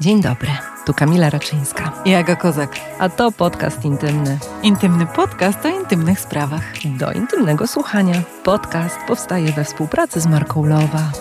Dzień 0.00 0.20
dobry, 0.22 0.48
tu 0.86 0.94
Kamila 0.94 1.30
Raczyńska. 1.30 1.92
I 2.04 2.14
Aga 2.14 2.36
Kozak. 2.36 2.76
A 2.98 3.08
to 3.08 3.32
podcast 3.32 3.84
intymny. 3.84 4.38
Intymny 4.62 5.06
podcast 5.06 5.66
o 5.66 5.68
intymnych 5.68 6.20
sprawach. 6.20 6.62
Do 6.98 7.12
intymnego 7.12 7.66
słuchania. 7.66 8.22
Podcast 8.44 8.96
powstaje 9.08 9.52
we 9.52 9.64
współpracy 9.64 10.20
z 10.20 10.26
marką 10.26 10.66
Lowa. 10.66 11.12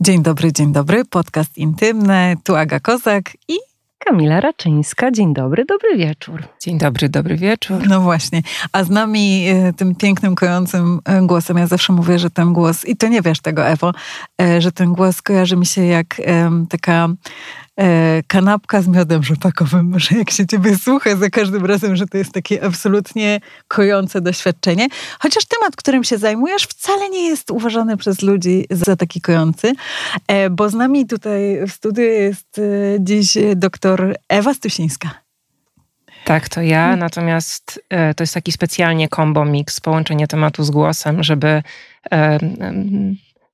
Dzień 0.00 0.22
dobry, 0.22 0.52
dzień 0.52 0.72
dobry. 0.72 1.04
Podcast 1.04 1.58
intymny. 1.58 2.36
Tu 2.44 2.56
Aga 2.56 2.80
Kozak 2.80 3.24
i 3.48 3.71
Kamila 4.04 4.40
Raczyńska. 4.40 5.10
Dzień 5.10 5.34
dobry, 5.34 5.64
dobry 5.64 5.96
wieczór. 5.96 6.42
Dzień 6.60 6.78
dobry, 6.78 7.08
dobry 7.08 7.36
wieczór. 7.36 7.88
No 7.88 8.00
właśnie. 8.00 8.42
A 8.72 8.84
z 8.84 8.90
nami 8.90 9.46
e, 9.48 9.72
tym 9.72 9.94
pięknym, 9.94 10.34
kojącym 10.34 11.00
e, 11.04 11.26
głosem, 11.26 11.58
ja 11.58 11.66
zawsze 11.66 11.92
mówię, 11.92 12.18
że 12.18 12.30
ten 12.30 12.52
głos, 12.52 12.84
i 12.84 12.96
to 12.96 13.08
nie 13.08 13.22
wiesz 13.22 13.40
tego, 13.40 13.66
Ewo, 13.66 13.92
e, 14.42 14.60
że 14.60 14.72
ten 14.72 14.92
głos 14.92 15.22
kojarzy 15.22 15.56
mi 15.56 15.66
się 15.66 15.84
jak 15.84 16.20
taka 16.68 17.08
e, 17.80 18.22
kanapka 18.26 18.82
z 18.82 18.88
miodem 18.88 19.22
rzepakowym, 19.22 19.94
że 20.00 20.18
jak 20.18 20.30
się 20.30 20.46
ciebie 20.46 20.78
słucha 20.78 21.16
za 21.16 21.30
każdym 21.30 21.66
razem, 21.66 21.96
że 21.96 22.06
to 22.06 22.18
jest 22.18 22.32
takie 22.32 22.64
absolutnie 22.64 23.40
kojące 23.68 24.20
doświadczenie. 24.20 24.88
Chociaż 25.20 25.44
temat, 25.44 25.76
którym 25.76 26.04
się 26.04 26.18
zajmujesz, 26.18 26.62
wcale 26.62 27.10
nie 27.10 27.28
jest 27.28 27.50
uważany 27.50 27.96
przez 27.96 28.22
ludzi 28.22 28.66
za 28.70 28.96
taki 28.96 29.20
kojący, 29.20 29.72
e, 30.28 30.50
bo 30.50 30.70
z 30.70 30.74
nami 30.74 31.06
tutaj 31.06 31.66
w 31.66 31.72
studiu 31.72 32.04
jest 32.04 32.58
e, 32.58 32.62
dziś 33.00 33.38
doktor 33.56 34.16
Ewa 34.28 34.54
Stusińska. 34.54 35.10
Tak, 36.24 36.48
to 36.48 36.62
ja, 36.62 36.96
natomiast 36.96 37.82
e, 37.90 38.14
to 38.14 38.22
jest 38.22 38.34
taki 38.34 38.52
specjalnie 38.52 39.08
combo 39.08 39.44
mix, 39.44 39.80
połączenie 39.80 40.26
tematu 40.26 40.64
z 40.64 40.70
głosem, 40.70 41.22
żeby 41.22 41.62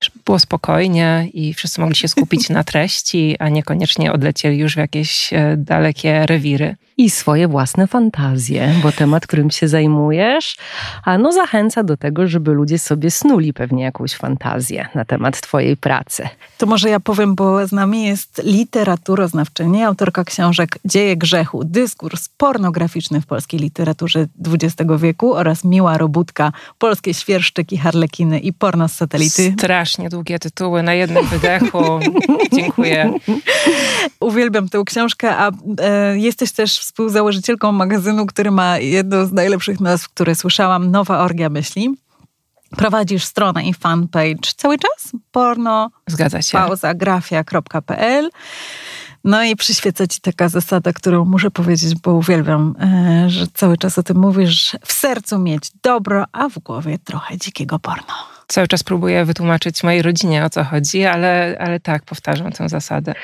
żeby 0.05 0.19
było 0.25 0.38
spokojnie 0.38 1.29
i 1.33 1.55
wszyscy 1.55 1.80
mogli 1.80 1.97
się 1.97 2.09
skupić 2.09 2.51
na 2.51 2.65
treści, 2.65 3.37
a 3.39 3.48
niekoniecznie 3.48 4.12
odlecieli 4.12 4.59
już 4.59 4.75
w 4.75 4.79
jakieś 4.79 5.33
e, 5.33 5.56
dalekie 5.56 6.27
rewiry. 6.27 6.77
I 6.98 7.11
swoje 7.11 7.48
własne 7.48 7.86
fantazje, 7.86 8.75
bo 8.83 8.92
temat, 8.92 9.27
którym 9.27 9.50
się 9.50 9.69
zajmujesz, 9.69 10.56
a 11.05 11.19
no 11.19 11.33
zachęca 11.33 11.83
do 11.83 11.97
tego, 11.97 12.28
żeby 12.28 12.53
ludzie 12.53 12.78
sobie 12.78 13.11
snuli 13.11 13.53
pewnie 13.53 13.83
jakąś 13.83 14.14
fantazję 14.14 14.89
na 14.95 15.05
temat 15.05 15.41
twojej 15.41 15.77
pracy. 15.77 16.28
To 16.58 16.67
może 16.67 16.89
ja 16.89 17.00
powiem, 17.00 17.34
bo 17.34 17.67
z 17.67 17.73
nami 17.73 18.05
jest 18.05 18.42
literaturoznawczyni, 18.45 19.83
autorka 19.83 20.25
książek 20.25 20.78
Dzieje 20.84 21.17
grzechu, 21.17 21.64
dyskurs 21.64 22.28
pornograficzny 22.36 23.20
w 23.20 23.27
polskiej 23.27 23.61
literaturze 23.61 24.27
XX 24.47 24.91
wieku 24.98 25.34
oraz 25.34 25.64
Miła 25.64 25.98
Robótka, 25.98 26.53
polskie 26.78 27.14
świerszczyki, 27.14 27.77
harlekiny 27.78 28.39
i 28.39 28.53
porno 28.53 28.89
z 28.89 28.92
satelity. 28.92 29.55
Strasznie 29.58 30.08
długie 30.08 30.39
tytuły 30.39 30.83
na 30.83 30.95
jednym 30.95 31.27
wydechu. 31.27 32.01
Dziękuję. 32.56 33.12
Uwielbiam 34.20 34.69
tę 34.69 34.83
książkę, 34.86 35.36
a 35.36 35.51
e, 35.80 36.19
jesteś 36.19 36.53
też 36.53 36.88
współzałożycielką 36.89 37.72
magazynu, 37.72 38.27
który 38.27 38.50
ma 38.50 38.78
jedną 38.78 39.27
z 39.27 39.33
najlepszych 39.33 39.81
nazw, 39.81 40.08
które 40.08 40.34
słyszałam, 40.34 40.91
Nowa 40.91 41.19
Orgia 41.19 41.48
Myśli. 41.48 41.95
Prowadzisz 42.77 43.25
stronę 43.25 43.64
i 43.64 43.75
fanpage 43.75 44.53
cały 44.56 44.78
czas? 44.78 45.12
Porno. 45.30 45.91
Zgadza 46.06 46.42
się. 46.42 46.58
Pauza 46.58 46.95
grafia.pl. 46.95 48.30
No 49.25 49.45
i 49.45 49.56
przyświeca 49.56 50.06
ci 50.06 50.20
taka 50.20 50.48
zasada, 50.48 50.92
którą 50.92 51.25
muszę 51.25 51.50
powiedzieć, 51.50 51.95
bo 51.95 52.12
uwielbiam, 52.12 52.75
e, 52.80 53.30
że 53.30 53.47
cały 53.55 53.77
czas 53.77 53.98
o 53.98 54.02
tym 54.02 54.19
mówisz. 54.19 54.77
W 54.86 54.92
sercu 54.92 55.39
mieć 55.39 55.70
dobro, 55.83 56.25
a 56.33 56.48
w 56.48 56.58
głowie 56.58 56.98
trochę 56.98 57.39
dzikiego 57.39 57.78
porno. 57.78 58.38
Cały 58.49 58.69
czas 58.69 58.83
próbuję 58.83 59.25
wytłumaczyć 59.25 59.83
mojej 59.83 60.03
rodzinie 60.03 60.45
o 60.45 60.51
co 60.51 60.65
chodzi, 60.65 61.05
ale, 61.05 61.57
ale 61.61 61.81
tak, 61.81 62.03
powtarzam 62.03 62.53
tę 62.53 62.69
zasadę. 62.69 63.15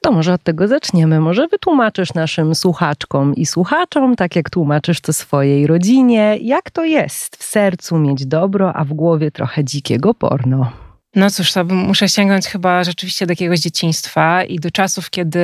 To 0.00 0.12
może 0.12 0.32
od 0.32 0.42
tego 0.42 0.68
zaczniemy. 0.68 1.20
Może 1.20 1.48
wytłumaczysz 1.48 2.14
naszym 2.14 2.54
słuchaczkom 2.54 3.34
i 3.34 3.46
słuchaczom, 3.46 4.16
tak 4.16 4.36
jak 4.36 4.50
tłumaczysz 4.50 5.00
to 5.00 5.12
swojej 5.12 5.66
rodzinie, 5.66 6.38
jak 6.40 6.70
to 6.70 6.84
jest 6.84 7.36
w 7.36 7.44
sercu 7.44 7.98
mieć 7.98 8.26
dobro, 8.26 8.72
a 8.76 8.84
w 8.84 8.92
głowie 8.92 9.30
trochę 9.30 9.64
dzikiego 9.64 10.14
porno. 10.14 10.72
No 11.14 11.30
cóż, 11.30 11.52
to 11.52 11.64
muszę 11.64 12.08
sięgnąć 12.08 12.46
chyba 12.46 12.84
rzeczywiście 12.84 13.26
do 13.26 13.32
jakiegoś 13.32 13.60
dzieciństwa 13.60 14.44
i 14.44 14.58
do 14.58 14.70
czasów, 14.70 15.10
kiedy 15.10 15.40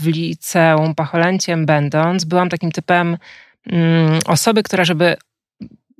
w 0.00 0.06
liceum 0.06 0.94
Pacholęciem 0.94 1.66
będąc, 1.66 2.24
byłam 2.24 2.48
takim 2.48 2.72
typem 2.72 3.18
mm, 3.66 4.18
osoby, 4.26 4.62
która 4.62 4.84
żeby 4.84 5.16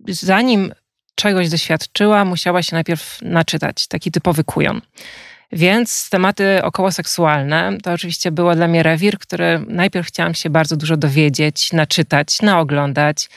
zanim 0.09 0.73
czegoś 1.15 1.49
doświadczyła, 1.49 2.25
musiała 2.25 2.63
się 2.63 2.77
najpierw 2.77 3.19
naczytać. 3.23 3.87
Taki 3.87 4.11
typowy 4.11 4.45
kujon. 4.45 4.81
Więc 5.53 6.11
tematy 6.11 6.63
okołoseksualne 6.63 7.79
to 7.83 7.93
oczywiście 7.93 8.33
było 8.33 8.55
dla 8.55 8.69
mnie 8.69 8.83
rewir, 8.83 9.19
który 9.19 9.65
najpierw 9.69 10.07
chciałam 10.07 10.35
się 10.35 10.51
bardzo 10.51 10.77
dużo 10.77 10.97
dowiedzieć, 10.97 11.73
naczytać, 11.73 12.43
naoglądać. 12.43 13.31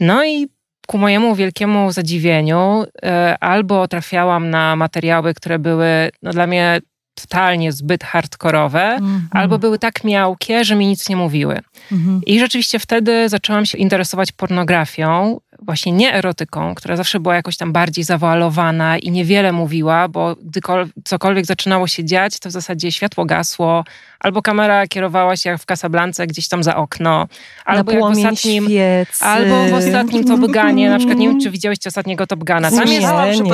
No 0.00 0.24
i 0.24 0.48
ku 0.86 0.98
mojemu 0.98 1.34
wielkiemu 1.34 1.92
zadziwieniu, 1.92 2.84
e, 3.02 3.36
albo 3.40 3.88
trafiałam 3.88 4.50
na 4.50 4.76
materiały, 4.76 5.34
które 5.34 5.58
były 5.58 6.10
no, 6.22 6.32
dla 6.32 6.46
mnie 6.46 6.80
totalnie 7.14 7.72
zbyt 7.72 8.04
hardkorowe, 8.04 8.98
-hmm. 9.00 9.20
albo 9.30 9.58
były 9.58 9.78
tak 9.78 10.04
miałkie, 10.04 10.64
że 10.64 10.74
mi 10.74 10.86
nic 10.86 11.08
nie 11.08 11.16
mówiły. 11.16 11.60
-hmm. 11.92 12.20
I 12.26 12.40
rzeczywiście 12.40 12.78
wtedy 12.78 13.28
zaczęłam 13.28 13.66
się 13.66 13.78
interesować 13.78 14.32
pornografią, 14.32 15.40
właśnie 15.62 15.92
nie 15.92 16.14
erotyką, 16.14 16.74
która 16.74 16.96
zawsze 16.96 17.20
była 17.20 17.34
jakoś 17.34 17.56
tam 17.56 17.72
bardziej 17.72 18.04
zawoalowana 18.04 18.98
i 18.98 19.10
niewiele 19.10 19.52
mówiła, 19.52 20.08
bo 20.08 20.36
gdy 20.42 20.60
cokolwiek 21.04 21.46
zaczynało 21.46 21.86
się 21.86 22.04
dziać, 22.04 22.38
to 22.38 22.48
w 22.48 22.52
zasadzie 22.52 22.92
światło 22.92 23.24
gasło, 23.24 23.84
albo 24.20 24.42
kamera 24.42 24.86
kierowała 24.86 25.36
się 25.36 25.50
jak 25.50 25.60
w 25.60 25.66
Casablance 25.66 26.26
gdzieś 26.26 26.48
tam 26.48 26.62
za 26.62 26.76
okno, 26.76 27.28
albo 27.64 27.92
jak 27.92 28.00
w 28.00 28.04
ostatnim, 28.04 28.64
świecy. 28.64 29.24
albo 29.24 29.64
w 29.64 29.72
ostatnim 29.72 30.24
Top 30.24 30.40
Gunie, 30.40 30.90
na 30.90 30.98
przykład 30.98 31.18
nie 31.18 31.28
wiem, 31.28 31.40
czy 31.40 31.50
widziałyście 31.50 31.88
ostatniego 31.88 32.26
Top 32.26 32.44
Guna. 32.44 32.70
Tam 32.70 32.88
jest, 32.88 33.06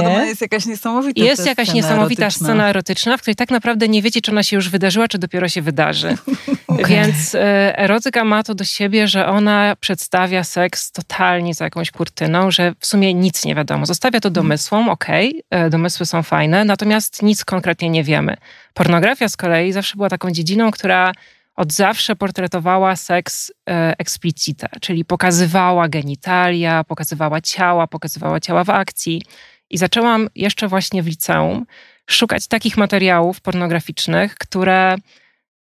nie. 0.03 0.27
jest 0.27 0.41
jakaś 0.41 0.67
niesamowita 0.67 1.25
Jest 1.25 1.47
jakaś 1.47 1.69
scena 1.69 1.77
niesamowita 1.77 2.23
erotyczna. 2.23 2.47
scena 2.47 2.69
erotyczna, 2.69 3.17
w 3.17 3.21
której 3.21 3.37
tak 3.37 3.51
naprawdę 3.51 3.89
nie 3.89 4.03
wiecie, 4.03 4.21
czy 4.21 4.31
ona 4.31 4.43
się 4.43 4.57
już 4.57 4.69
wydarzyła, 4.69 5.09
czy 5.09 5.19
dopiero 5.19 5.49
się 5.49 5.63
wydarzy. 5.63 6.17
okay. 6.67 6.87
Więc 6.87 7.35
e, 7.35 7.79
erotyka 7.79 8.25
ma 8.25 8.43
to 8.43 8.55
do 8.55 8.65
siebie, 8.65 9.09
że 9.09 9.27
ona 9.27 9.77
przedstawia 9.81 10.45
seks 10.45 10.93
totalnie 10.93 11.55
za 11.55 11.65
jakąś 11.65 11.91
kurtyną, 11.97 12.51
że 12.51 12.73
w 12.79 12.87
sumie 12.87 13.15
nic 13.15 13.45
nie 13.45 13.55
wiadomo. 13.55 13.87
Zostawia 13.87 14.21
to 14.21 14.31
domysłom, 14.31 14.89
okej, 14.89 15.43
okay, 15.51 15.71
domysły 15.71 16.07
są 16.07 16.23
fajne, 16.23 16.65
natomiast 16.65 17.23
nic 17.23 17.45
konkretnie 17.45 17.91
nie 17.91 18.05
wiemy. 18.05 18.37
Pornografia 18.75 19.29
z 19.29 19.37
kolei 19.37 19.73
zawsze 19.73 19.97
była 19.97 20.09
taką 20.09 20.31
dziedziną, 20.31 20.71
która 20.71 21.13
od 21.57 21.73
zawsze 21.73 22.17
portretowała 22.17 22.97
seks 22.97 23.53
e, 23.71 23.95
explicite, 23.99 24.69
czyli 24.81 25.05
pokazywała 25.05 25.89
genitalia, 25.89 26.85
pokazywała 26.85 27.41
ciała, 27.41 27.87
pokazywała 27.87 28.41
ciała 28.41 28.65
w 28.65 28.71
akcji. 28.71 29.23
I 29.71 29.79
zaczęłam 29.79 30.29
jeszcze 30.35 30.69
właśnie 30.69 31.03
w 31.03 31.07
liceum 31.07 31.67
szukać 32.11 32.47
takich 32.47 32.77
materiałów 32.77 33.41
pornograficznych, 33.41 34.35
które 34.35 34.97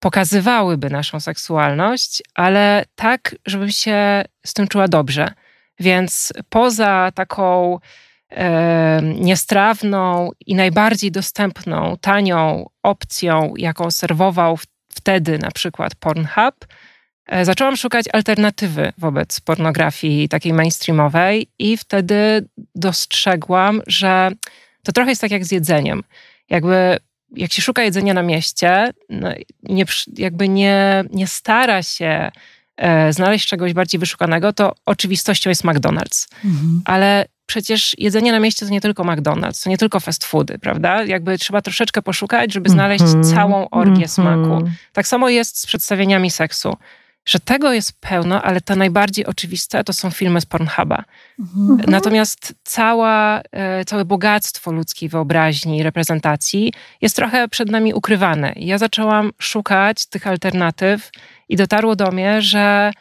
pokazywałyby 0.01 0.91
naszą 0.91 1.21
seksualność, 1.21 2.23
ale 2.34 2.84
tak, 2.95 3.37
żebym 3.47 3.71
się 3.71 4.25
z 4.47 4.55
tym 4.55 4.69
czuła 4.69 4.89
dobrze. 4.89 5.33
Więc 5.81 6.33
poza 6.49 7.12
taką 7.15 7.78
e, 8.31 9.00
niestrawną 9.03 10.31
i 10.47 10.55
najbardziej 10.55 11.11
dostępną, 11.11 11.97
tanią 12.00 12.66
opcją, 12.83 13.55
jaką 13.56 13.91
serwował 13.91 14.59
wtedy 14.89 15.39
na 15.39 15.50
przykład 15.50 15.94
Pornhub, 15.94 16.66
e, 17.27 17.44
zaczęłam 17.44 17.77
szukać 17.77 18.05
alternatywy 18.12 18.93
wobec 18.99 19.41
pornografii 19.41 20.28
takiej 20.28 20.53
mainstreamowej 20.53 21.50
i 21.59 21.77
wtedy 21.77 22.49
dostrzegłam, 22.75 23.83
że 23.87 24.31
to 24.83 24.93
trochę 24.93 25.10
jest 25.10 25.21
tak 25.21 25.31
jak 25.31 25.45
z 25.45 25.53
jedzeniem. 25.53 26.03
Jakby 26.50 26.99
jak 27.37 27.53
się 27.53 27.62
szuka 27.62 27.83
jedzenia 27.83 28.15
na 28.15 28.22
mieście, 28.22 28.91
no, 29.09 29.28
nie, 29.62 29.84
jakby 30.16 30.48
nie, 30.48 31.04
nie 31.13 31.27
stara 31.27 31.83
się 31.83 32.30
znaleźć 33.10 33.48
czegoś 33.48 33.72
bardziej 33.72 33.98
wyszukanego, 33.98 34.53
to 34.53 34.75
oczywistością 34.86 35.51
jest 35.51 35.65
McDonald's. 35.65 36.28
Mhm. 36.45 36.83
Ale 36.84 37.27
przecież 37.47 37.95
jedzenie 37.98 38.33
na 38.33 38.41
mieście 38.41 38.66
to 38.66 38.72
nie 38.72 38.80
tylko 38.80 39.04
McDonald's, 39.04 39.65
to 39.65 39.71
nie 39.71 39.78
tylko 39.78 40.01
fast 40.01 40.25
foody, 40.25 40.59
prawda? 40.59 41.04
Jakby 41.04 41.39
trzeba 41.39 41.63
troszeczkę 41.63 42.03
poszukać, 42.03 42.53
żeby 42.53 42.71
znaleźć 42.71 43.04
mm 43.04 43.22
-hmm. 43.22 43.34
całą 43.34 43.69
orgię 43.71 43.92
mm 43.92 44.07
-hmm. 44.07 44.09
smaku. 44.09 44.71
Tak 44.92 45.07
samo 45.07 45.28
jest 45.28 45.59
z 45.59 45.66
przedstawieniami 45.66 46.30
seksu 46.30 46.77
że 47.28 47.41
tego 47.41 47.72
jest 47.72 47.92
pełno, 48.01 48.42
ale 48.42 48.60
to 48.60 48.77
najbardziej 48.77 49.27
oczywiste 49.27 49.84
to 49.84 49.92
są 49.92 50.10
filmy 50.10 50.41
z 50.41 50.47
Pornhuba. 50.47 51.04
Mhm. 51.39 51.80
Natomiast 51.86 52.54
cała, 52.65 53.41
e, 53.53 53.84
całe 53.84 54.04
bogactwo 54.04 54.72
ludzkiej 54.72 55.09
wyobraźni 55.09 55.78
i 55.78 55.83
reprezentacji 55.83 56.72
jest 57.01 57.16
trochę 57.16 57.48
przed 57.48 57.71
nami 57.71 57.95
ukrywane. 57.95 58.53
Ja 58.57 58.78
zaczęłam 58.78 59.30
szukać 59.39 60.07
tych 60.07 60.27
alternatyw 60.27 61.10
i 61.48 61.56
dotarło 61.56 61.97
do 61.97 62.10
mnie, 62.10 62.42
że, 62.42 62.92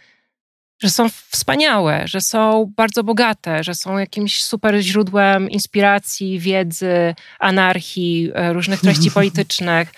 że 0.80 0.90
są 0.90 1.10
wspaniałe, 1.10 2.04
że 2.06 2.22
są 2.22 2.74
bardzo 2.76 3.04
bogate, 3.04 3.64
że 3.64 3.76
są 3.76 3.98
jakimś 3.98 4.44
super 4.44 4.80
źródłem 4.80 5.50
inspiracji, 5.50 6.40
wiedzy, 6.40 7.16
anarchii, 7.40 8.32
e, 8.34 8.54
różnych 8.54 8.82
treści 8.82 9.12
politycznych. 9.18 9.92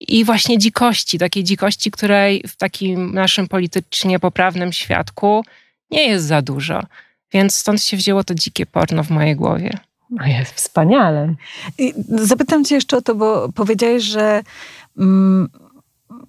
i 0.00 0.24
właśnie 0.24 0.58
dzikości, 0.58 1.18
takiej 1.18 1.44
dzikości, 1.44 1.90
której 1.90 2.42
w 2.48 2.56
takim 2.56 3.14
naszym 3.14 3.48
politycznie 3.48 4.18
poprawnym 4.18 4.72
świadku 4.72 5.44
nie 5.90 6.08
jest 6.08 6.26
za 6.26 6.42
dużo. 6.42 6.82
Więc 7.32 7.54
stąd 7.54 7.82
się 7.82 7.96
wzięło 7.96 8.24
to 8.24 8.34
dzikie 8.34 8.66
porno 8.66 9.04
w 9.04 9.10
mojej 9.10 9.36
głowie. 9.36 9.78
No 10.10 10.26
jest 10.26 10.52
wspaniale. 10.52 11.34
I 11.78 11.94
zapytam 12.08 12.64
cię 12.64 12.74
jeszcze 12.74 12.96
o 12.96 13.02
to, 13.02 13.14
bo 13.14 13.52
powiedziałeś, 13.52 14.02
że 14.02 14.42
mm, 14.98 15.48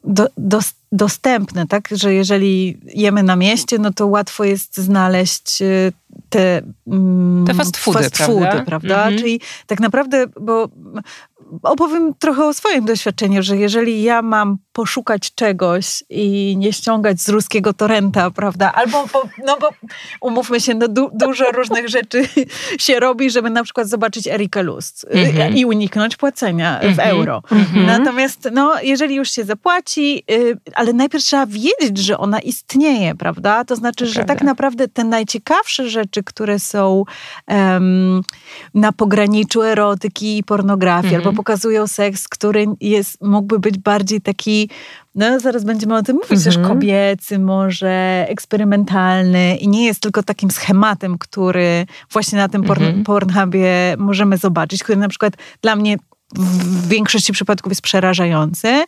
do, 0.03 0.27
do, 0.37 0.59
dostępne, 0.91 1.67
tak? 1.67 1.87
Że 1.91 2.13
jeżeli 2.13 2.77
jemy 2.93 3.23
na 3.23 3.35
mieście, 3.35 3.77
no 3.77 3.93
to 3.93 4.07
łatwo 4.07 4.43
jest 4.43 4.77
znaleźć 4.77 5.61
y, 5.61 5.93
te, 6.29 6.61
mm, 6.87 7.45
te 7.47 7.53
fast 7.53 7.77
foody, 7.77 8.03
fast 8.03 8.17
foody 8.17 8.39
prawda? 8.39 8.65
prawda? 8.65 8.95
Mhm. 8.95 9.17
Czyli 9.17 9.41
tak 9.67 9.79
naprawdę, 9.79 10.25
bo 10.41 10.69
opowiem 11.63 12.13
trochę 12.19 12.45
o 12.45 12.53
swoim 12.53 12.85
doświadczeniu, 12.85 13.43
że 13.43 13.57
jeżeli 13.57 14.03
ja 14.03 14.21
mam 14.21 14.57
poszukać 14.73 15.35
czegoś 15.35 16.03
i 16.09 16.55
nie 16.57 16.73
ściągać 16.73 17.21
z 17.21 17.29
ruskiego 17.29 17.73
torrenta, 17.73 18.31
prawda? 18.31 18.71
Albo, 18.73 19.05
no 19.45 19.57
bo 19.61 19.69
umówmy 20.21 20.61
się, 20.61 20.73
no 20.73 20.87
du, 20.87 21.09
dużo 21.13 21.51
różnych 21.51 21.89
rzeczy 21.89 22.23
się 22.85 22.99
robi, 22.99 23.29
żeby 23.29 23.49
na 23.49 23.63
przykład 23.63 23.87
zobaczyć 23.87 24.27
Erika 24.27 24.61
Lust 24.61 25.05
mm-hmm. 25.11 25.55
i 25.55 25.65
uniknąć 25.65 26.15
płacenia 26.15 26.79
mm-hmm. 26.79 26.95
w 26.95 26.99
mhm. 26.99 27.09
euro. 27.09 27.43
Mm-hmm. 27.51 27.85
Natomiast, 27.85 28.49
no, 28.51 28.73
jeżeli 28.83 29.15
już 29.15 29.31
się 29.31 29.43
zapłaci, 29.43 30.23
y, 30.31 30.57
ale 30.75 30.93
najpierw 30.93 31.23
trzeba 31.23 31.45
wiedzieć, 31.45 31.97
że 31.97 32.17
ona 32.17 32.39
istnieje, 32.39 33.15
prawda? 33.15 33.65
To 33.65 33.75
znaczy, 33.75 34.05
to 34.05 34.11
że 34.11 34.13
prawda. 34.13 34.33
tak 34.33 34.43
naprawdę 34.43 34.87
te 34.87 35.03
najciekawsze 35.03 35.89
rzeczy, 35.89 36.23
które 36.23 36.59
są 36.59 37.03
um, 37.47 38.21
na 38.73 38.91
pograniczu 38.91 39.61
erotyki 39.63 40.37
i 40.37 40.43
pornografii, 40.43 41.26
albo 41.27 41.37
pokazują 41.37 41.87
seks, 41.87 42.27
który 42.27 42.65
jest, 42.81 43.21
mógłby 43.21 43.59
być 43.59 43.77
bardziej 43.77 44.21
taki 44.21 44.69
no 45.15 45.39
zaraz 45.39 45.63
będziemy 45.63 45.95
o 45.95 46.03
tym 46.03 46.15
mówić, 46.15 46.31
mhm. 46.31 46.43
też 46.45 46.67
kobiecy, 46.67 47.39
może 47.39 48.25
eksperymentalny 48.29 49.55
i 49.55 49.67
nie 49.67 49.85
jest 49.85 49.99
tylko 49.99 50.23
takim 50.23 50.51
schematem, 50.51 51.17
który 51.17 51.85
właśnie 52.11 52.37
na 52.37 52.49
tym 52.49 52.61
mhm. 52.61 53.03
Pornhubie 53.03 53.95
możemy 53.97 54.37
zobaczyć, 54.37 54.83
który 54.83 54.97
na 54.97 55.07
przykład 55.07 55.33
dla 55.61 55.75
mnie 55.75 55.97
w 56.35 56.87
większości 56.87 57.33
przypadków 57.33 57.71
jest 57.71 57.81
przerażający, 57.81 58.83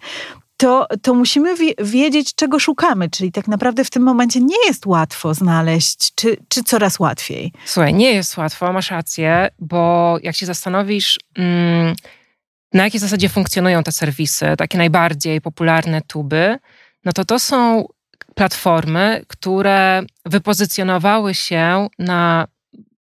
to, 0.57 0.88
to 1.01 1.13
musimy 1.13 1.56
wiedzieć, 1.83 2.35
czego 2.35 2.59
szukamy. 2.59 3.09
Czyli 3.09 3.31
tak 3.31 3.47
naprawdę 3.47 3.83
w 3.83 3.89
tym 3.89 4.03
momencie 4.03 4.39
nie 4.39 4.68
jest 4.68 4.85
łatwo 4.85 5.33
znaleźć, 5.33 6.15
czy, 6.15 6.38
czy 6.47 6.63
coraz 6.63 7.00
łatwiej. 7.00 7.53
Słuchaj, 7.65 7.94
nie 7.94 8.12
jest 8.12 8.38
łatwo, 8.38 8.74
masz 8.74 8.92
rację, 8.92 9.50
bo 9.59 10.18
jak 10.24 10.35
się 10.35 10.45
zastanowisz, 10.45 11.19
mm, 11.35 11.95
na 12.74 12.83
jakiej 12.83 13.00
zasadzie 13.00 13.30
funkcjonują 13.30 13.83
te 13.83 13.92
serwisy, 13.92 14.45
takie 14.57 14.77
najbardziej 14.77 15.42
popularne 15.42 16.01
tuby, 16.01 16.57
no 17.06 17.12
to 17.13 17.25
to 17.25 17.39
są 17.39 17.88
platformy, 18.36 19.21
które 19.27 20.04
wypozycjonowały 20.25 21.33
się 21.33 21.88
na 22.00 22.48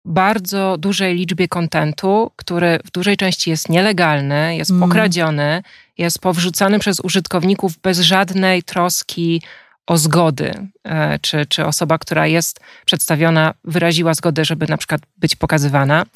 bardzo 0.04 0.76
dużej 0.78 1.14
liczbie 1.14 1.48
kontentu, 1.48 2.30
który 2.36 2.78
w 2.84 2.90
dużej 2.90 3.16
części 3.16 3.50
jest 3.50 3.68
nielegalny, 3.68 4.56
jest 4.56 4.70
mm. 4.70 4.82
pokradziony, 4.88 5.62
jest 5.98 6.18
powrzucany 6.18 6.78
przez 6.78 7.00
użytkowników 7.00 7.78
bez 7.78 8.00
żadnej 8.00 8.62
troski 8.62 9.42
o 9.86 9.98
zgody, 9.98 10.68
e, 10.84 11.18
czy, 11.18 11.46
czy 11.46 11.66
osoba, 11.66 11.98
która 11.98 12.26
jest 12.26 12.60
przedstawiona, 12.84 13.54
wyraziła 13.64 14.14
zgodę, 14.14 14.44
żeby 14.44 14.66
na 14.66 14.76
przykład 14.76 15.00
być 15.16 15.36
pokazywana. 15.36 16.06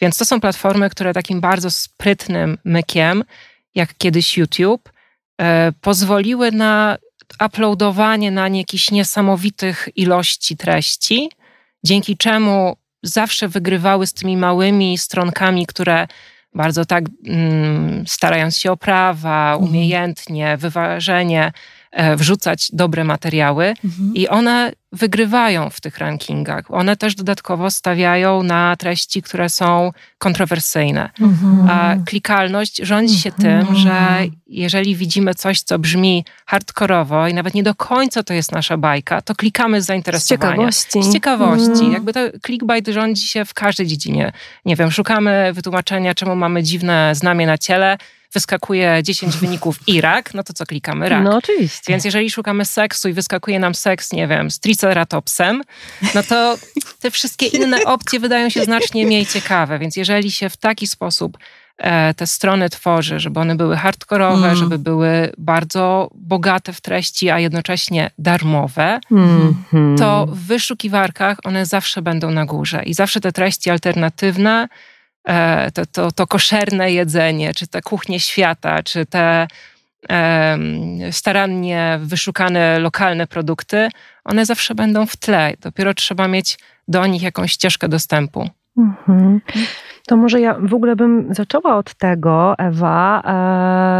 Więc 0.00 0.18
to 0.18 0.24
są 0.24 0.40
platformy, 0.40 0.90
które 0.90 1.12
takim 1.12 1.40
bardzo 1.40 1.70
sprytnym 1.70 2.58
mykiem, 2.64 3.24
jak 3.74 3.94
kiedyś 3.98 4.38
YouTube, 4.38 4.92
e, 5.40 5.72
pozwoliły 5.80 6.52
na 6.52 6.98
uploadowanie 7.46 8.30
na 8.30 8.48
nie 8.48 8.60
jakichś 8.60 8.90
niesamowitych 8.90 9.88
ilości 9.96 10.56
treści, 10.56 11.30
dzięki 11.84 12.16
czemu 12.16 12.76
zawsze 13.02 13.48
wygrywały 13.48 14.06
z 14.06 14.12
tymi 14.12 14.36
małymi 14.36 14.98
stronkami, 14.98 15.66
które 15.66 16.06
bardzo 16.54 16.84
tak 16.84 17.04
mm, 17.26 18.04
starając 18.06 18.58
się 18.58 18.72
o 18.72 18.76
prawa, 18.76 19.52
mhm. 19.52 19.70
umiejętnie, 19.70 20.56
wyważenie, 20.56 21.52
e, 21.92 22.16
wrzucać 22.16 22.68
dobre 22.72 23.04
materiały 23.04 23.74
mhm. 23.84 24.14
i 24.14 24.28
one 24.28 24.72
wygrywają 24.92 25.70
w 25.70 25.80
tych 25.80 25.98
rankingach. 25.98 26.64
One 26.68 26.96
też 26.96 27.14
dodatkowo 27.14 27.70
stawiają 27.70 28.42
na 28.42 28.76
treści, 28.76 29.22
które 29.22 29.48
są 29.48 29.90
kontrowersyjne. 30.18 31.10
Mhm. 31.20 31.70
A 31.70 31.96
klikalność 32.04 32.76
rządzi 32.76 33.18
się 33.18 33.30
mhm. 33.30 33.66
tym, 33.66 33.76
że 33.76 34.18
jeżeli 34.46 34.96
widzimy 34.96 35.34
coś, 35.34 35.62
co 35.62 35.78
brzmi 35.78 36.24
hardkorowo 36.46 37.28
i 37.28 37.34
nawet 37.34 37.54
nie 37.54 37.62
do 37.62 37.74
końca 37.74 38.22
to 38.22 38.34
jest 38.34 38.52
nasza 38.52 38.76
bajka, 38.76 39.22
to 39.22 39.34
klikamy 39.34 39.82
z 39.82 39.86
zainteresowania. 39.86 40.72
Z 40.72 40.86
ciekawości. 40.86 41.10
Z 41.10 41.12
ciekawości. 41.12 41.70
Mhm. 41.70 41.92
Jakby 41.92 42.12
to 42.12 42.20
clickbait 42.46 42.88
rządzi 42.88 43.28
się 43.28 43.44
w 43.44 43.54
każdej 43.54 43.86
dziedzinie. 43.86 44.32
Nie 44.64 44.76
wiem, 44.76 44.90
szukamy 44.90 45.52
wytłumaczenia, 45.52 46.14
czemu 46.14 46.36
mamy 46.36 46.62
dziwne 46.62 47.14
znamie 47.14 47.46
na 47.46 47.58
ciele, 47.58 47.98
wyskakuje 48.36 49.00
10 49.02 49.36
wyników 49.42 49.78
Irak, 49.86 50.34
no 50.34 50.42
to 50.42 50.52
co 50.52 50.66
klikamy? 50.66 51.08
Rak. 51.08 51.24
No 51.24 51.36
oczywiście. 51.36 51.84
Więc 51.88 52.04
jeżeli 52.04 52.30
szukamy 52.30 52.64
seksu 52.64 53.08
i 53.08 53.12
wyskakuje 53.12 53.58
nam 53.58 53.74
seks, 53.74 54.12
nie 54.12 54.26
wiem, 54.28 54.50
z 54.50 54.58
triceratopsem, 54.76 55.62
no 56.14 56.22
to 56.22 56.58
te 57.00 57.10
wszystkie 57.10 57.46
inne 57.46 57.84
opcje 57.84 58.20
wydają 58.20 58.50
się 58.50 58.64
znacznie 58.64 59.06
mniej 59.06 59.26
ciekawe. 59.26 59.78
Więc 59.78 59.96
jeżeli 59.96 60.30
się 60.30 60.48
w 60.48 60.56
taki 60.56 60.86
sposób 60.86 61.38
e, 61.78 62.14
te 62.14 62.26
strony 62.26 62.70
tworzy, 62.70 63.20
żeby 63.20 63.40
one 63.40 63.54
były 63.54 63.76
hardkorowe, 63.76 64.46
mm. 64.46 64.56
żeby 64.56 64.78
były 64.78 65.32
bardzo 65.38 66.10
bogate 66.14 66.72
w 66.72 66.80
treści, 66.80 67.30
a 67.30 67.38
jednocześnie 67.38 68.10
darmowe, 68.18 69.00
mm 69.10 69.54
-hmm. 69.72 69.98
to 69.98 70.26
w 70.26 70.38
wyszukiwarkach 70.38 71.38
one 71.44 71.66
zawsze 71.66 72.02
będą 72.02 72.30
na 72.30 72.46
górze 72.46 72.82
i 72.84 72.94
zawsze 72.94 73.20
te 73.20 73.32
treści 73.32 73.70
alternatywne 73.70 74.68
E, 75.26 75.70
to, 75.70 75.86
to, 75.86 76.12
to 76.12 76.26
koszerne 76.26 76.92
jedzenie, 76.92 77.54
czy 77.54 77.66
te 77.66 77.82
kuchnie 77.82 78.20
świata, 78.20 78.82
czy 78.82 79.06
te 79.06 79.48
starannie 81.10 81.98
wyszukane 82.02 82.78
lokalne 82.78 83.26
produkty, 83.26 83.88
one 84.24 84.46
zawsze 84.46 84.74
będą 84.74 85.06
w 85.06 85.16
tle. 85.16 85.54
Dopiero 85.60 85.94
trzeba 85.94 86.28
mieć 86.28 86.58
do 86.88 87.06
nich 87.06 87.22
jakąś 87.22 87.52
ścieżkę 87.52 87.88
dostępu. 87.88 88.50
Mhm. 88.78 89.40
To 90.06 90.16
może 90.16 90.40
ja 90.40 90.56
w 90.60 90.74
ogóle 90.74 90.96
bym 90.96 91.34
zaczęła 91.34 91.76
od 91.76 91.94
tego, 91.94 92.54
Ewa, 92.58 93.22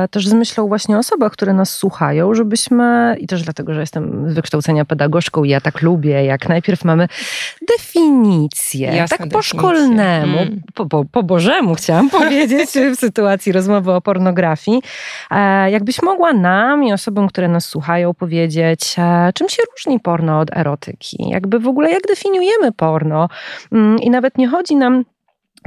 e, 0.05 0.09
też 0.09 0.29
z 0.29 0.33
myślą 0.33 0.69
właśnie 0.69 0.97
o 0.97 0.99
osobach, 0.99 1.33
które 1.33 1.53
nas 1.53 1.71
słuchają, 1.71 2.35
żebyśmy, 2.35 3.17
i 3.21 3.27
też 3.27 3.43
dlatego, 3.43 3.75
że 3.75 3.81
jestem 3.81 4.31
z 4.31 4.35
wykształcenia 4.35 4.85
pedagogzką 4.85 5.45
i 5.45 5.49
ja 5.49 5.61
tak 5.61 5.83
lubię, 5.83 6.25
jak 6.25 6.49
najpierw 6.49 6.85
mamy 6.85 7.09
definicję, 7.69 8.89
Jasne 8.89 9.19
tak 9.19 9.29
po 9.29 9.43
szkolnemu, 9.43 10.39
mm. 10.39 10.61
po, 10.75 10.87
po, 10.87 11.05
po 11.05 11.23
bożemu 11.23 11.75
chciałam 11.75 12.11
powiedzieć 12.21 12.71
w 12.71 12.97
sytuacji 12.97 13.53
rozmowy 13.53 13.93
o 13.93 14.01
pornografii. 14.01 14.83
E, 15.31 15.71
jakbyś 15.71 16.03
mogła 16.03 16.33
nam 16.33 16.85
i 16.85 16.93
osobom, 16.93 17.29
które 17.29 17.49
nas 17.49 17.65
słuchają 17.65 18.15
powiedzieć, 18.15 18.95
e, 18.99 19.33
czym 19.35 19.49
się 19.49 19.63
różni 19.77 20.01
porno 20.01 20.39
od 20.41 20.57
erotyki? 20.57 21.29
Jakby 21.29 21.59
w 21.59 21.69
ogóle 21.69 21.91
jak 21.91 22.03
definiujemy 22.09 22.73
porno? 22.73 23.29
Mm, 23.73 23.99
I 23.99 24.11
nawet 24.11 24.39
nie 24.39 24.49
chodzi 24.49 24.77
nam 24.77 25.05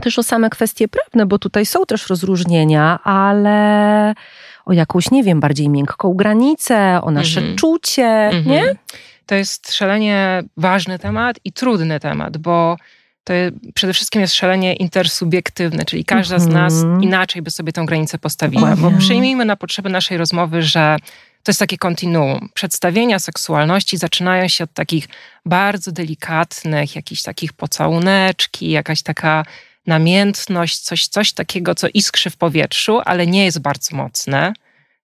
też 0.01 0.20
o 0.20 0.24
same 0.24 0.50
kwestie 0.50 0.88
prawne, 0.88 1.25
bo 1.25 1.39
tutaj 1.39 1.65
są 1.65 1.86
też 1.86 2.08
rozróżnienia, 2.08 3.00
ale 3.03 4.13
o 4.65 4.74
jakąś, 4.74 5.12
nie 5.12 5.24
wiem, 5.24 5.39
bardziej 5.39 5.70
miękką 5.70 6.13
granicę, 6.13 7.00
o 7.01 7.12
nasze 7.12 7.41
-hmm. 7.41 7.56
czucie, 7.56 8.29
-hmm. 8.34 8.46
nie? 8.46 8.75
To 9.25 9.36
jest 9.36 9.74
szalenie 9.74 10.44
ważny 10.58 11.00
temat 11.00 11.39
i 11.44 11.53
trudny 11.53 12.00
temat, 12.00 12.38
bo 12.38 12.77
to 13.24 13.34
przede 13.74 13.94
wszystkim 13.94 14.22
jest 14.22 14.34
szalenie 14.34 14.74
intersubiektywne, 14.74 15.86
czyli 15.86 16.06
każda 16.06 16.39
z 16.39 16.48
nas 16.48 16.74
mhm. 16.74 17.03
inaczej 17.03 17.41
by 17.41 17.51
sobie 17.51 17.74
tę 17.74 17.86
granicę 17.86 18.18
postawiła. 18.18 18.75
Bo 18.75 18.91
przyjmijmy 19.00 19.46
na 19.46 19.56
potrzeby 19.56 19.89
naszej 19.89 20.18
rozmowy, 20.18 20.62
że 20.62 20.98
to 21.44 21.50
jest 21.50 21.60
takie 21.60 21.77
kontinuum. 21.77 22.50
Przedstawienia 22.53 23.20
seksualności 23.20 23.98
zaczynają 23.98 24.48
się 24.48 24.63
od 24.63 24.74
takich 24.74 25.08
bardzo 25.46 25.91
delikatnych, 25.91 26.96
jakichś 26.96 27.22
takich 27.22 27.53
pocałuneczki, 27.53 28.70
jakaś 28.70 29.01
taka 29.01 29.46
namiętność, 29.89 30.79
coś, 30.79 31.08
coś 31.08 31.34
takiego, 31.34 31.75
co 31.75 31.88
iskrzy 31.93 32.29
w 32.29 32.38
powietrzu, 32.38 33.01
ale 33.05 33.27
nie 33.27 33.46
jest 33.46 33.60
bardzo 33.60 33.96
mocne. 33.96 34.53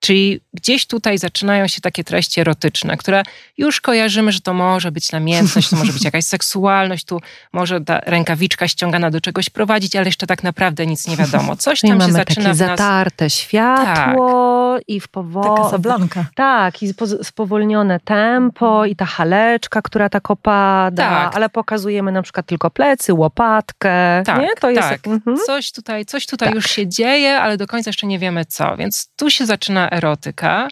Czyli 0.01 0.41
gdzieś 0.55 0.87
tutaj 0.87 1.19
zaczynają 1.19 1.69
się 1.69 1.81
takie 1.81 2.05
treści 2.05 2.41
erotyczne, 2.41 2.97
które 2.97 3.23
już 3.59 3.81
kojarzymy, 3.81 4.33
że 4.33 4.41
to 4.41 4.55
może 4.55 4.93
być 4.93 5.13
namiętność, 5.13 5.71
to 5.71 5.77
może 5.77 5.93
być 5.93 6.05
jakaś 6.05 6.25
seksualność, 6.25 7.05
tu 7.05 7.21
może 7.53 7.81
ta 7.81 8.01
rękawiczka 8.01 8.69
ściągana 8.69 9.11
do 9.11 9.21
czegoś 9.21 9.51
prowadzić, 9.51 9.97
ale 9.97 10.07
jeszcze 10.07 10.27
tak 10.27 10.43
naprawdę 10.43 10.87
nic 10.87 11.09
nie 11.09 11.17
wiadomo. 11.17 11.57
Coś 11.57 11.81
tam 11.81 12.01
się 12.01 12.13
zaczyna 12.13 12.25
takie 12.25 12.41
w 12.41 12.45
nas... 12.45 12.57
zatarte 12.57 13.31
światło 13.31 14.75
tak. 14.77 14.89
i 14.89 15.01
w 15.01 15.09
powoli... 15.09 15.49
Taka 15.57 15.71
sablanka. 15.71 16.25
Tak, 16.35 16.83
i 16.83 16.95
spowolnione 17.23 18.01
tempo 18.01 18.85
i 18.85 18.97
ta 18.97 19.05
haleczka, 19.05 19.83
która 19.83 20.09
tak 20.09 20.31
opada, 20.31 21.09
tak. 21.09 21.37
ale 21.37 21.49
pokazujemy 21.49 22.13
na 22.13 22.23
przykład 22.23 22.47
tylko 22.47 22.71
plecy, 22.71 23.15
łopatkę. 23.15 24.23
Tak, 24.27 24.41
nie? 24.41 24.49
To 24.61 24.71
jest 24.71 24.89
tak. 24.89 24.91
Jak... 24.91 25.07
Mhm. 25.07 25.37
Coś 25.47 25.73
tutaj, 25.73 26.07
coś 26.07 26.27
tutaj 26.27 26.49
tak. 26.49 26.55
już 26.55 26.71
się 26.71 26.89
dzieje, 26.89 27.41
ale 27.41 27.57
do 27.57 27.67
końca 27.67 27.89
jeszcze 27.91 28.07
nie 28.07 28.19
wiemy 28.19 28.45
co, 28.45 28.77
więc 28.77 29.09
tu 29.17 29.31
się 29.31 29.47
zaczyna 29.47 29.88
erotyka 29.91 30.69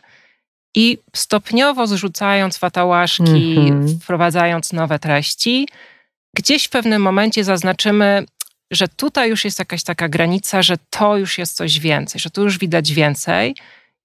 i 0.75 0.99
stopniowo 1.17 1.87
zrzucając 1.87 2.59
fatałaszki, 2.59 3.57
Mhm. 3.59 3.99
wprowadzając 4.01 4.73
nowe 4.73 4.99
treści, 4.99 5.69
gdzieś 6.37 6.65
w 6.65 6.69
pewnym 6.71 7.03
momencie 7.03 7.45
zaznaczymy, 7.45 8.25
że 8.71 8.89
tutaj 8.89 9.31
już 9.31 9.45
jest 9.45 9.59
jakaś 9.59 9.83
taka 9.83 10.09
granica, 10.09 10.63
że 10.63 10.77
to 10.91 11.17
już 11.17 11.39
jest 11.39 11.57
coś 11.57 11.79
więcej, 11.81 12.21
że 12.21 12.31
tu 12.31 12.43
już 12.43 12.59
widać 12.59 12.93
więcej. 12.93 13.57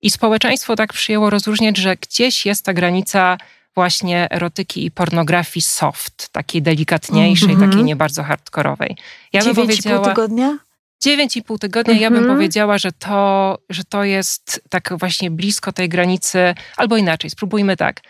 I 0.01 0.11
społeczeństwo 0.11 0.75
tak 0.75 0.93
przyjęło 0.93 1.29
rozróżniać, 1.29 1.77
że 1.77 1.95
gdzieś 1.95 2.45
jest 2.45 2.65
ta 2.65 2.73
granica 2.73 3.37
właśnie 3.75 4.27
erotyki 4.31 4.85
i 4.85 4.91
pornografii 4.91 5.61
soft, 5.61 6.29
takiej 6.29 6.61
delikatniejszej, 6.61 7.51
Mhm. 7.51 7.69
takiej 7.71 7.83
nie 7.85 7.95
bardzo 7.95 8.23
hardkorowej. 8.23 8.95
Ja 9.33 9.43
bym 9.43 9.53
9,5 9.53 9.55
powiedziała 9.65 10.09
tygodnia? 10.09 10.57
9,5 11.05 11.57
tygodnia, 11.59 11.93
ja 11.93 12.09
bym 12.09 12.19
Mhm. 12.19 12.37
powiedziała, 12.37 12.77
że 12.77 12.91
to, 12.91 13.57
że 13.69 13.83
to 13.83 14.03
jest 14.03 14.61
tak 14.69 14.93
właśnie 14.99 15.31
blisko 15.31 15.71
tej 15.71 15.89
granicy, 15.89 16.55
albo 16.77 16.97
inaczej, 16.97 17.29
spróbujmy 17.29 17.77
tak. 17.77 18.01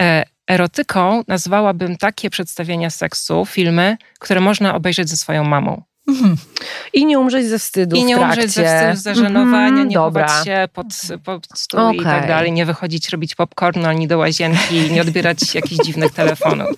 E, 0.00 0.24
erotyką 0.50 1.22
nazwałabym 1.28 1.96
takie 1.96 2.30
przedstawienia 2.30 2.90
seksu, 2.90 3.46
filmy, 3.46 3.96
które 4.18 4.40
można 4.40 4.74
obejrzeć 4.74 5.08
ze 5.08 5.16
swoją 5.16 5.44
mamą. 5.44 5.82
Mhm. 6.08 6.36
I 6.92 7.06
nie 7.06 7.18
umrzeć 7.18 7.46
ze 7.46 7.58
wstydu 7.58 7.96
I 7.96 8.04
nie 8.04 8.18
umrzeć 8.18 8.50
ze 8.50 8.64
wstydu, 8.64 8.96
z 8.96 9.02
zażenowania, 9.02 9.68
Mhm, 9.68 9.88
nie 9.88 9.96
chować 9.96 10.44
się 10.44 10.68
pod, 10.72 10.86
pod 11.24 11.46
stół 11.54 11.90
i 11.90 12.02
tak 12.02 12.26
dalej, 12.28 12.52
nie 12.52 12.66
wychodzić 12.66 13.08
robić 13.08 13.34
popcornu 13.34 13.86
ani 13.88 14.08
do 14.08 14.18
łazienki, 14.18 14.90
nie 14.90 15.00
odbierać 15.02 15.54
jakichś 15.54 15.84
dziwnych 15.86 16.12
telefonów. 16.12 16.68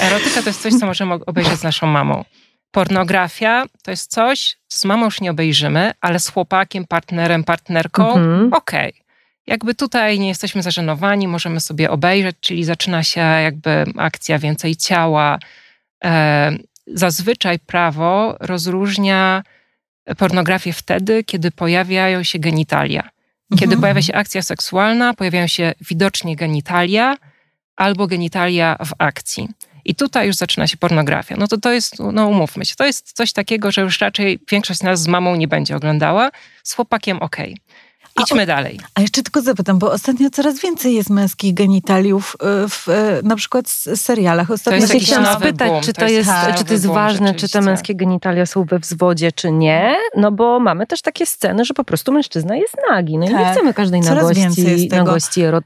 Erotyka 0.00 0.42
to 0.42 0.48
jest 0.48 0.62
coś, 0.62 0.74
co 0.74 0.86
możemy 0.86 1.14
obejrzeć 1.14 1.58
z 1.58 1.62
naszą 1.62 1.86
mamą. 1.86 2.24
Pornografia 2.70 3.64
to 3.82 3.90
jest 3.90 4.10
coś, 4.10 4.56
z 4.68 4.84
mamą 4.84 5.04
już 5.04 5.20
nie 5.20 5.30
obejrzymy, 5.30 5.92
ale 6.00 6.20
z 6.20 6.28
chłopakiem, 6.28 6.84
partnerem, 6.86 7.44
partnerką, 7.44 8.08
Mhm. 8.14 8.52
okej. 8.52 8.92
Jakby 9.46 9.74
tutaj 9.74 10.18
nie 10.18 10.28
jesteśmy 10.28 10.62
zażenowani, 10.62 11.28
możemy 11.28 11.60
sobie 11.60 11.90
obejrzeć, 11.90 12.36
czyli 12.40 12.64
zaczyna 12.64 13.02
się 13.02 13.20
jakby 13.20 13.84
akcja 13.96 14.38
więcej 14.38 14.76
ciała. 14.76 15.38
E, 16.04 16.52
zazwyczaj 16.86 17.58
prawo 17.58 18.36
rozróżnia 18.40 19.42
pornografię 20.18 20.72
wtedy, 20.72 21.24
kiedy 21.24 21.50
pojawiają 21.50 22.22
się 22.22 22.38
genitalia. 22.38 23.02
Kiedy 23.50 23.64
Mhm. 23.64 23.80
pojawia 23.80 24.02
się 24.02 24.14
akcja 24.14 24.42
seksualna, 24.42 25.14
pojawiają 25.14 25.46
się 25.46 25.72
widocznie 25.80 26.36
genitalia 26.36 27.16
albo 27.76 28.06
genitalia 28.06 28.76
w 28.86 28.92
akcji. 28.98 29.48
I 29.90 29.94
tutaj 29.94 30.26
już 30.26 30.36
zaczyna 30.36 30.66
się 30.66 30.76
pornografia. 30.76 31.36
No 31.36 31.48
to 31.48 31.58
to 31.58 31.72
jest, 31.72 31.98
no 32.12 32.28
umówmy 32.28 32.64
się, 32.64 32.74
to 32.74 32.86
jest 32.86 33.12
coś 33.12 33.32
takiego, 33.32 33.72
że 33.72 33.80
już 33.80 34.00
raczej 34.00 34.38
większość 34.50 34.80
z 34.80 34.82
nas 34.82 35.02
z 35.02 35.06
mamą 35.06 35.36
nie 35.36 35.48
będzie 35.48 35.76
oglądała, 35.76 36.30
z 36.62 36.74
chłopakiem 36.74 37.18
okej. 37.18 37.50
A 37.52 37.56
Idźmy 38.22 38.46
dalej. 38.46 38.80
A 38.94 39.00
jeszcze 39.00 39.22
tylko 39.22 39.42
zapytam, 39.42 39.78
bo 39.78 39.92
ostatnio 39.92 40.30
coraz 40.30 40.60
więcej 40.60 40.94
jest 40.94 41.10
męskich 41.10 41.54
genitaliów 41.54 42.36
y, 42.64 42.68
w 42.68 42.88
y, 42.88 42.92
na 43.22 43.36
przykład 43.36 43.66
s- 43.66 44.00
serialach. 44.02 44.50
Ostatnio 44.50 44.76
jest 44.76 44.86
Właśnie 44.86 45.00
jakiś 45.00 45.08
chciałam 45.24 45.40
spytać, 45.40 45.68
boom, 45.70 45.82
czy 45.82 45.92
to 45.92 46.00
to 46.00 46.04
jest 46.06 46.14
jest, 46.16 46.28
tak. 46.28 46.56
czy 46.58 46.64
to 46.64 46.72
jest 46.72 46.86
boom 46.86 46.94
ważne, 46.94 47.34
czy 47.34 47.48
te 47.48 47.60
męskie 47.60 47.94
genitalia 47.94 48.46
są 48.46 48.64
we 48.64 48.78
wzwodzie, 48.78 49.32
czy 49.32 49.52
nie. 49.52 49.94
No 50.16 50.32
bo 50.32 50.60
mamy 50.60 50.86
też 50.86 51.02
takie 51.02 51.26
sceny, 51.26 51.64
że 51.64 51.74
po 51.74 51.84
prostu 51.84 52.12
mężczyzna 52.12 52.56
jest 52.56 52.76
nagi. 52.90 53.18
No 53.18 53.26
i 53.26 53.28
nie 53.28 53.34
Tak. 53.34 53.52
chcemy 53.56 53.74
każdej 53.74 54.02
Coraz 54.02 54.36
jest 54.36 54.58
nagości, 54.58 54.88
nagości 54.88 55.40
ero, 55.42 55.58
y, 55.58 55.62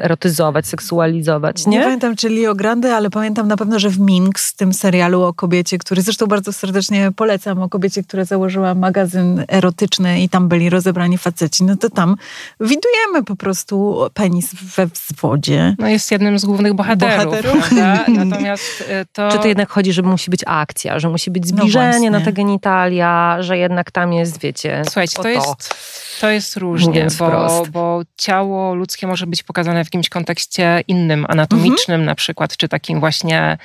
erotyzować, 0.00 0.66
seksualizować, 0.66 1.66
Nie 1.66 1.78
nie? 1.78 1.84
pamiętam, 1.84 2.16
czy 2.16 2.28
Leo 2.30 2.54
Grande, 2.54 2.96
ale 2.96 3.10
pamiętam 3.10 3.48
na 3.48 3.56
pewno, 3.56 3.78
że 3.78 3.90
w 3.90 3.98
Minx, 4.00 4.54
tym 4.54 4.72
serialu 4.74 5.22
o 5.22 5.32
kobiecie, 5.34 5.78
który 5.78 6.02
zresztą 6.02 6.26
bardzo 6.26 6.52
serdecznie 6.52 7.12
polecam, 7.16 7.62
o 7.62 7.68
kobiecie, 7.68 8.02
która 8.02 8.24
założyła 8.24 8.74
magazyn 8.74 9.44
erotyczny 9.48 10.20
i 10.22 10.28
tam 10.28 10.48
byli 10.48 10.70
rozebrani 10.70 11.18
faceci, 11.18 11.64
no 11.64 11.76
to 11.76 11.85
tam 11.90 12.16
widujemy 12.60 13.24
po 13.26 13.36
prostu 13.36 14.00
penis 14.14 14.54
we 14.54 14.86
wzwodzie. 14.86 15.74
No 15.78 15.88
jest 15.88 16.10
jednym 16.10 16.38
z 16.38 16.44
głównych 16.44 16.74
bohaterów, 16.74 17.24
Bohaterów. 17.24 17.70
Natomiast 18.08 18.80
y, 18.80 19.06
to... 19.12 19.28
Czy 19.30 19.38
to 19.38 19.48
jednak 19.48 19.70
chodzi, 19.70 19.92
że 19.92 20.02
musi 20.02 20.30
być 20.30 20.40
akcja, 20.46 20.98
że 20.98 21.08
musi 21.08 21.30
być 21.30 21.42
No 21.42 21.48
zbliżenie 21.48 22.10
na 22.10 22.18
właśnie. 22.18 22.32
te 22.32 22.32
genitalia, 22.32 23.36
że 23.40 23.58
jednak 23.58 23.90
tam 23.90 24.12
jest, 24.12 24.40
wiecie, 24.40 24.82
Słuchajcie, 24.84 25.18
o 25.18 25.22
to 25.22 25.28
jest, 25.28 25.74
to 26.20 26.30
jest 26.30 26.56
różnie, 26.56 27.08
bo, 27.18 27.66
bo 27.72 28.02
ciało 28.16 28.74
ludzkie 28.74 29.06
może 29.06 29.26
być 29.26 29.42
pokazane 29.42 29.84
w 29.84 29.86
jakimś 29.86 30.08
kontekście 30.08 30.84
innym, 30.88 31.26
anatomicznym 31.28 32.04
na 32.04 32.14
przykład, 32.14 32.56
czy 32.56 32.68
takim 32.68 33.00
właśnie 33.00 33.58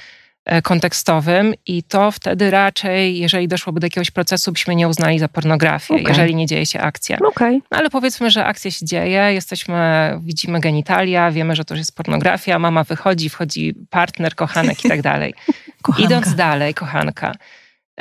kontekstowym 0.64 1.54
i 1.66 1.84
to 1.84 2.12
wtedy 2.12 2.52
raczej, 2.52 3.18
jeżeli 3.18 3.48
doszłoby 3.48 3.80
do 3.80 3.86
jakiegoś 3.86 4.12
procesu, 4.12 4.52
byśmy 4.52 4.76
nie 4.76 4.88
uznali 4.88 5.20
za 5.20 5.28
pornografię, 5.28 5.94
Okej. 5.94 6.06
jeżeli 6.08 6.36
nie 6.36 6.46
dzieje 6.46 6.66
się 6.66 6.80
akcja. 6.80 7.18
Okej. 7.28 7.62
No 7.72 7.78
ale 7.78 7.90
powiedzmy, 7.90 8.32
że 8.32 8.46
akcja 8.46 8.72
się 8.72 8.86
dzieje, 8.86 9.34
jesteśmy, 9.34 9.76
widzimy 10.22 10.60
genitalia, 10.60 11.32
wiemy, 11.32 11.56
że 11.56 11.66
to 11.66 11.74
już 11.74 11.80
jest 11.80 11.96
pornografia, 11.96 12.60
mama 12.60 12.84
wychodzi, 12.84 13.30
wchodzi 13.30 13.74
partner, 13.90 14.36
kochanek 14.36 14.86
i 14.86 14.90
tak 14.90 15.02
dalej. 15.02 15.34
Idąc 16.06 16.36
dalej, 16.36 16.74
kochanka, 16.74 17.32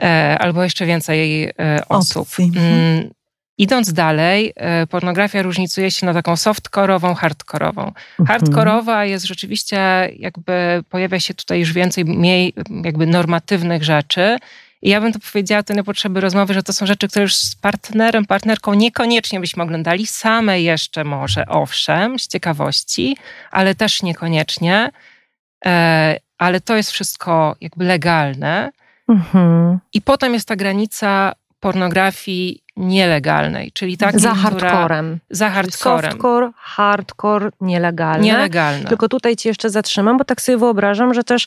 e, 0.03 0.37
albo 0.41 0.63
jeszcze 0.63 0.87
więcej 0.87 1.45
e, 1.45 1.53
osób. 1.89 2.23
Opcji. 2.23 2.53
Idąc 3.61 3.93
dalej, 3.93 4.53
e, 4.57 4.87
pornografia 4.87 5.43
różnicuje 5.43 5.91
się 5.91 6.07
na 6.07 6.15
taką 6.15 6.37
softkorową, 6.37 7.15
hardkorową. 7.15 7.83
Mhm. 7.87 8.27
Hardkorowa 8.27 9.05
jest 9.05 9.27
rzeczywiście, 9.27 10.11
jakby 10.17 10.85
pojawia 10.91 11.21
się 11.21 11.35
tutaj 11.35 11.61
już 11.61 11.73
więcej 11.73 12.05
mniej 12.05 12.55
jakby 12.85 13.07
normatywnych 13.07 13.83
rzeczy. 13.85 14.39
I 14.83 14.91
ja 14.91 15.01
bym 15.01 15.13
to 15.13 15.19
powiedziała 15.33 15.63
to 15.63 15.75
na 15.75 15.83
potrzeby 15.83 16.21
rozmowy, 16.21 16.55
że 16.55 16.63
to 16.63 16.73
są 16.73 16.87
rzeczy, 16.87 17.09
które 17.09 17.23
już 17.23 17.37
z 17.37 17.55
partnerem, 17.55 18.27
partnerką 18.27 18.75
niekoniecznie 18.75 19.41
byśmy 19.41 19.63
oglądali, 19.63 20.07
same 20.07 20.61
jeszcze 20.61 21.05
może, 21.05 21.47
owszem, 21.47 22.19
z 22.19 22.29
ciekawości, 22.29 23.17
ale 23.51 23.75
też 23.75 24.03
niekoniecznie. 24.03 24.91
E, 25.67 26.17
ale 26.39 26.61
to 26.61 26.77
jest 26.77 26.91
wszystko 26.91 27.57
jakby 27.61 27.85
legalne. 27.85 28.71
Mhm. 29.09 29.79
I 29.95 30.03
potem 30.03 30.35
jest 30.35 30.49
ta 30.49 30.57
granica 30.57 31.33
pornografii 31.61 32.63
nielegalnej, 32.77 33.73
czyli 33.73 33.97
takiej, 33.97 34.21
Za 34.21 34.35
hardcorem. 34.35 35.19
Za 35.31 35.51
hardcorem. 35.51 36.11
Softcore, 36.11 36.51
hardcore, 36.57 37.51
nielegalne. 37.61 38.25
Nielegalne. 38.25 38.89
Tylko 38.89 39.09
tutaj 39.09 39.37
cię 39.37 39.49
jeszcze 39.49 39.71
zatrzymam, 39.71 40.19
bo 40.19 40.25
tak 40.25 40.41
sobie 40.41 40.59
wyobrażam, 40.59 41.15
że 41.15 41.25
też 41.25 41.47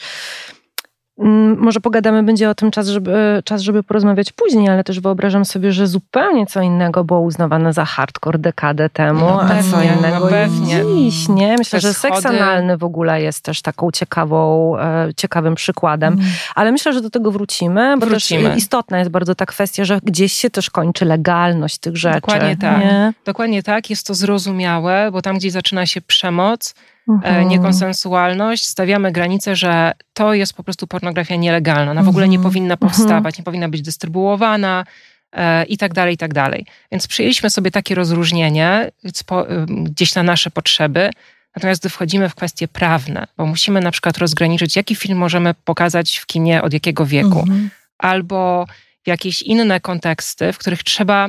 może 1.58 1.80
pogadamy, 1.80 2.24
będzie 2.24 2.50
o 2.50 2.56
tym 2.56 2.72
czas 2.72 2.88
żeby, 2.88 3.42
czas, 3.46 3.62
żeby 3.62 3.84
porozmawiać 3.84 4.32
później, 4.32 4.70
ale 4.70 4.84
też 4.84 5.00
wyobrażam 5.00 5.46
sobie, 5.46 5.72
że 5.72 5.88
zupełnie 5.88 6.46
co 6.46 6.62
innego 6.62 7.04
było 7.04 7.20
uznawane 7.20 7.74
za 7.74 7.86
hardcore 7.86 8.40
dekadę 8.40 8.90
temu, 8.90 9.20
No 9.20 9.42
a 9.42 9.48
co 9.64 9.78
pewnie, 9.78 9.94
innego 9.98 10.20
no 10.20 10.28
pewnie. 10.28 10.84
dziś, 10.96 11.30
nie? 11.30 11.56
Myślę, 11.58 11.80
że 11.80 11.94
seks 11.94 12.26
analny 12.26 12.78
w 12.78 12.84
ogóle 12.84 13.22
jest 13.22 13.44
też 13.44 13.62
taką 13.62 13.92
ciekawą, 13.92 14.74
e, 14.78 15.10
ciekawym 15.18 15.56
przykładem. 15.56 16.14
Mm. 16.14 16.26
Ale 16.56 16.72
myślę, 16.72 16.94
że 16.94 17.02
do 17.02 17.10
tego 17.10 17.32
wrócimy, 17.32 17.96
bo 18.00 18.06
Wrócimy. 18.06 18.50
też 18.50 18.58
istotna 18.58 19.00
jest 19.00 19.12
bardzo 19.12 19.36
ta 19.36 19.46
kwestia, 19.46 19.86
że 19.86 20.00
gdzieś 20.04 20.34
się 20.34 20.50
też 20.50 20.70
kończy 20.70 21.06
legalność 21.06 21.78
tych 21.78 21.98
rzeczy. 21.98 22.16
Dokładnie 22.22 22.58
tak. 22.58 22.80
Nie? 22.80 23.14
Dokładnie 23.26 23.64
tak, 23.64 23.90
jest 23.90 24.08
to 24.08 24.14
zrozumiałe, 24.14 25.10
bo 25.12 25.22
tam, 25.22 25.36
gdzie 25.36 25.52
zaczyna 25.52 25.86
się 25.86 26.02
przemoc, 26.02 26.76
Mhm. 27.10 27.48
niekonsensualność, 27.48 28.68
stawiamy 28.68 29.12
granicę, 29.12 29.56
że 29.56 29.92
to 30.14 30.34
jest 30.34 30.54
po 30.54 30.64
prostu 30.64 30.88
pornografia 30.88 31.36
nielegalna. 31.36 31.92
Ona 31.92 32.04
w 32.04 32.08
ogóle 32.10 32.28
nie 32.28 32.38
Mhm. 32.38 32.52
powinna 32.54 32.78
powstawać, 32.78 33.38
nie 33.38 33.44
powinna 33.44 33.70
być 33.70 33.82
dystrybuowana 33.82 34.86
e, 35.32 35.64
i 35.64 35.78
tak 35.78 35.94
dalej, 35.94 36.14
i 36.14 36.18
tak 36.18 36.34
dalej. 36.34 36.66
Więc 36.92 37.08
przyjęliśmy 37.08 37.50
sobie 37.50 37.72
takie 37.72 37.96
rozróżnienie 37.96 38.68
e, 38.70 39.66
gdzieś 39.68 40.16
na 40.16 40.24
nasze 40.24 40.52
potrzeby. 40.52 41.10
Natomiast 41.56 41.82
gdy 41.82 41.90
wchodzimy 41.90 42.30
w 42.30 42.36
kwestie 42.36 42.68
prawne, 42.68 43.28
bo 43.38 43.46
musimy 43.46 43.82
na 43.82 43.92
przykład 43.92 44.18
rozgraniczyć, 44.18 44.76
jaki 44.76 44.96
film 44.96 45.18
możemy 45.18 45.54
pokazać 45.66 46.18
w 46.18 46.26
kinie 46.26 46.62
od 46.62 46.74
jakiego 46.74 47.06
wieku, 47.06 47.40
Mhm. 47.40 47.70
albo 47.98 48.68
jakieś 49.06 49.42
inne 49.42 49.80
konteksty, 49.80 50.54
w 50.54 50.58
których 50.58 50.84
trzeba 50.84 51.28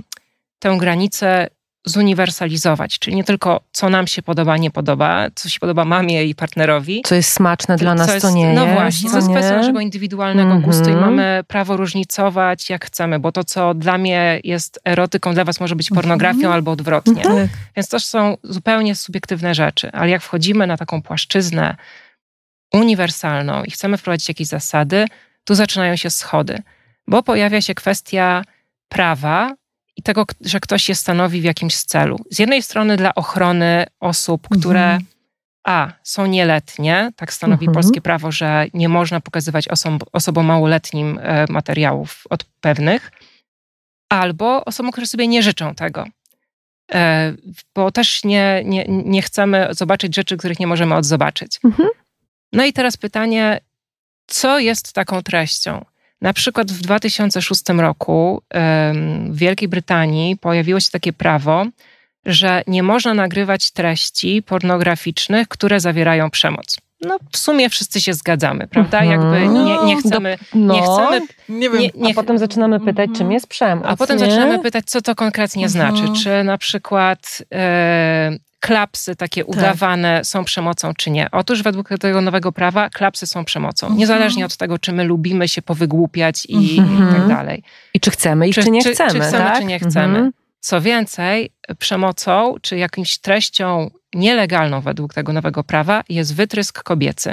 tę 0.59 0.77
granicę 0.79 1.49
zuniwersalizować, 1.85 2.99
czyli 2.99 3.17
nie 3.17 3.25
tylko 3.25 3.61
co 3.73 3.91
nam 3.91 4.07
się 4.07 4.23
podoba, 4.23 4.57
nie 4.57 4.71
podoba, 4.71 5.27
co 5.35 5.49
się 5.49 5.61
podoba 5.61 5.85
mamie 5.85 6.25
i 6.25 6.35
partnerowi. 6.35 7.03
Co 7.07 7.15
jest 7.15 7.33
smaczne 7.33 7.77
dla 7.77 7.95
nas, 7.95 8.07
co 8.07 8.15
jest, 8.15 8.27
to 8.27 8.33
nie 8.33 8.53
No 8.53 8.67
właśnie, 8.67 9.11
co 9.11 9.13
to 9.13 9.17
jest 9.17 9.29
nie? 9.29 9.35
kwestia 9.35 9.57
naszego 9.57 9.81
indywidualnego 9.81 10.53
Mhm. 10.53 10.63
gustu 10.63 10.91
i 10.91 10.93
mamy 10.97 11.45
prawo 11.49 11.77
różnicować 11.77 12.71
jak 12.71 12.85
chcemy, 12.85 13.19
bo 13.19 13.33
to, 13.33 13.45
co 13.45 13.75
dla 13.75 13.99
mnie 13.99 14.41
jest 14.45 14.81
erotyką, 14.85 15.35
dla 15.35 15.45
was 15.45 15.61
może 15.61 15.77
być 15.77 15.89
pornografią 15.91 16.37
Mhm. 16.39 16.53
albo 16.55 16.71
odwrotnie. 16.71 17.23
Tak. 17.23 17.49
Więc 17.77 17.89
to 17.89 18.01
są 18.01 18.37
zupełnie 18.43 18.95
subiektywne 18.95 19.55
rzeczy, 19.55 19.93
ale 19.93 20.11
jak 20.11 20.23
wchodzimy 20.23 20.67
na 20.67 20.77
taką 20.77 21.03
płaszczyznę 21.03 21.77
uniwersalną 22.75 23.65
i 23.65 23.71
chcemy 23.71 23.97
wprowadzić 23.99 24.29
jakieś 24.29 24.47
zasady, 24.49 25.07
tu 25.45 25.55
zaczynają 25.55 25.97
się 25.97 26.11
schody, 26.11 26.63
bo 27.09 27.23
pojawia 27.23 27.61
się 27.61 27.75
kwestia 27.75 28.43
prawa 28.89 29.51
i 29.97 30.03
tego, 30.03 30.25
że 30.41 30.61
ktoś 30.61 30.89
je 30.89 30.95
stanowi 30.95 31.41
w 31.41 31.45
jakimś 31.45 31.77
celu. 31.77 32.19
Z 32.31 32.39
jednej 32.39 32.63
strony 32.63 32.97
dla 32.97 33.15
ochrony 33.15 33.87
osób, 34.01 34.49
które 34.49 34.85
Mhm. 34.85 35.05
a 35.65 35.93
są 36.03 36.27
nieletnie, 36.27 37.13
tak 37.17 37.33
stanowi 37.33 37.67
Mhm. 37.67 37.75
polskie 37.75 38.01
prawo, 38.01 38.33
że 38.33 38.67
nie 38.75 38.89
można 38.89 39.21
pokazywać 39.21 39.69
osom, 39.69 39.99
osobom 40.13 40.47
małoletnim 40.47 41.19
e, 41.23 41.47
materiałów 41.49 42.25
od 42.31 42.45
pewnych, 42.45 43.13
albo 44.09 44.65
osobom, 44.65 44.93
które 44.93 45.07
sobie 45.07 45.29
nie 45.29 45.43
życzą 45.43 45.75
tego. 45.75 46.05
E, 46.95 47.33
bo 47.75 47.91
też 47.91 48.25
nie, 48.25 48.63
nie, 48.65 48.85
nie 48.89 49.23
chcemy 49.23 49.69
zobaczyć 49.71 50.15
rzeczy, 50.17 50.37
których 50.37 50.61
nie 50.61 50.67
możemy 50.67 50.95
odzobaczyć. 50.95 51.59
Mhm. 51.65 51.89
No 52.53 52.65
i 52.65 52.73
teraz 52.73 52.97
pytanie, 52.97 53.61
co 54.27 54.59
jest 54.59 54.93
taką 54.93 55.23
treścią? 55.23 55.85
Na 56.25 56.33
przykład 56.33 56.73
w 56.73 56.81
2006 56.81 57.63
roku 57.69 58.43
w 59.31 59.37
Wielkiej 59.37 59.69
Brytanii 59.69 60.37
pojawiło 60.37 60.81
się 60.81 60.91
takie 60.91 61.13
prawo, 61.13 61.67
że 62.27 62.63
nie 62.67 62.83
można 62.83 63.15
nagrywać 63.15 63.71
treści 63.71 64.43
pornograficznych, 64.43 65.49
które 65.49 65.81
zawierają 65.81 66.31
przemoc. 66.31 66.77
No, 67.01 67.19
w 67.33 67.37
sumie 67.37 67.71
wszyscy 67.71 68.01
się 68.01 68.15
zgadzamy, 68.15 68.67
prawda? 68.67 69.01
Mhm. 69.01 69.21
Jakby 69.21 69.55
nie, 69.59 69.85
nie 69.85 69.97
chcemy. 69.97 70.39
No, 70.55 70.75
nie, 70.75 70.83
chcemy 70.83 71.21
nie 71.49 71.71
wiem. 71.71 71.81
Nie, 71.81 71.91
nie, 71.95 72.11
a 72.11 72.15
potem 72.15 72.39
zaczynamy 72.39 72.81
pytać, 72.81 73.11
czym 73.17 73.33
jest 73.33 73.47
przemoc. 73.47 73.85
A 73.89 73.97
potem 73.97 74.19
nie? 74.19 74.25
zaczynamy 74.25 74.59
pytać, 74.59 74.85
co 74.87 75.03
to 75.03 75.15
konkretnie 75.15 75.67
mhm. 75.67 75.97
znaczy. 75.97 76.23
Czy 76.23 76.45
na 76.45 76.59
przykład 76.59 77.43
e, 77.53 78.31
klapsy 78.65 79.17
takie 79.17 79.45
tak. 79.45 79.57
udawane 79.57 80.25
są 80.25 80.45
przemocą, 80.45 80.95
czy 80.95 81.11
nie. 81.11 81.31
Otóż 81.33 81.63
według 81.63 81.89
tego 81.89 82.21
nowego 82.21 82.53
prawa 82.53 82.91
klapsy 82.91 83.27
są 83.27 83.45
przemocą. 83.45 83.87
Mhm. 83.87 83.99
Niezależnie 83.99 84.47
od 84.47 84.57
tego, 84.57 84.79
czy 84.79 84.93
my 84.93 85.05
lubimy 85.05 85.49
się 85.49 85.63
powygłupiać 85.63 86.47
i, 86.47 86.79
mhm. 86.79 87.09
i 87.09 87.13
tak 87.13 87.29
dalej. 87.29 87.63
I 87.95 88.01
czy 88.01 88.11
chcemy 88.11 88.49
ich, 88.49 88.55
czy, 88.55 88.63
czy 88.63 88.71
nie 88.71 88.81
chcemy. 88.81 89.11
Czy, 89.11 89.19
czy 89.19 89.21
chcemy, 89.21 89.45
tak? 89.45 89.59
czy 89.59 89.65
nie 89.65 89.79
chcemy. 89.79 90.19
Mhm. 90.19 90.33
Co 90.61 90.81
więcej, 90.81 91.51
przemocą, 91.79 92.55
czy 92.63 92.77
jakąś 92.77 93.19
treścią 93.19 93.91
nielegalną 94.15 94.81
według 94.81 95.15
tego 95.15 95.33
nowego 95.33 95.65
prawa 95.65 96.03
jest 96.09 96.35
wytrysk 96.35 96.83
kobiecy. 96.83 97.33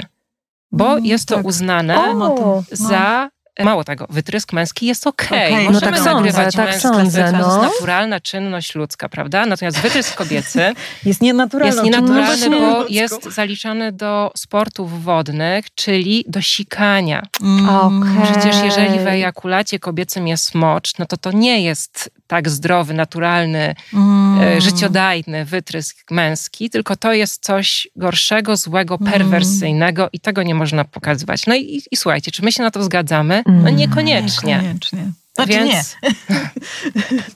Bo 0.72 0.92
mm, 0.92 1.04
jest 1.04 1.28
to 1.28 1.36
tak. 1.36 1.46
uznane 1.46 1.98
o, 1.98 2.62
za 2.72 3.30
Mało 3.60 3.84
tego, 3.84 4.06
wytrysk 4.10 4.52
męski 4.52 4.86
jest 4.86 5.06
okej. 5.06 5.28
Okay. 5.28 5.52
okay. 5.52 5.72
Możemy 5.72 5.98
no 5.98 6.04
tak 6.04 6.14
nagrywać 6.14 6.54
sądzę, 6.54 6.72
tak 6.72 6.80
sądzę, 6.80 7.32
no. 7.32 7.38
To 7.38 7.62
jest 7.62 7.72
naturalna 7.72 8.20
czynność 8.20 8.74
ludzka, 8.74 9.08
prawda? 9.08 9.46
Natomiast 9.46 9.78
wytrysk 9.78 10.14
kobiecy 10.14 10.74
jest 11.04 11.20
nienaturalny, 11.20 11.74
jest 11.74 11.84
nienaturalny 11.84 12.50
bo 12.50 12.86
jest 12.88 13.24
zaliczany 13.24 13.92
do 13.92 14.32
sportów 14.36 15.04
wodnych, 15.04 15.74
czyli 15.74 16.24
do 16.28 16.40
sikania. 16.40 17.22
Mm. 17.42 17.68
Okay. 17.68 18.32
Przecież 18.32 18.56
jeżeli 18.64 18.98
w 18.98 19.06
ejakulacie 19.06 19.78
kobiecym 19.78 20.28
jest 20.28 20.54
mocz, 20.54 20.98
no 20.98 21.06
to 21.06 21.16
to 21.16 21.32
nie 21.32 21.62
jest 21.62 22.10
tak 22.32 22.48
zdrowy, 22.48 22.94
naturalny, 22.94 23.74
mm. 23.94 24.40
e, 24.40 24.60
życiodajny 24.60 25.44
wytrysk 25.44 26.10
męski, 26.10 26.70
tylko 26.70 26.96
to 26.96 27.12
jest 27.12 27.44
coś 27.44 27.88
gorszego, 27.96 28.56
złego, 28.56 28.98
mm. 29.00 29.12
perwersyjnego 29.12 30.08
i 30.12 30.20
tego 30.20 30.42
nie 30.42 30.54
można 30.54 30.84
pokazywać. 30.84 31.46
No 31.46 31.54
i, 31.54 31.82
i 31.90 31.96
słuchajcie, 31.96 32.30
czy 32.30 32.44
my 32.44 32.52
się 32.52 32.62
na 32.62 32.70
to 32.70 32.82
zgadzamy? 32.82 33.42
No 33.46 33.52
mm. 33.52 33.76
niekoniecznie. 33.76 34.56
Niekoniecznie. 34.56 35.12
Znaczy 35.34 35.52
więc, 35.52 35.96
nie. 36.02 36.10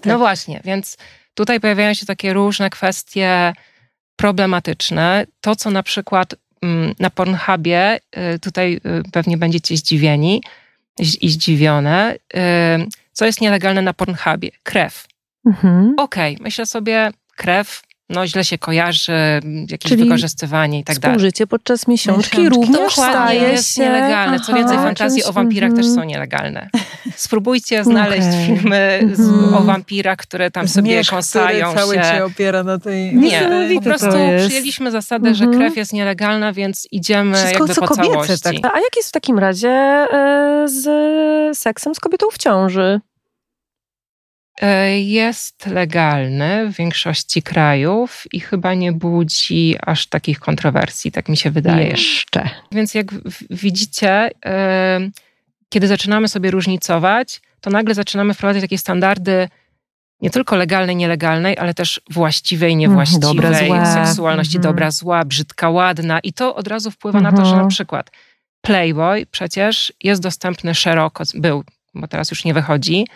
no 0.13 0.19
właśnie, 0.19 0.61
więc 0.65 0.97
tutaj 1.35 1.61
pojawiają 1.61 1.95
się 1.95 2.07
takie 2.07 2.33
różne 2.33 2.71
kwestie 2.71 3.53
problematyczne. 4.17 5.27
To, 5.41 5.57
co 5.57 5.71
na 5.71 5.83
przykład 5.83 6.35
mm, 6.63 6.95
na 6.99 7.11
Pornhubie, 7.11 7.99
y, 8.35 8.39
tutaj 8.39 8.75
y, 8.75 9.11
pewnie 9.13 9.37
będziecie 9.37 9.77
zdziwieni 9.77 10.43
i 11.21 11.31
zdziwione, 11.31 12.15
y, 12.15 12.39
co 13.17 13.25
jest 13.25 13.41
nielegalne 13.41 13.83
na 13.83 13.93
Pornhubie? 13.93 14.51
Krew. 14.63 15.07
Mhm. 15.47 15.95
Okej, 15.97 16.35
okay, 16.35 16.45
myślę 16.45 16.67
sobie, 16.67 17.11
krew, 17.37 17.83
no 18.09 18.27
źle 18.27 18.45
się 18.45 18.59
kojarzy, 18.59 19.41
jakieś 19.71 19.91
Czyli 19.91 20.05
wykorzystywanie 20.05 20.79
i 20.79 20.85
tak 20.85 20.99
dalej. 20.99 21.17
Współżycie 21.17 21.47
podczas 21.47 21.89
miesiączki, 21.89 22.39
miesiączki 22.39 22.61
również 22.61 22.93
staje 22.93 23.41
jest 23.41 23.75
się... 23.75 23.83
nielegalne. 23.83 24.41
Co 24.41 24.55
więcej, 24.55 24.77
fantazje 24.77 25.25
o 25.25 25.33
wampirach 25.33 25.71
też 25.71 25.87
mhm. 25.87 25.95
są 25.95 26.05
nielegalne. 26.05 26.69
Spróbujcie 27.17 27.85
znaleźć 27.85 28.29
okay. 28.29 28.47
filmy 28.47 29.01
z, 29.13 29.21
mm. 29.21 29.55
o 29.55 29.63
wampirach, 29.63 30.19
które 30.19 30.51
tam 30.51 30.69
sobie 30.69 31.05
kąsają 31.05 31.75
cały 31.75 31.95
się. 31.95 32.03
się 32.03 32.25
opiera 32.25 32.63
na 32.63 32.79
tej... 32.79 33.15
Nie, 33.15 33.51
po 33.75 33.81
prostu 33.81 34.17
przyjęliśmy 34.47 34.91
zasadę, 34.91 35.35
że 35.35 35.45
mhm. 35.45 35.63
krew 35.63 35.77
jest 35.77 35.93
nielegalna, 35.93 36.53
więc 36.53 36.89
idziemy 36.91 37.37
Wszystko, 37.37 37.59
jakby 37.59 37.75
po 37.75 37.87
kobiece, 37.87 38.13
całości. 38.13 38.61
Tak. 38.61 38.77
A 38.77 38.81
jak 38.81 38.97
jest 38.97 39.09
w 39.09 39.13
takim 39.13 39.39
razie 39.39 39.69
e, 39.69 40.65
z 40.69 41.59
seksem 41.59 41.95
z 41.95 42.01
kobietą 42.01 42.27
w 42.33 42.39
ciąży? 42.39 43.01
E, 44.61 45.01
jest 45.01 45.67
legalny 45.67 46.69
w 46.71 46.77
większości 46.77 47.43
krajów 47.43 48.25
i 48.33 48.41
chyba 48.41 48.75
nie 48.75 48.93
budzi 48.93 49.77
aż 49.83 50.07
takich 50.07 50.39
kontrowersji, 50.39 51.13
tak 51.13 51.29
mi 51.29 51.37
się 51.37 51.51
wydaje. 51.51 51.87
Jeszcze. 51.87 52.51
Więc 52.73 52.95
jak 52.95 53.07
widzicie, 53.51 54.31
e, 54.47 55.01
kiedy 55.69 55.87
zaczynamy 55.87 56.29
sobie 56.29 56.51
różnicować, 56.51 57.41
to 57.61 57.71
nagle 57.71 57.95
zaczynamy 57.95 58.35
wprowadzać 58.35 58.63
takie 58.63 58.79
standardy 58.79 59.49
nie 60.21 60.31
tylko 60.31 60.57
legalnej, 60.57 60.97
nielegalnej, 60.97 61.59
ale 61.59 61.75
też 61.75 62.01
właściwej, 62.11 62.73
mhm, 62.73 62.79
niewłaściwej, 62.79 63.21
dobra, 63.21 64.05
seksualności 64.05 64.57
mhm. 64.57 64.75
dobra, 64.75 64.91
zła, 64.91 65.25
brzydka, 65.25 65.71
ładna. 65.71 66.21
I 66.21 66.33
to 66.33 66.57
od 66.57 66.69
razu 66.69 66.91
wpływa 66.91 67.19
mhm. 67.19 67.35
na 67.35 67.41
to, 67.41 67.45
że 67.45 67.51
na 67.51 67.57
mhm. 67.57 67.69
przykład 67.69 68.11
Playboy 68.61 69.27
przecież 69.27 69.93
jest 70.03 70.23
dostępny 70.23 70.75
szeroko, 70.75 71.25
był, 71.35 71.65
bo 71.95 72.09
teraz 72.09 72.31
już 72.31 72.45
nie 72.45 72.55
wychodzi, 72.55 73.07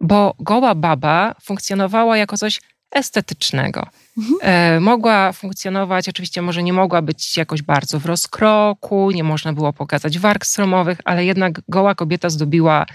bo 0.00 0.34
goła 0.38 0.74
baba 0.74 1.34
funkcjonowała 1.42 2.16
jako 2.16 2.36
coś 2.38 2.60
estetycznego. 2.90 3.86
Mhm. 4.18 4.82
Mogła 4.82 5.32
funkcjonować, 5.32 6.08
oczywiście 6.08 6.42
może 6.42 6.62
nie 6.62 6.72
mogła 6.72 7.02
być 7.02 7.36
jakoś 7.36 7.62
bardzo 7.62 8.00
w 8.00 8.06
rozkroku, 8.06 9.10
nie 9.10 9.24
można 9.24 9.52
było 9.52 9.72
pokazać 9.72 10.18
warg 10.18 10.46
stromowych, 10.46 10.98
ale 11.04 11.24
jednak 11.24 11.60
goła 11.68 11.94
kobieta 11.94 12.30
zdobiła 12.30 12.86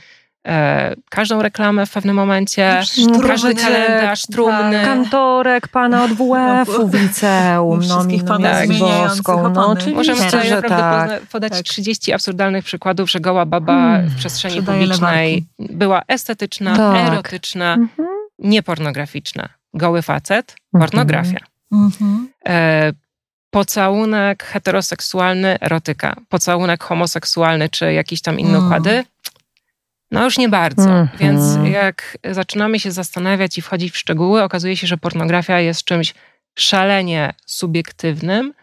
e, 0.47 0.95
każdą 1.10 1.41
reklamę 1.41 1.86
w 1.86 1.91
pewnym 1.91 2.15
momencie, 2.15 2.82
Trumny, 2.95 3.27
każdy 3.27 3.56
kalendarz, 3.56 4.21
trumny. 4.21 4.77
Tak, 4.77 4.86
kantorek 4.86 5.67
pana 5.67 6.04
od 6.04 6.12
WF-u 6.12 6.88
w 6.88 6.93
liceum. 6.93 7.80
No, 7.80 7.95
wszystkich 7.95 8.23
no, 8.23 8.39
tak, 8.39 8.69
boską. 8.69 9.49
No, 9.49 9.75
Możemy 9.93 10.30
sobie 10.30 10.49
naprawdę 10.49 11.19
tak. 11.19 11.30
podać 11.30 11.51
tak. 11.51 11.62
30 11.62 12.13
absurdalnych 12.13 12.65
przykładów, 12.65 13.12
że 13.12 13.19
goła 13.19 13.45
baba 13.45 13.73
hmm. 13.73 14.08
w 14.10 14.15
przestrzeni 14.15 14.63
publicznej 14.63 15.45
była 15.60 16.01
estetyczna, 16.08 16.77
tak. 16.77 17.08
erotyczna, 17.08 17.73
mhm. 17.73 18.10
niepornograficzna. 18.39 19.49
Goły 19.73 20.01
facet, 20.01 20.56
mhm. 20.73 20.89
pornografia. 20.89 21.39
Mhm. 21.71 22.30
E, 22.47 22.91
pocałunek 23.51 24.43
heteroseksualny, 24.43 25.60
erotyka. 25.60 26.15
Pocałunek 26.30 26.84
homoseksualny, 26.84 27.69
czy 27.69 27.93
jakieś 27.93 28.21
tam 28.21 28.39
inne 28.39 28.58
mm. 28.58 28.65
układy, 28.65 29.04
no 30.12 30.24
już 30.24 30.38
nie 30.38 30.50
bardzo. 30.50 30.89
-hmm. 30.89 31.08
Więc 31.19 31.43
jak 31.71 32.17
zaczynamy 32.32 32.80
się 32.80 32.91
zastanawiać 32.91 33.58
i 33.58 33.62
wchodzić 33.62 33.93
w 33.93 33.97
szczegóły, 33.97 34.43
okazuje 34.43 34.78
się, 34.78 34.88
że 34.88 34.97
pornografia 34.97 35.60
jest 35.60 35.84
czymś 35.84 36.13
szalenie 36.56 37.34
subiektywnym 37.45 38.54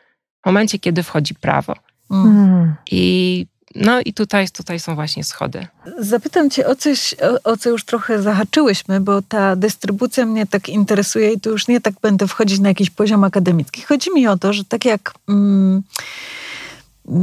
w 0.43 0.47
momencie, 0.47 0.79
kiedy 0.79 1.03
wchodzi 1.03 1.35
prawo. 1.35 1.75
Mm. 2.11 2.75
I 2.91 3.47
no 3.75 4.01
i 4.01 4.13
tutaj, 4.13 4.49
tutaj 4.49 4.81
są 4.81 4.95
właśnie 4.95 5.25
schody. 5.25 5.67
Zapytam 5.99 6.51
cię 6.51 6.67
o 6.67 6.77
coś, 6.77 7.15
o, 7.15 7.51
o, 7.51 7.57
co 7.57 7.71
już 7.71 7.85
trochę 7.85 8.23
zahaczyłyśmy, 8.23 9.01
bo 9.01 9.23
ta 9.23 9.57
dystrybucja 9.57 10.27
mnie 10.27 10.47
tak 10.47 10.69
interesuje 10.69 11.33
i 11.33 11.41
tu 11.41 11.51
już 11.51 11.69
nie 11.69 11.81
tak 11.81 11.95
będę 12.03 12.29
wchodzić 12.29 12.61
na 12.61 12.69
jakiś 12.69 12.91
poziom 12.91 13.25
akademicki. 13.25 13.83
Chodzi 13.83 14.15
mi 14.15 14.29
o 14.29 14.39
to, 14.39 14.53
że 14.53 14.65
tak 14.65 14.85
jak 14.85 15.15
mm, 15.29 15.83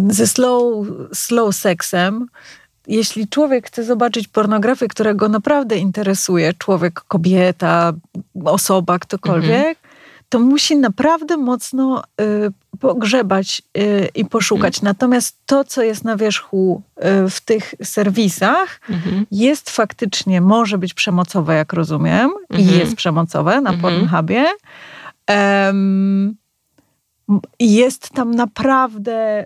ze 0.09 0.27
slow, 0.27 0.87
slow 1.13 1.55
seksem, 1.55 2.27
jeśli 2.87 3.27
człowiek 3.27 3.67
chce 3.67 3.83
zobaczyć 3.83 4.27
pornografię, 4.27 4.87
która 4.87 5.13
go 5.13 5.29
naprawdę 5.29 5.77
interesuje, 5.77 6.53
człowiek, 6.53 7.01
kobieta, 7.01 7.93
osoba, 8.45 8.99
ktokolwiek, 8.99 9.67
mhm. 9.67 9.75
to 10.29 10.39
musi 10.39 10.77
naprawdę 10.77 11.37
mocno 11.37 12.03
y, 12.21 12.77
pogrzebać 12.79 13.61
y, 13.77 14.09
i 14.15 14.25
poszukać. 14.25 14.77
Mhm. 14.77 14.83
Natomiast 14.83 15.37
to, 15.45 15.63
co 15.63 15.83
jest 15.83 16.03
na 16.03 16.15
wierzchu 16.17 16.81
y, 17.25 17.29
w 17.29 17.41
tych 17.41 17.73
serwisach, 17.83 18.81
mhm. 18.89 19.25
jest 19.31 19.69
faktycznie, 19.69 20.41
może 20.41 20.77
być 20.77 20.93
przemocowe, 20.93 21.55
jak 21.55 21.73
rozumiem, 21.73 22.31
i 22.49 22.61
mhm. 22.61 22.79
jest 22.79 22.95
przemocowe 22.95 23.61
na 23.61 23.73
mhm. 23.73 23.81
Pornhubie. 23.81 24.45
Um, 25.29 26.35
jest 27.59 28.09
tam 28.09 28.35
naprawdę 28.35 29.45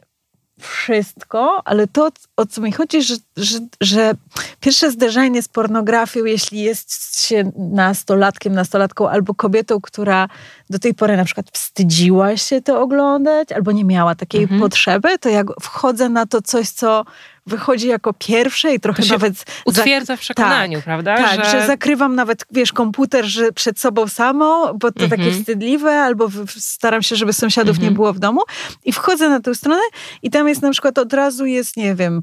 wszystko, 0.59 1.61
ale 1.65 1.87
to, 1.87 2.09
o 2.37 2.45
co 2.45 2.61
mi 2.61 2.71
chodzi, 2.71 3.03
że, 3.03 3.15
że, 3.37 3.59
że 3.81 4.13
pierwsze 4.59 4.91
zderzenie 4.91 5.41
z 5.41 5.47
pornografią, 5.47 6.25
jeśli 6.25 6.61
jest 6.61 7.19
się 7.21 7.51
nastolatkiem, 7.55 8.53
nastolatką 8.53 9.09
albo 9.09 9.33
kobietą, 9.33 9.81
która 9.81 10.29
do 10.69 10.79
tej 10.79 10.93
pory 10.93 11.17
na 11.17 11.25
przykład 11.25 11.45
wstydziła 11.53 12.37
się 12.37 12.61
to 12.61 12.81
oglądać, 12.81 13.51
albo 13.51 13.71
nie 13.71 13.85
miała 13.85 14.15
takiej 14.15 14.41
mhm. 14.41 14.61
potrzeby, 14.61 15.19
to 15.19 15.29
jak 15.29 15.47
wchodzę 15.61 16.09
na 16.09 16.25
to 16.25 16.41
coś, 16.41 16.69
co 16.69 17.05
wychodzi 17.45 17.87
jako 17.87 18.13
pierwsze 18.13 18.73
i 18.73 18.79
trochę 18.79 19.03
nawet... 19.05 19.33
Utwierdza 19.65 20.15
w 20.15 20.19
przekonaniu, 20.19 20.77
tak, 20.77 20.85
prawda? 20.85 21.17
Tak, 21.17 21.45
że... 21.45 21.51
że... 21.51 21.67
zakrywam 21.67 22.15
nawet, 22.15 22.45
wiesz, 22.51 22.73
komputer 22.73 23.25
że 23.25 23.51
przed 23.51 23.79
sobą 23.79 24.07
samą, 24.07 24.73
bo 24.73 24.91
to 24.91 25.03
mhm. 25.03 25.09
takie 25.09 25.31
wstydliwe, 25.31 26.01
albo 26.01 26.29
staram 26.47 27.01
się, 27.03 27.15
żeby 27.15 27.33
sąsiadów 27.33 27.75
mhm. 27.75 27.89
nie 27.89 27.95
było 27.95 28.13
w 28.13 28.19
domu 28.19 28.41
i 28.85 28.93
wchodzę 28.93 29.29
na 29.29 29.39
tę 29.39 29.55
stronę 29.55 29.81
i 30.23 30.29
tam 30.29 30.47
jest 30.47 30.61
na 30.61 30.71
przykład 30.71 30.97
od 30.97 31.13
razu 31.13 31.45
jest, 31.45 31.77
nie 31.77 31.95
wiem, 31.95 32.21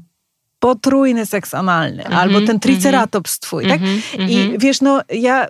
potrójny 0.59 1.25
seks 1.25 1.53
analny, 1.53 2.05
mm 2.05 2.13
-hmm, 2.13 2.21
albo 2.21 2.41
ten 2.41 2.59
triceratops 2.59 3.39
twój, 3.39 3.65
mm 3.65 3.77
-hmm, 3.77 3.81
tak? 3.81 3.89
Mm 3.89 4.27
-hmm. 4.27 4.31
I 4.31 4.41
mhm. 4.41 4.59
wiesz, 4.59 4.81
no 4.81 5.01
ja, 5.09 5.47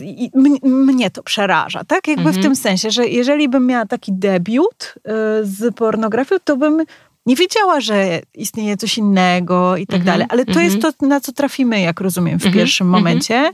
i, 0.00 0.30
mnie 0.62 1.10
to 1.10 1.22
przeraża, 1.22 1.84
tak? 1.84 2.08
Jakby 2.08 2.24
w 2.24 2.26
mhm. 2.26 2.42
tym 2.42 2.56
sensie, 2.56 2.90
że 2.90 3.08
jeżeli 3.08 3.48
bym 3.48 3.66
miała 3.66 3.86
taki 3.86 4.12
debiut 4.12 4.94
y, 4.96 5.00
z 5.42 5.74
pornografią, 5.74 6.36
to 6.44 6.56
bym 6.56 6.82
nie 7.26 7.36
wiedziała, 7.36 7.80
że 7.80 8.20
istnieje 8.34 8.76
coś 8.76 8.98
innego 8.98 9.76
i 9.76 9.86
tak 9.86 10.00
mhm. 10.00 10.06
dalej. 10.06 10.26
Ale 10.30 10.44
to 10.44 10.60
jest 10.60 10.80
to, 10.80 11.06
na 11.06 11.20
co 11.20 11.32
trafimy, 11.32 11.80
jak 11.80 12.00
rozumiem, 12.00 12.38
w 12.38 12.52
pierwszym 12.52 12.88
momencie. 12.88 13.52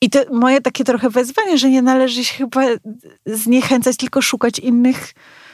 I 0.00 0.10
to 0.10 0.18
moje 0.32 0.60
takie 0.60 0.84
trochę 0.84 1.10
wezwanie, 1.10 1.58
że 1.58 1.70
nie 1.70 1.82
należy 1.82 2.24
się 2.24 2.34
chyba 2.34 2.62
zniechęcać, 3.26 3.96
tylko 3.96 4.22
szukać 4.22 4.58
innych 4.58 5.12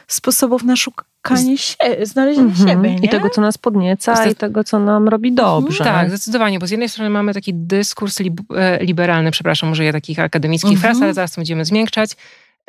sposobów 0.08 0.62
na 0.62 0.76
szukanie 0.76 1.58
się, 1.58 1.76
znalezienie 2.02 2.48
mhm. 2.48 2.68
siebie. 2.68 2.94
Nie? 2.94 3.06
I 3.06 3.08
tego, 3.08 3.30
co 3.30 3.40
nas 3.40 3.58
podnieca 3.58 4.26
i 4.26 4.34
tego, 4.34 4.64
co 4.64 4.78
nam 4.78 5.08
robi 5.08 5.32
dobrze. 5.32 5.84
Tak, 5.84 6.08
zdecydowanie, 6.08 6.58
bo 6.58 6.66
z 6.66 6.70
jednej 6.70 6.88
strony 6.88 7.10
mamy 7.10 7.34
taki 7.34 7.54
dyskurs 7.54 8.20
li 8.20 8.32
e, 8.56 8.84
liberalny, 8.84 9.30
przepraszam, 9.30 9.68
może 9.68 9.84
ja 9.84 9.92
takich 9.92 10.18
akademickich 10.18 10.72
mhm. 10.72 10.80
fraz, 10.80 11.02
ale 11.02 11.14
zaraz 11.14 11.32
to 11.32 11.40
będziemy 11.40 11.64
zmiękczać, 11.64 12.10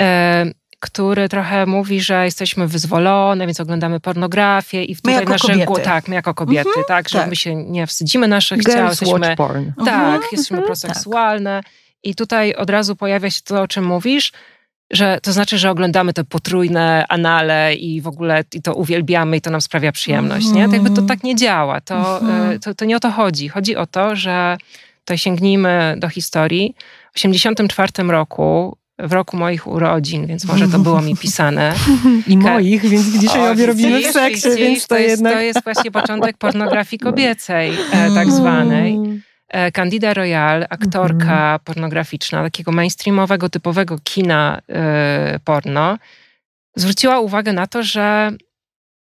e, 0.02 0.52
który 0.80 1.30
trochę 1.30 1.66
mówi, 1.66 2.02
że 2.02 2.26
jesteśmy 2.26 2.68
wyzwolone, 2.68 3.46
więc 3.46 3.60
oglądamy 3.60 4.00
pornografię 4.00 4.84
i 4.84 4.96
w 4.96 5.04
my 5.04 5.12
jako 5.12 5.32
nasze 5.32 5.48
kobiety. 5.48 5.82
tak, 5.82 6.08
my 6.08 6.16
jako 6.16 6.34
kobiety, 6.34 6.70
mhm. 6.70 6.86
tak, 6.88 7.10
że 7.10 7.20
tak. 7.20 7.30
my 7.30 7.36
się 7.36 7.56
nie 7.56 7.88
wstydzimy 7.88 8.28
naszych 8.28 8.60
Girls 8.60 8.76
ciał, 8.76 8.88
jesteśmy 8.90 9.36
porn. 9.36 9.72
tak, 9.86 9.88
mhm. 9.88 10.22
jesteśmy 10.32 10.58
mhm. 10.58 10.66
proseksualne. 10.66 11.62
Tak. 11.64 11.74
I 12.04 12.16
tutaj 12.16 12.56
od 12.56 12.70
razu 12.70 12.96
pojawia 12.96 13.30
się 13.30 13.42
to, 13.42 13.62
o 13.62 13.68
czym 13.68 13.86
mówisz, 13.86 14.32
że 14.92 15.20
to 15.24 15.34
znaczy, 15.34 15.58
że 15.58 15.72
oglądamy 15.72 16.14
te 16.14 16.24
potrójne 16.24 17.06
anale 17.10 17.76
i 17.76 18.02
w 18.02 18.08
ogóle 18.08 18.44
i 18.54 18.62
to 18.62 18.76
uwielbiamy 18.76 19.38
i 19.38 19.42
to 19.42 19.50
nam 19.50 19.62
sprawia 19.62 19.92
przyjemność, 19.92 20.46
mm. 20.46 20.58
nie? 20.58 20.68
To 20.68 20.74
jakby 20.74 20.90
to 20.90 21.02
tak 21.02 21.24
nie 21.24 21.36
działa. 21.36 21.82
To, 21.82 22.22
mm. 22.22 22.60
to, 22.60 22.76
to, 22.76 22.86
nie 22.86 22.98
o 22.98 23.00
to 23.00 23.12
chodzi. 23.12 23.50
Chodzi 23.50 23.76
o 23.76 23.86
to, 23.86 24.16
że 24.16 24.58
to 25.06 25.18
sięgnijmy 25.18 25.96
do 25.98 26.10
historii. 26.10 26.76
W 27.12 27.14
1984 27.14 28.10
roku 28.12 28.78
w 29.00 29.14
roku 29.14 29.38
moich 29.38 29.68
urodzin, 29.68 30.26
więc 30.26 30.46
może 30.46 30.68
to 30.68 30.80
było 30.80 31.02
mi 31.02 31.18
pisane. 31.18 31.74
I 32.28 32.38
moich, 32.38 32.82
więc 32.82 33.06
dzisiaj 33.06 33.42
o, 33.42 33.52
obie 33.52 33.66
robimy 33.66 34.02
w 34.02 34.12
seksie, 34.12 34.50
więc 34.58 34.88
to, 34.88 34.96
to 34.96 35.02
jest, 35.02 35.10
jednak... 35.10 35.34
To 35.34 35.40
jest 35.40 35.64
właśnie 35.64 35.92
początek 35.92 36.38
pornografii 36.38 37.00
kobiecej, 37.00 37.72
e, 37.92 38.12
tak 38.16 38.32
zwanej. 38.32 39.00
E, 39.50 39.72
Candida 39.72 40.14
Royal, 40.14 40.66
aktorka 40.70 41.44
mhm. 41.44 41.60
pornograficzna, 41.64 42.44
takiego 42.44 42.72
mainstreamowego, 42.72 43.50
typowego 43.50 43.98
kina 44.04 44.62
e, 44.70 45.40
porno, 45.44 45.98
zwróciła 46.76 47.20
uwagę 47.20 47.54
na 47.54 47.68
to, 47.68 47.84
że, 47.84 48.32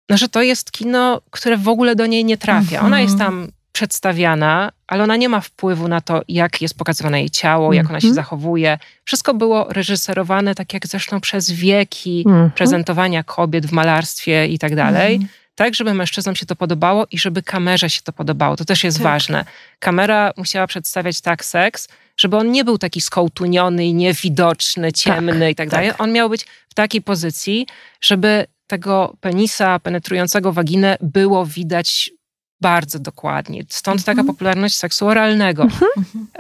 no, 0.10 0.18
że 0.18 0.30
to 0.30 0.42
jest 0.42 0.72
kino, 0.72 1.22
które 1.32 1.58
w 1.58 1.68
ogóle 1.68 1.96
do 1.96 2.06
niej 2.06 2.26
nie 2.26 2.38
trafia. 2.38 2.82
Ona 2.82 3.02
jest 3.02 3.14
mhm. 3.14 3.32
tam 3.32 3.52
przedstawiana, 3.72 4.72
ale 4.88 5.04
ona 5.04 5.16
nie 5.16 5.30
ma 5.30 5.42
wpływu 5.42 5.88
na 5.88 6.02
to, 6.02 6.22
jak 6.28 6.62
jest 6.62 6.78
pokazywane 6.78 7.20
jej 7.20 7.30
ciało, 7.30 7.74
jak 7.74 7.90
ona 7.90 8.00
się 8.00 8.08
mhm. 8.08 8.16
zachowuje. 8.16 8.80
Wszystko 9.04 9.34
było 9.34 9.68
reżyserowane, 9.70 10.56
tak 10.56 10.74
jak 10.74 10.88
zresztą 10.88 11.22
przez 11.22 11.52
wieki 11.52 12.26
prezentowania 12.56 13.24
kobiet 13.24 13.66
w 13.66 13.72
malarstwie 13.72 14.48
i 14.48 14.60
tak 14.60 14.76
dalej 14.76 15.20
tak, 15.58 15.76
żeby 15.76 15.94
mężczyznom 15.94 16.36
się 16.36 16.46
to 16.46 16.56
podobało 16.56 17.06
i 17.12 17.20
żeby 17.20 17.44
kamerze 17.44 17.90
się 17.90 18.02
to 18.02 18.14
podobało. 18.14 18.56
To 18.56 18.66
też 18.66 18.84
jest 18.84 18.98
tak. 18.98 19.04
ważne. 19.04 19.46
Kamera 19.80 20.32
musiała 20.38 20.68
przedstawiać 20.68 21.22
tak 21.22 21.46
seks, 21.46 21.88
żeby 22.18 22.38
on 22.38 22.52
nie 22.52 22.64
był 22.64 22.78
taki 22.78 23.02
skołtuniony 23.02 23.86
i 23.86 23.94
niewidoczny, 23.94 24.92
ciemny 24.94 25.40
tak, 25.40 25.52
i 25.52 25.56
tak, 25.56 25.58
tak 25.58 25.70
dalej. 25.70 25.92
On 25.98 26.12
miał 26.12 26.30
być 26.30 26.46
w 26.70 26.74
takiej 26.74 27.02
pozycji, 27.02 27.68
żeby 28.02 28.46
tego 28.68 29.16
penisa 29.20 29.80
penetrującego 29.80 30.54
waginę 30.54 30.98
było 31.02 31.46
widać 31.46 32.12
bardzo 32.62 33.00
dokładnie. 33.00 33.64
Stąd 33.70 34.04
taka 34.04 34.22
mhm. 34.22 34.28
popularność 34.28 34.76
seksu 34.78 35.08
oralnego. 35.08 35.64
Mhm. 35.64 35.92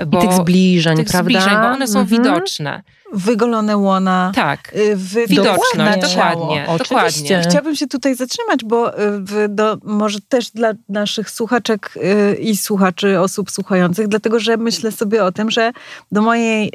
Bo, 0.08 0.18
I 0.18 0.28
tych 0.28 0.34
zbliżeń, 0.34 0.98
tych 0.98 1.08
prawda? 1.08 1.30
Zbliżeń, 1.30 1.54
bo 1.62 1.68
one 1.68 1.88
są 1.88 2.00
mhm. 2.00 2.24
widoczne. 2.24 2.84
Wygolone 3.14 3.78
łona. 3.78 4.32
Tak, 4.36 4.74
y, 4.76 4.98
widoczne, 5.28 5.98
dokładnie, 6.02 6.66
dokładnie. 6.78 7.42
Chciałabym 7.42 7.76
się 7.76 7.88
tutaj 7.88 8.16
zatrzymać, 8.16 8.64
bo 8.66 9.00
y, 9.00 9.50
do, 9.50 9.78
może 9.84 10.20
też 10.22 10.52
dla 10.52 10.74
naszych 10.90 11.30
słuchaczek 11.30 11.94
y, 11.96 12.36
i 12.36 12.58
słuchaczy, 12.58 13.20
osób 13.20 13.52
słuchających, 13.52 14.08
dlatego 14.08 14.40
że 14.40 14.58
myślę 14.58 14.92
sobie 14.92 15.24
o 15.24 15.32
tym, 15.32 15.52
że 15.52 15.72
do 16.12 16.22
mojej 16.22 16.72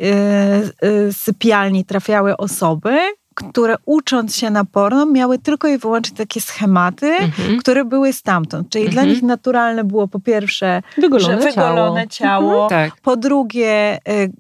sypialni 1.13 1.85
trafiały 1.85 2.37
osoby, 2.37 2.99
które 3.35 3.77
ucząc 3.85 4.37
się 4.37 4.51
na 4.51 4.65
porno 4.65 5.07
miały 5.07 5.39
tylko 5.39 5.69
i 5.69 5.79
wyłącznie 5.79 6.17
takie 6.17 6.41
schematy, 6.41 7.07
mhm. 7.07 7.59
które 7.59 7.85
były 7.85 8.13
stamtąd. 8.13 8.71
Czyli 8.71 8.87
mhm. 8.87 9.07
dla 9.07 9.15
nich 9.15 9.23
naturalne 9.23 9.85
było 9.85 10.09
po 10.09 10.21
pierwsze 10.21 10.83
wygolone, 10.99 11.37
wygolone 11.37 12.09
ciało, 12.09 12.53
ciało. 12.53 12.65
Mhm. 12.65 12.91
Tak. 12.91 13.01
po 13.01 13.17
drugie 13.17 13.99
y, 14.09 14.33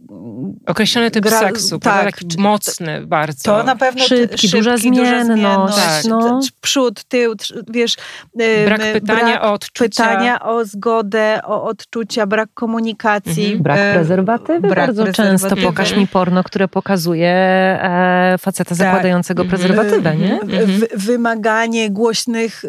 określony 0.66 1.10
typ 1.10 1.24
gra, 1.24 1.40
seksu, 1.40 1.78
tak, 1.78 2.04
taki 2.04 2.26
mocny 2.38 3.06
bardzo. 3.06 3.42
To 3.42 3.62
na 3.62 3.76
pewno 3.76 4.04
szybki, 4.04 4.48
szybki 4.48 4.58
duża 4.58 4.76
zmienność, 4.76 5.76
tak. 5.76 6.04
no. 6.08 6.40
przód, 6.60 7.04
tył, 7.04 7.34
wiesz, 7.68 7.96
y, 8.40 8.64
brak 8.64 8.80
pytania 8.92 9.24
brak 9.24 9.44
o 9.44 9.52
odczucia. 9.52 10.04
Pytania 10.04 10.42
o 10.42 10.64
zgodę, 10.64 11.40
o 11.44 11.64
odczucia, 11.64 12.26
brak 12.26 12.48
komunikacji. 12.54 13.44
Mhm. 13.44 13.62
Brak 13.62 13.78
y, 13.78 13.94
prezerwatywy 13.94 14.68
brak 14.68 14.86
bardzo 14.86 15.04
prezerwatywy. 15.04 15.40
często. 15.40 15.68
Pokaż 15.68 15.96
mi 15.96 16.06
porno, 16.06 16.44
które 16.44 16.68
pokazuje 16.68 17.28
e, 17.28 18.36
faceta 18.38 18.74
tak. 18.74 18.81
Zakładającego 18.84 19.42
mhm. 19.42 19.60
prezerwatywę, 19.60 20.16
nie? 20.16 20.40
Mhm. 20.40 20.80
Wymaganie 20.94 21.90
głośnych, 21.90 22.64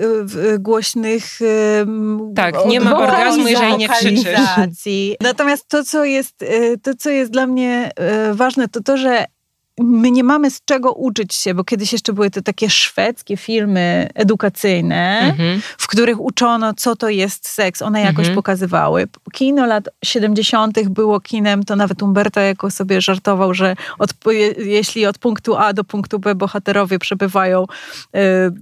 głośnych 0.59 1.39
Tak, 2.35 2.55
nie 2.65 2.79
ma 2.79 2.97
orgazmu, 2.97 3.47
jeżeli 3.47 3.77
nie 3.77 3.89
krzyczysz. 3.89 4.23
Natomiast 5.21 5.67
to, 5.67 5.83
co 5.83 6.05
jest, 6.05 6.41
y, 6.41 6.79
to, 6.83 6.91
co 6.95 7.09
jest 7.09 7.31
dla 7.31 7.47
mnie 7.47 7.91
y, 8.31 8.33
ważne, 8.33 8.67
to 8.67 8.81
to, 8.81 8.97
że 8.97 9.25
my 9.79 10.11
nie 10.11 10.23
mamy 10.23 10.51
z 10.51 10.61
czego 10.65 10.93
uczyć 10.93 11.33
się, 11.33 11.53
bo 11.53 11.63
kiedyś 11.63 11.93
jeszcze 11.93 12.13
były 12.13 12.29
te 12.29 12.41
takie 12.41 12.69
szwedzkie 12.69 13.37
filmy 13.37 14.09
edukacyjne, 14.13 15.19
mhm. 15.19 15.61
w 15.77 15.87
których 15.87 16.21
uczono, 16.21 16.73
co 16.73 16.95
to 16.95 17.09
jest 17.09 17.47
seks. 17.47 17.81
One 17.81 18.01
jakoś 18.01 18.19
mhm. 18.19 18.35
pokazywały. 18.35 19.07
Kino 19.33 19.65
lat 19.65 19.89
70. 20.05 20.89
było 20.89 21.19
kinem, 21.19 21.63
to 21.63 21.75
nawet 21.75 22.03
Umberto 22.03 22.39
jako 22.39 22.71
sobie 22.71 23.01
żartował, 23.01 23.53
że 23.53 23.75
od, 23.99 24.13
jeśli 24.57 25.05
od 25.05 25.17
punktu 25.17 25.55
A 25.55 25.73
do 25.73 25.83
punktu 25.83 26.19
B 26.19 26.35
bohaterowie 26.35 26.99
przebywają 26.99 27.63
y, 27.63 27.67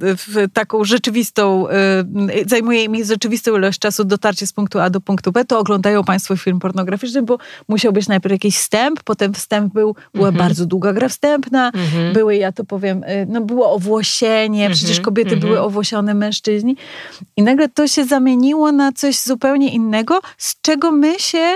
w 0.02 0.46
taką 0.54 0.84
rzeczywistą, 0.84 1.68
y, 1.70 2.50
zajmuje 2.50 2.84
im 2.84 3.06
rzeczywistą 3.06 3.58
ilość 3.58 3.80
czasu 3.80 4.04
dotarcie 4.04 4.48
z 4.48 4.54
punktu 4.54 4.80
A 4.80 4.90
do 4.90 5.02
punktu 5.02 5.32
B, 5.32 5.46
to 5.46 5.60
oglądają 5.60 6.04
państwo 6.04 6.38
film 6.38 6.60
pornograficzny, 6.60 7.22
bo 7.22 7.38
musiał 7.68 7.94
być 7.94 8.08
najpierw 8.08 8.32
jakiś 8.32 8.58
wstęp, 8.58 9.04
potem 9.04 9.34
wstęp 9.34 9.74
był, 9.74 9.96
była 10.14 10.28
mhm. 10.28 10.48
bardzo 10.48 10.66
długa 10.66 10.94
gra 11.02 11.10
wstępna, 11.10 11.72
mhm. 11.76 12.14
były, 12.14 12.36
ja 12.36 12.52
to 12.52 12.64
powiem, 12.64 13.04
y, 13.04 13.26
no 13.30 13.42
było 13.42 13.74
owłosienie, 13.74 14.66
mhm. 14.66 14.78
przecież 14.78 15.00
kobiety 15.00 15.38
były 15.38 15.52
mhm. 15.52 15.68
owłosione, 15.68 16.14
mężczyźni. 16.14 16.78
I 17.38 17.42
nagle 17.42 17.70
to 17.70 17.88
się 17.88 18.06
zamieniło 18.06 18.72
na 18.72 18.92
coś 18.92 19.20
zupełnie 19.20 19.74
innego, 19.74 20.22
z 20.38 20.62
czego 20.62 20.92
my 20.92 21.20
się 21.20 21.56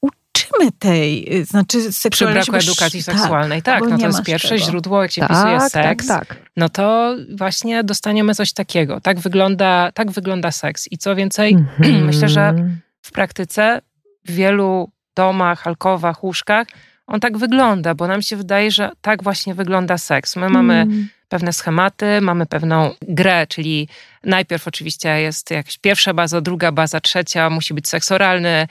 uczymy 0.00 0.72
tej, 0.78 1.36
y, 1.36 1.44
znaczy 1.44 1.92
seksualności. 1.92 2.50
Przy 2.50 2.52
braku 2.52 2.70
edukacji 2.70 3.04
tak, 3.04 3.14
seksualnej, 3.14 3.62
tak. 3.62 3.82
no 3.88 3.98
to 3.98 4.06
jest 4.06 4.22
pierwsze 4.22 4.48
czego. 4.48 4.70
źródło, 4.70 5.02
jak 5.02 5.12
się 5.12 5.20
tak, 5.20 5.30
pisuje 5.30 5.58
tak, 5.58 5.70
seks. 5.70 6.06
Tak, 6.06 6.26
tak. 6.26 6.36
No 6.56 6.68
to 6.68 7.14
właśnie 7.36 7.84
dostaniemy 7.84 8.34
coś 8.34 8.52
takiego. 8.52 9.00
Tak 9.00 9.20
wygląda, 9.20 9.92
tak 9.94 10.10
wygląda 10.10 10.50
seks. 10.50 10.92
I 10.92 10.98
co 10.98 11.14
więcej, 11.14 11.56
myślę, 12.08 12.28
że 12.28 12.54
w 13.02 13.12
praktyce 13.12 13.80
w 14.24 14.32
wielu 14.32 14.90
domach, 15.14 15.66
alkowach, 15.66 16.24
łóżkach 16.24 16.66
on 17.08 17.20
tak 17.20 17.38
wygląda, 17.38 17.94
bo 17.94 18.06
nam 18.06 18.22
się 18.22 18.36
wydaje, 18.36 18.70
że 18.70 18.90
tak 19.00 19.22
właśnie 19.22 19.54
wygląda 19.54 19.98
seks. 19.98 20.36
My 20.36 20.48
mamy 20.48 20.74
mm. 20.74 21.08
pewne 21.28 21.52
schematy, 21.52 22.20
mamy 22.20 22.46
pewną 22.46 22.94
grę, 23.02 23.46
czyli 23.46 23.88
najpierw 24.24 24.68
oczywiście 24.68 25.20
jest 25.20 25.50
jakaś 25.50 25.78
pierwsza 25.78 26.14
baza, 26.14 26.40
druga 26.40 26.72
baza, 26.72 27.00
trzecia, 27.00 27.50
musi 27.50 27.74
być 27.74 27.88
seks 27.88 28.12
oralny, 28.12 28.66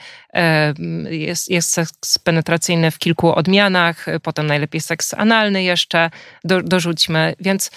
jest, 1.10 1.50
jest 1.50 1.70
seks 1.70 2.18
penetracyjny 2.18 2.90
w 2.90 2.98
kilku 2.98 3.34
odmianach, 3.34 4.06
potem 4.22 4.46
najlepiej 4.46 4.80
seks 4.80 5.14
analny 5.14 5.62
jeszcze 5.62 6.10
do, 6.44 6.62
dorzućmy, 6.62 7.34
więc 7.40 7.70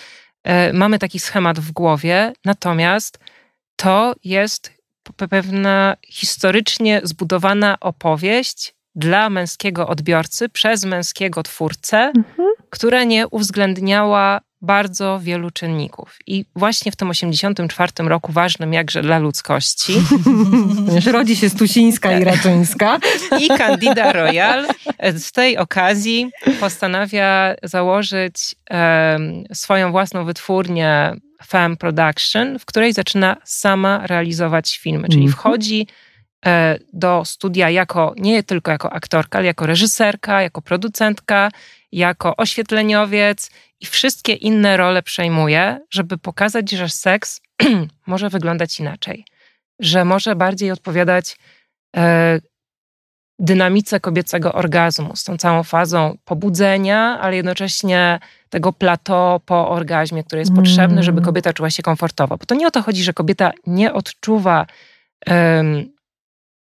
e, 0.44 0.74
mamy 0.74 1.00
taki 1.00 1.20
schemat 1.20 1.60
w 1.60 1.72
głowie, 1.72 2.34
natomiast 2.46 3.20
to 3.76 4.16
jest 4.24 4.74
pewna 5.30 5.98
historycznie 6.08 7.02
zbudowana 7.04 7.78
opowieść 7.80 8.74
dla 8.96 9.30
męskiego 9.30 9.88
odbiorcy 9.88 10.50
przez 10.50 10.86
męskiego 10.86 11.44
twórcę, 11.44 11.98
mhm. 11.98 12.50
która 12.70 13.04
nie 13.04 13.28
uwzględniała 13.28 14.42
bardzo 14.62 15.20
wielu 15.24 15.52
czynników. 15.52 16.18
I 16.28 16.46
właśnie 16.56 16.92
w 16.92 16.96
tym 16.96 17.10
84 17.10 17.92
roku, 18.00 18.32
ważnym 18.32 18.74
jakże 18.74 19.02
dla 19.02 19.20
ludzkości, 19.20 19.94
rodzi 21.12 21.36
się 21.36 21.50
Stusińska 21.50 22.18
i 22.20 22.24
Raczyńska. 22.24 23.00
I 23.42 23.48
Candida 23.48 24.14
Royal 24.14 24.68
z 25.14 25.32
tej 25.32 25.58
okazji 25.58 26.32
postanawia 26.60 27.56
założyć 27.64 28.56
swoją 29.54 29.92
własną 29.92 30.26
wytwórnię 30.26 31.16
Femme 31.48 31.78
Production, 31.78 32.60
w 32.60 32.66
której 32.66 32.94
zaczyna 32.94 33.38
sama 33.44 34.08
realizować 34.08 34.78
filmy, 34.78 35.10
czyli 35.10 35.24
Mhm. 35.24 35.34
wchodzi 35.34 35.88
do 36.94 37.26
studia 37.26 37.70
jako 37.70 38.14
nie 38.18 38.44
tylko 38.44 38.72
jako 38.72 38.94
aktorka, 38.94 39.38
ale 39.38 39.48
jako 39.48 39.66
reżyserka, 39.66 40.42
jako 40.42 40.62
producentka, 40.62 41.50
jako 41.92 42.36
oświetleniowiec 42.38 43.52
i 43.80 43.86
wszystkie 43.86 44.34
inne 44.34 44.78
role 44.78 45.04
przejmuje, 45.04 45.80
żeby 45.90 46.18
pokazać, 46.18 46.72
że 46.72 46.90
seks 46.90 47.42
może 48.08 48.30
wyglądać 48.30 48.80
inaczej, 48.80 49.26
że 49.80 50.06
może 50.06 50.36
bardziej 50.36 50.72
odpowiadać 50.72 51.38
e, 51.98 52.40
dynamice 53.40 54.00
kobiecego 54.00 54.54
orgazmu, 54.54 55.16
z 55.16 55.24
tą 55.24 55.38
całą 55.38 55.64
fazą 55.64 56.18
pobudzenia, 56.26 57.20
ale 57.22 57.36
jednocześnie 57.36 58.20
tego 58.50 58.74
plateau 58.74 59.40
po 59.40 59.70
orgazmie, 59.70 60.24
który 60.24 60.40
jest 60.40 60.52
Mm. 60.52 60.64
potrzebny, 60.64 61.04
żeby 61.04 61.22
kobieta 61.22 61.54
czuła 61.54 61.70
się 61.70 61.84
komfortowo. 61.84 62.38
Bo 62.38 62.46
to 62.46 62.56
nie 62.56 62.68
o 62.68 62.72
to 62.72 62.82
chodzi, 62.82 63.04
że 63.04 63.14
kobieta 63.14 63.52
nie 63.68 63.94
odczuwa 63.94 64.66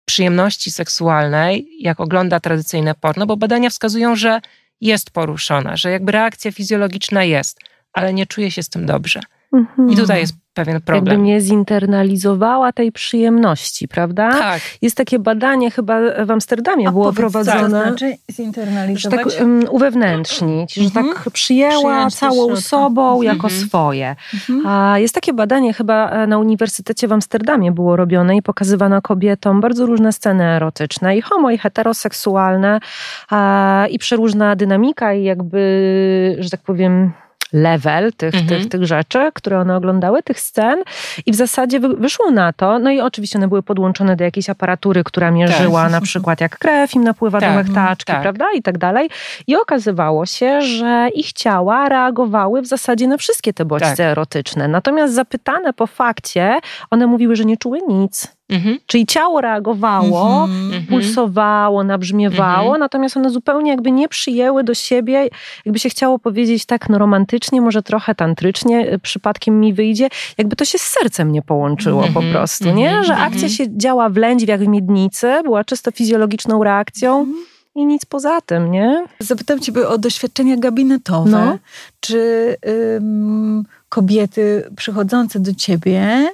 przyjemności 0.05 0.71
seksualnej, 0.71 1.67
jak 1.79 1.99
ogląda 1.99 2.39
tradycyjne 2.39 2.95
porno, 2.95 3.25
bo 3.25 3.37
badania 3.37 3.69
wskazują, 3.69 4.15
że 4.15 4.41
jest 4.81 5.11
poruszona, 5.11 5.77
że 5.77 5.91
jakby 5.91 6.11
reakcja 6.11 6.51
fizjologiczna 6.51 7.23
jest, 7.23 7.59
ale 7.93 8.13
nie 8.13 8.25
czuje 8.25 8.51
się 8.51 8.63
z 8.63 8.69
tym 8.69 8.85
dobrze. 8.85 9.19
Mhm. 9.55 9.89
I 9.89 9.95
tutaj 9.95 10.19
jest 10.19 10.33
pewien 10.53 10.73
Jakby 10.73 10.85
problem. 10.85 11.23
nie 11.23 11.41
zinternalizowała 11.41 12.71
tej 12.71 12.91
przyjemności, 12.91 13.87
prawda? 13.87 14.31
Tak, 14.31 14.61
Jest 14.81 14.97
takie 14.97 15.19
badanie 15.19 15.71
chyba 15.71 15.99
w 16.25 16.31
Amsterdamie 16.31 16.87
A 16.87 16.91
było 16.91 17.03
powiedz, 17.03 17.15
co 17.15 17.21
prowadzone. 17.21 17.61
to 17.61 17.69
znaczy 17.69 18.09
Że 18.29 18.33
zinternalizować? 18.35 19.19
tak 19.33 19.41
um, 19.41 19.63
uwewnętrznić, 19.69 20.73
że 20.73 20.81
Mhm. 20.83 21.07
tak 21.07 21.29
przyjęła 21.31 22.09
całą 22.09 22.55
sobą 22.55 23.21
jako 23.21 23.47
Mhm. 23.47 23.67
swoje. 23.67 24.15
Mhm. 24.33 24.67
A 24.67 24.99
jest 24.99 25.15
takie 25.15 25.33
badanie 25.33 25.73
chyba 25.73 26.09
e, 26.09 26.27
na 26.27 26.37
Uniwersytecie 26.37 27.07
w 27.07 27.11
Amsterdamie 27.13 27.71
było 27.71 27.95
robione 27.95 28.35
i 28.37 28.41
pokazywano 28.41 29.01
kobietom 29.01 29.61
bardzo 29.61 29.85
różne 29.85 30.13
sceny 30.13 30.43
erotyczne 30.43 31.17
i 31.17 31.21
homo 31.21 31.51
i 31.51 31.57
heteroseksualne 31.57 32.79
a, 33.29 33.85
i 33.89 33.99
przeróżna 33.99 34.55
dynamika 34.55 35.13
i 35.13 35.23
jakby, 35.23 36.35
że 36.39 36.49
tak 36.49 36.61
powiem 36.61 37.11
level 37.55 38.13
tych, 38.13 38.33
Mhm. 38.35 38.47
tych, 38.47 38.69
tych 38.69 38.83
rzeczy, 38.85 39.31
które 39.33 39.59
one 39.59 39.75
oglądały, 39.75 40.23
tych 40.23 40.39
scen 40.39 40.83
i 41.25 41.31
w 41.31 41.35
zasadzie 41.35 41.79
wy, 41.79 41.89
wyszło 41.89 42.31
na 42.31 42.53
to, 42.53 42.79
no 42.79 42.91
i 42.91 43.01
oczywiście 43.01 43.39
one 43.39 43.47
były 43.47 43.63
podłączone 43.63 44.15
do 44.15 44.23
jakiejś 44.23 44.49
aparatury, 44.49 45.03
która 45.03 45.31
mierzyła 45.31 45.89
na 45.89 46.01
przykład 46.01 46.41
jak 46.41 46.57
krew 46.57 46.95
im 46.95 47.03
napływa 47.03 47.39
do 47.39 47.45
Tak, 47.45 47.55
łechtaczki, 47.57 48.13
tak. 48.13 48.21
prawda, 48.21 48.45
i 48.55 48.61
tak 48.61 48.77
dalej 48.77 49.09
i 49.47 49.55
okazywało 49.55 50.25
się, 50.25 50.61
że 50.61 51.09
ich 51.15 51.33
ciała 51.33 51.89
reagowały 51.89 52.61
w 52.61 52.67
zasadzie 52.67 53.07
na 53.07 53.17
wszystkie 53.17 53.53
te 53.53 53.65
bodźce 53.65 53.89
Tak. 53.89 53.99
erotyczne. 53.99 54.67
Natomiast 54.67 55.13
zapytane 55.13 55.73
po 55.73 55.87
fakcie, 55.87 56.59
one 56.91 57.07
mówiły, 57.07 57.35
że 57.35 57.45
nie 57.45 57.57
czuły 57.57 57.79
nic. 57.87 58.34
Mhm. 58.49 58.77
Czyli 58.85 59.05
ciało 59.05 59.41
reagowało, 59.41 60.43
Mhm. 60.43 60.65
Mhm. 60.65 60.85
pulsowało, 60.85 61.83
nabrzmiewało, 61.83 62.63
Mhm. 62.65 62.79
natomiast 62.79 63.17
one 63.17 63.29
zupełnie 63.29 63.71
jakby 63.71 63.91
nie 63.91 64.07
przyjęły 64.07 64.63
do 64.63 64.73
siebie, 64.73 65.29
jakby 65.65 65.79
się 65.79 65.89
chciało 65.89 66.19
powiedzieć 66.19 66.65
tak 66.65 66.89
no 66.89 66.97
romantycznie, 66.97 67.61
może 67.61 67.83
trochę 67.83 68.15
tantrycznie, 68.15 68.93
y, 68.93 68.99
przypadkiem 68.99 69.59
mi 69.59 69.73
wyjdzie, 69.73 70.09
jakby 70.37 70.55
to 70.55 70.65
się 70.65 70.77
z 70.77 70.81
sercem 70.81 71.31
nie 71.31 71.41
połączyło 71.41 72.01
po 72.01 72.07
Mhm. 72.07 72.31
prostu, 72.33 72.65
nie? 72.71 72.87
Mhm. 72.87 73.03
Że 73.03 73.13
Mhm. 73.13 73.33
akcja 73.33 73.49
się 73.49 73.77
działa 73.77 74.09
w 74.09 74.17
lędźwiach 74.17 74.59
w 74.59 74.67
miednicy, 74.67 75.27
była 75.43 75.63
czysto 75.63 75.91
fizjologiczną 75.91 76.63
reakcją 76.63 77.19
Mhm. 77.19 77.45
i 77.75 77.85
nic 77.85 78.05
poza 78.05 78.41
tym, 78.41 78.71
nie? 78.71 79.05
Zapytam 79.19 79.59
ciebie 79.59 79.87
o 79.87 79.97
doświadczenia 79.97 80.57
gabinetowe. 80.57 81.29
No. 81.31 81.57
Czy 81.99 82.55
ym, 82.97 83.63
kobiety 83.89 84.69
przychodzące 84.75 85.39
do 85.39 85.53
ciebie 85.53 86.27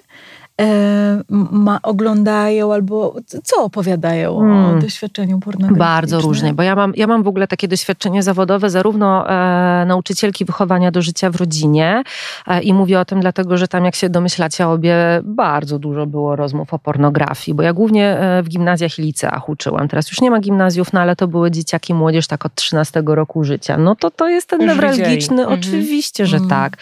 ma, 1.52 1.80
oglądają 1.84 2.74
albo 2.74 3.16
co 3.44 3.64
opowiadają 3.64 4.38
o 4.38 4.42
Mm. 4.44 4.80
doświadczeniu 4.82 5.40
pornograficznym? 5.40 5.80
Bardzo 5.80 6.22
różnie, 6.22 6.54
bo 6.54 6.64
ja 6.64 6.76
mam, 6.76 6.94
ja 6.96 7.08
mam 7.08 7.24
w 7.24 7.28
ogóle 7.28 7.48
takie 7.48 7.68
doświadczenie 7.68 8.24
zawodowe, 8.24 8.70
zarówno 8.70 9.30
e, 9.30 9.86
nauczycielki 9.86 10.46
wychowania 10.46 10.92
do 10.92 11.02
życia 11.02 11.30
w 11.30 11.36
rodzinie 11.36 12.04
e, 12.48 12.62
i 12.62 12.74
mówię 12.74 13.00
o 13.00 13.06
tym 13.06 13.20
dlatego, 13.22 13.58
że 13.58 13.68
tam 13.68 13.86
jak 13.86 13.96
się 13.96 14.10
domyślacie 14.10 14.68
obie, 14.68 14.96
bardzo 15.24 15.80
dużo 15.80 16.06
było 16.06 16.36
rozmów 16.36 16.74
o 16.74 16.80
pornografii, 16.80 17.56
bo 17.56 17.64
ja 17.64 17.74
głównie 17.74 18.18
e, 18.20 18.44
w 18.44 18.50
gimnazjach 18.50 19.00
i 19.00 19.02
liceach 19.02 19.50
uczyłam. 19.50 19.88
Teraz 19.88 20.10
już 20.12 20.22
nie 20.22 20.32
ma 20.32 20.40
gimnazjów, 20.40 20.94
no 20.94 21.00
ale 21.02 21.16
to 21.16 21.28
były 21.28 21.52
dzieciaki, 21.52 21.94
młodzież 21.94 22.28
tak 22.28 22.46
od 22.46 22.56
13 22.56 23.04
roku 23.06 23.44
życia. 23.44 23.78
No 23.78 23.96
to 23.96 24.12
to 24.12 24.28
jest 24.30 24.50
ten 24.50 24.62
Już 24.62 24.70
newralgiczny. 24.70 25.42
Mhm. 25.42 25.60
oczywiście, 25.60 26.26
że 26.26 26.38
Mhm. 26.38 26.50
tak. 26.50 26.78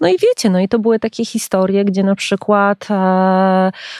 No 0.00 0.08
i 0.08 0.12
wiecie, 0.18 0.50
no 0.50 0.60
i 0.60 0.68
to 0.68 0.78
były 0.78 0.98
takie 0.98 1.24
historie, 1.24 1.84
gdzie 1.84 2.02
na 2.02 2.14
przykład 2.14 2.86
e, 2.90 3.21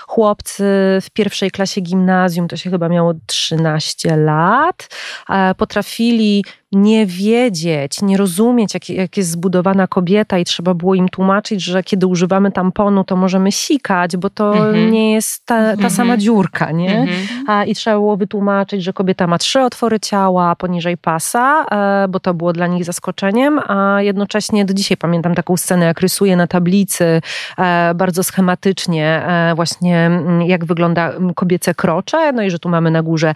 chłopcy 0.07 0.65
w 1.03 1.11
pierwszej 1.13 1.51
klasie 1.51 1.81
gimnazjum, 1.81 2.49
to 2.49 2.57
się 2.57 2.71
chyba 2.71 2.89
miało 2.89 3.15
13 3.27 4.17
lat, 4.17 4.89
e, 5.29 5.55
potrafili 5.55 6.45
nie 6.73 7.07
wiedzieć, 7.07 8.03
nie 8.03 8.17
rozumieć, 8.17 8.75
jak, 8.75 8.91
jak 8.91 9.17
jest 9.17 9.31
zbudowana 9.31 9.87
kobieta 9.87 10.39
i 10.39 10.45
trzeba 10.45 10.75
było 10.75 10.95
im 10.95 11.09
tłumaczyć, 11.09 11.63
że 11.63 11.83
kiedy 11.83 12.07
używamy 12.07 12.53
tamponu, 12.53 13.05
to 13.05 13.17
możemy 13.17 13.53
sikać, 13.53 14.17
bo 14.17 14.31
to 14.31 14.55
Mhm. 14.57 14.91
nie 14.91 15.13
jest 15.13 15.47
ta, 15.47 15.55
ta 15.57 15.71
Mhm. 15.73 15.91
sama 15.91 16.17
dziurka, 16.17 16.71
nie? 16.71 16.99
Mhm. 16.99 17.19
A, 17.47 17.65
I 17.65 17.75
trzeba 17.75 17.97
było 17.97 18.17
wytłumaczyć, 18.17 18.83
że 18.85 18.93
kobieta 18.93 19.27
ma 19.27 19.39
trzy 19.39 19.61
otwory 19.61 20.01
ciała 20.01 20.57
poniżej 20.57 20.97
pasa, 20.97 21.65
e, 22.05 22.09
bo 22.09 22.21
to 22.21 22.35
było 22.35 22.53
dla 22.53 22.67
nich 22.67 22.85
zaskoczeniem, 22.85 23.59
a 23.69 24.03
jednocześnie 24.03 24.65
do 24.65 24.75
dzisiaj 24.75 24.97
pamiętam 24.97 25.35
taką 25.35 25.57
scenę, 25.57 25.87
jak 25.87 26.01
rysuje 26.01 26.37
na 26.37 26.47
tablicy 26.47 27.21
e, 27.59 27.93
bardzo 27.95 28.25
schematycznie 28.25 29.07
e, 29.27 29.55
właśnie 29.55 29.99
mm, 29.99 30.43
jak 30.43 30.65
wygląda 30.65 31.11
mm, 31.11 31.35
kobiece 31.35 31.75
krocze, 31.75 32.33
no 32.33 32.43
i 32.43 32.51
że 32.51 32.59
tu 32.59 32.69
mamy 32.69 32.91
na 32.91 33.03
górze 33.03 33.35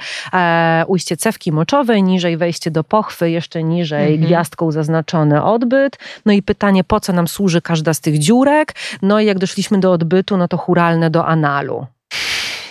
ujście 0.86 1.16
cewki 1.16 1.52
moczowej, 1.52 2.02
niżej 2.02 2.36
wejście 2.36 2.70
do 2.70 2.84
pochwy, 2.84 3.25
jeszcze 3.30 3.62
niżej 3.62 4.12
Mhm. 4.12 4.26
gwiazdką 4.26 4.72
zaznaczony 4.72 5.44
odbyt, 5.44 5.98
no 6.26 6.32
i 6.32 6.42
pytanie, 6.42 6.84
po 6.84 7.00
co 7.00 7.12
nam 7.12 7.28
służy 7.28 7.62
każda 7.62 7.94
z 7.94 8.00
tych 8.00 8.18
dziurek, 8.18 8.74
no 9.02 9.20
i 9.20 9.26
jak 9.26 9.38
doszliśmy 9.38 9.80
do 9.80 9.92
odbytu, 9.92 10.36
no 10.36 10.48
to 10.48 10.56
churalne 10.56 11.10
do 11.10 11.26
analu 11.26 11.86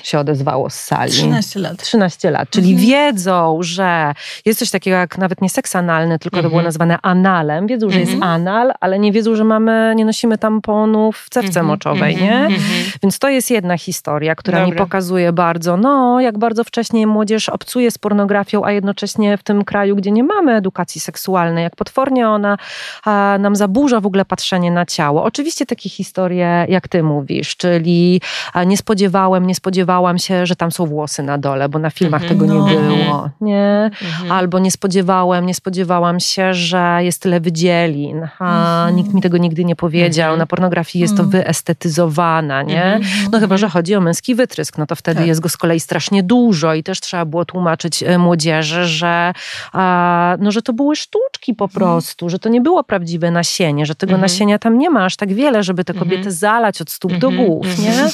się 0.08 0.20
odezwało 0.20 0.70
z 0.70 0.74
sali. 0.80 1.12
13 1.12 1.60
lat. 1.60 1.78
13 1.84 2.32
lat, 2.32 2.50
czyli 2.50 2.72
Mhm. 2.72 2.88
wiedzą, 2.90 3.58
że 3.62 4.14
jest 4.46 4.60
coś 4.60 4.70
takiego 4.72 4.98
jak 4.98 5.18
nawet 5.18 5.42
nie 5.42 5.50
seks 5.50 5.76
analny, 5.76 6.20
tylko 6.20 6.36
to 6.36 6.40
Mhm. 6.40 6.50
było 6.52 6.62
nazwane 6.62 6.98
analem. 7.02 7.68
Wiedzą, 7.68 7.90
że 7.90 8.00
jest 8.00 8.14
Mhm. 8.14 8.32
anal, 8.32 8.72
ale 8.80 9.00
nie 9.00 9.12
wiedzą, 9.12 9.36
że 9.36 9.44
mamy, 9.44 9.94
nie 9.96 10.06
nosimy 10.06 10.38
tamponów 10.38 11.18
w 11.18 11.30
cewce 11.30 11.48
Mhm, 11.48 11.66
moczowej, 11.66 12.14
mhm, 12.14 12.30
nie? 12.32 12.56
mhm. 12.56 12.74
Więc 13.04 13.20
to 13.20 13.30
jest 13.30 13.52
jedna 13.52 13.78
historia, 13.78 14.36
która 14.36 14.60
mi 14.66 14.70
Dobra. 14.72 14.86
pokazuje 14.86 15.34
bardzo, 15.34 15.78
no, 15.78 16.22
jak 16.22 16.38
bardzo 16.38 16.64
wcześnie 16.64 17.08
młodzież 17.08 17.50
obcuje 17.50 17.92
z 17.92 17.98
pornografią, 17.98 18.66
a 18.66 18.72
jednocześnie 18.72 19.38
w 19.38 19.44
tym 19.44 19.64
kraju, 19.64 19.96
gdzie 19.96 20.12
nie 20.12 20.24
mamy 20.24 20.56
edukacji 20.56 21.02
seksualnej, 21.02 21.64
jak 21.64 21.76
potwornie 21.76 22.30
ona 22.30 22.58
a, 23.06 23.38
nam 23.40 23.56
zaburza 23.56 24.00
w 24.00 24.06
ogóle 24.06 24.26
patrzenie 24.26 24.72
na 24.72 24.86
ciało. 24.86 25.24
Oczywiście 25.24 25.66
takie 25.66 25.90
historie, 25.90 26.66
jak 26.70 26.88
ty 26.88 27.04
mówisz, 27.04 27.58
czyli 27.58 28.22
nie 28.66 28.78
spodziewałem, 28.78 29.48
nie 29.48 29.56
spodziewałam 29.96 30.18
się, 30.18 30.46
że 30.46 30.56
tam 30.56 30.72
są 30.72 30.86
włosy 30.86 31.24
na 31.24 31.38
dole, 31.38 31.70
bo 31.70 31.80
na 31.80 31.90
filmach 31.90 32.22
Mhm. 32.24 32.40
tego 32.40 32.54
No. 32.54 32.68
nie 32.70 32.76
było, 32.78 33.30
nie? 33.42 33.92
Mhm. 34.02 34.32
Albo 34.32 34.60
nie 34.60 34.72
spodziewałem, 34.72 35.46
nie 35.46 35.54
spodziewałam 35.54 36.20
się, 36.20 36.54
że 36.54 36.98
jest 37.02 37.22
tyle 37.22 37.40
wydzielin. 37.40 38.28
A, 38.40 38.46
Mhm. 38.86 38.96
Nikt 38.96 39.14
mi 39.14 39.22
tego 39.22 39.38
nigdy 39.38 39.66
nie 39.66 39.76
powiedział. 39.76 40.26
Mhm. 40.26 40.40
Na 40.40 40.46
pornografii 40.46 41.02
jest 41.02 41.18
to 41.18 41.24
Mhm. 41.24 41.44
wyestetyzowana, 41.44 42.62
nie? 42.64 42.84
Mhm. 42.84 43.32
No 43.32 43.40
chyba, 43.40 43.58
że 43.58 43.70
chodzi 43.70 43.96
o 43.96 44.02
męski 44.02 44.36
wytrysk, 44.36 44.78
no 44.78 44.86
to 44.86 44.96
wtedy 44.96 45.18
Tak. 45.18 45.28
jest 45.28 45.42
go 45.42 45.50
z 45.50 45.58
kolei 45.58 45.80
strasznie 45.80 46.24
dużo 46.24 46.74
i 46.74 46.84
też 46.84 47.00
trzeba 47.00 47.26
było 47.26 47.46
tłumaczyć 47.46 48.04
e, 48.04 48.18
młodzieży, 48.18 48.86
że, 48.86 49.34
a, 49.74 50.38
no, 50.40 50.52
że 50.52 50.62
to 50.62 50.74
były 50.74 50.96
sztuczki 50.96 51.54
po 51.54 51.68
prostu, 51.68 52.30
że 52.30 52.40
to 52.40 52.50
nie 52.50 52.62
było 52.62 52.84
prawdziwe 52.84 53.32
nasienie, 53.32 53.86
że 53.86 53.96
tego 53.96 54.12
Mhm. 54.14 54.22
nasienia 54.22 54.60
tam 54.60 54.78
nie 54.78 54.90
ma 54.90 55.06
aż 55.06 55.16
tak 55.16 55.34
wiele, 55.34 55.64
żeby 55.64 55.84
te 55.84 55.94
Mhm. 55.94 56.10
kobiety 56.10 56.32
zalać 56.32 56.82
od 56.82 56.90
stóp 56.92 57.12
do 57.18 57.28
Mhm. 57.28 57.46
głów, 57.46 57.66
Mhm. 57.66 57.88
nie? 57.88 58.10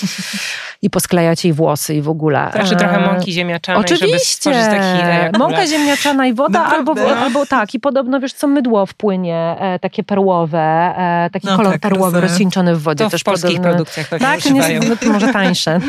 I 0.82 0.90
posklejać 0.90 1.44
jej 1.46 1.54
włosy 1.54 1.71
i 1.90 2.02
w 2.02 2.10
ogóle. 2.10 2.50
Znaczy 2.54 2.76
E, 2.76 2.78
trochę 2.78 3.00
mąki 3.00 3.32
ziemniaczanej, 3.32 3.82
Oczywiście. 3.82 4.52
Mąka 5.40 5.68
ziemniaczana 5.68 6.28
i 6.28 6.34
woda, 6.34 6.66
albo, 6.66 6.96
albo 7.24 7.46
tak. 7.46 7.74
I 7.74 7.80
podobno, 7.80 8.20
wiesz 8.20 8.34
co, 8.34 8.48
mydło 8.48 8.86
wpłynie, 8.86 9.56
e, 9.60 9.80
takie 9.80 10.04
perłowe, 10.04 10.60
e, 10.98 11.30
taki 11.34 11.48
No 11.48 11.58
kolor 11.58 11.72
tak, 11.72 11.82
perłowy 11.82 12.04
rozumiem. 12.06 12.24
rozcieńczony 12.30 12.76
w 12.76 12.82
wodzie. 12.82 13.04
To 13.04 13.10
w 13.10 13.12
też 13.12 13.24
polskich 13.24 13.50
podobno. 13.50 13.70
produkcjach 13.72 14.08
pewnie 14.10 14.28
Tak, 14.28 14.40
używają. 14.40 14.80
no 15.06 15.14
może 15.14 15.28
tańsze. 15.34 15.80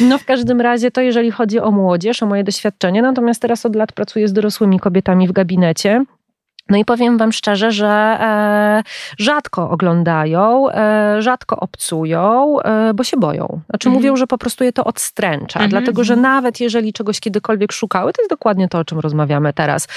No 0.00 0.18
w 0.18 0.24
każdym 0.24 0.60
razie 0.60 0.90
to 0.90 1.00
jeżeli 1.00 1.30
chodzi 1.30 1.60
o 1.60 1.70
młodzież, 1.70 2.22
o 2.22 2.26
moje 2.26 2.44
doświadczenie, 2.44 3.02
natomiast 3.02 3.42
teraz 3.42 3.66
od 3.66 3.76
lat 3.76 3.92
pracuję 3.92 4.28
z 4.28 4.32
dorosłymi 4.32 4.80
kobietami 4.80 5.28
w 5.28 5.32
gabinecie. 5.32 6.04
No 6.68 6.76
i 6.76 6.84
powiem 6.84 7.18
Wam 7.18 7.32
szczerze, 7.32 7.70
że 7.72 7.88
e, 7.88 8.82
rzadko 9.18 9.70
oglądają, 9.70 10.70
e, 10.70 11.22
rzadko 11.22 11.60
obcują, 11.60 12.56
e, 12.60 12.94
bo 12.94 13.04
się 13.04 13.16
boją. 13.16 13.60
Znaczy 13.70 13.88
Mhm. 13.88 13.94
mówią, 13.94 14.16
że 14.16 14.26
po 14.26 14.38
prostu 14.38 14.64
je 14.64 14.72
to 14.72 14.84
odstręcza, 14.84 15.60
Mhm. 15.60 15.70
dlatego 15.70 16.04
że 16.04 16.16
nawet 16.16 16.60
jeżeli 16.60 16.92
czegoś 16.92 17.20
kiedykolwiek 17.20 17.72
szukały, 17.72 18.12
to 18.12 18.22
jest 18.22 18.30
dokładnie 18.30 18.68
to, 18.68 18.78
o 18.78 18.84
czym 18.84 18.98
rozmawiamy 19.00 19.52
teraz, 19.52 19.88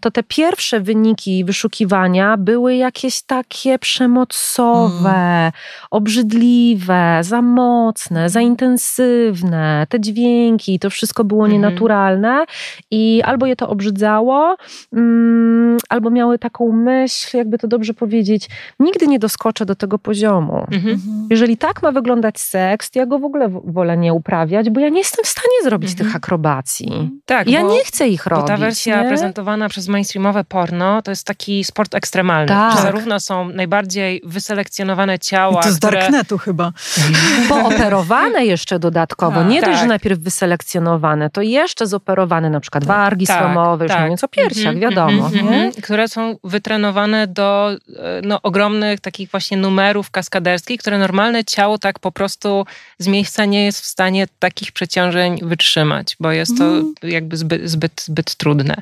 to 0.00 0.10
te 0.10 0.22
pierwsze 0.22 0.80
wyniki 0.80 1.44
wyszukiwania 1.44 2.36
były 2.36 2.74
jakieś 2.76 3.22
takie 3.22 3.78
przemocowe, 3.78 5.52
obrzydliwe, 5.90 7.18
za 7.20 7.42
mocne, 7.42 8.28
za 8.30 8.40
intensywne, 8.40 9.86
te 9.88 10.00
dźwięki, 10.00 10.78
to 10.78 10.90
wszystko 10.90 11.24
było 11.24 11.44
Mhm. 11.44 11.52
nienaturalne 11.62 12.44
i 12.90 13.22
albo 13.24 13.46
je 13.46 13.56
to 13.56 13.68
obrzydzało, 13.68 14.56
mm, 14.92 15.76
albo 15.88 16.10
miały 16.10 16.38
taką 16.38 16.72
myśl, 16.72 17.36
jakby 17.36 17.58
to 17.58 17.68
dobrze 17.68 17.94
powiedzieć, 17.94 18.48
nigdy 18.80 19.06
nie 19.06 19.18
doskoczę 19.18 19.66
do 19.66 19.74
tego 19.74 19.98
poziomu. 19.98 20.66
Mhm. 20.72 20.94
Mhm. 20.94 21.26
Jeżeli 21.30 21.56
tak 21.56 21.82
ma 21.82 21.92
wyglądać 21.92 22.40
seks, 22.40 22.90
to 22.90 22.98
ja 22.98 23.06
go 23.06 23.18
w 23.18 23.24
ogóle 23.24 23.48
wolę 23.64 23.96
nie 23.96 24.14
uprawiać, 24.14 24.70
bo 24.70 24.80
ja 24.80 24.88
nie 24.88 24.98
jestem 24.98 25.24
w 25.24 25.28
stanie 25.28 25.56
zrobić 25.64 25.90
Mhm. 25.90 26.06
tych 26.08 26.16
akrobacji. 26.16 27.10
Tak, 27.24 27.48
Ja 27.48 27.60
bo, 27.62 27.72
nie 27.72 27.84
chcę 27.84 28.08
ich 28.08 28.24
bo 28.24 28.30
robić. 28.30 28.46
ta 28.46 28.56
wersja 28.56 29.02
nie? 29.02 29.08
prezentowana 29.08 29.68
przez 29.68 29.88
mainstreamowe 29.88 30.44
porno 30.44 31.02
to 31.02 31.10
jest 31.10 31.26
taki 31.26 31.64
sport 31.64 31.94
ekstremalny. 31.94 32.48
Tak. 32.48 32.76
Że 32.76 32.82
zarówno 32.82 33.20
są 33.20 33.48
najbardziej 33.48 34.20
wyselekcjonowane 34.24 35.14
I 35.16 35.18
ciała, 35.18 35.62
to 35.62 35.72
z 35.72 35.78
które... 35.78 36.00
Darknetu 36.00 36.38
chyba. 36.38 36.72
Pooperowane 37.48 38.44
jeszcze 38.44 38.78
dodatkowo. 38.78 39.40
Tak. 39.40 39.48
nie 39.48 39.60
dość, 39.60 39.72
że 39.72 39.78
Tak. 39.78 39.88
najpierw 39.88 40.18
wyselekcjonowane, 40.20 41.30
to 41.30 41.42
jeszcze 41.42 41.86
zoperowane 41.86 42.50
na 42.50 42.60
przykład 42.60 42.84
wargi 42.84 43.26
Tak, 43.26 43.38
słomowe, 43.42 43.84
już 43.84 43.92
tak. 43.92 44.02
mówiąc 44.02 44.24
o 44.24 44.28
piersiach, 44.28 44.74
Mhm, 44.74 44.80
wiadomo. 44.80 45.26
mhm, 45.26 45.32
nie? 45.34 45.40
mhm. 45.56 45.71
Które 45.82 46.08
są 46.08 46.36
wytrenowane 46.44 47.26
do 47.26 47.70
e, 47.70 48.20
no, 48.24 48.42
ogromnych 48.42 49.00
takich 49.00 49.30
właśnie 49.30 49.56
numerów 49.56 50.10
kaskaderskich, 50.10 50.80
które 50.80 50.98
normalne 50.98 51.44
ciało 51.44 51.78
tak 51.78 51.98
po 51.98 52.12
prostu 52.12 52.66
z 52.98 53.06
miejsca 53.06 53.44
nie 53.44 53.64
jest 53.64 53.80
w 53.80 53.86
stanie 53.86 54.26
takich 54.38 54.72
przeciążeń 54.72 55.38
wytrzymać, 55.42 56.16
bo 56.20 56.32
jest 56.32 56.58
to 56.58 56.64
Mhm. 56.64 56.94
jakby 57.02 57.36
zbyt, 57.36 57.70
zbyt, 57.70 58.02
zbyt 58.02 58.34
trudne. 58.34 58.76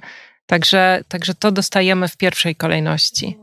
Także, 0.46 1.05
także 1.09 1.35
to 1.35 1.53
dostajemy 1.53 2.09
w 2.09 2.16
pierwszej 2.16 2.57
kolejności. 2.57 3.37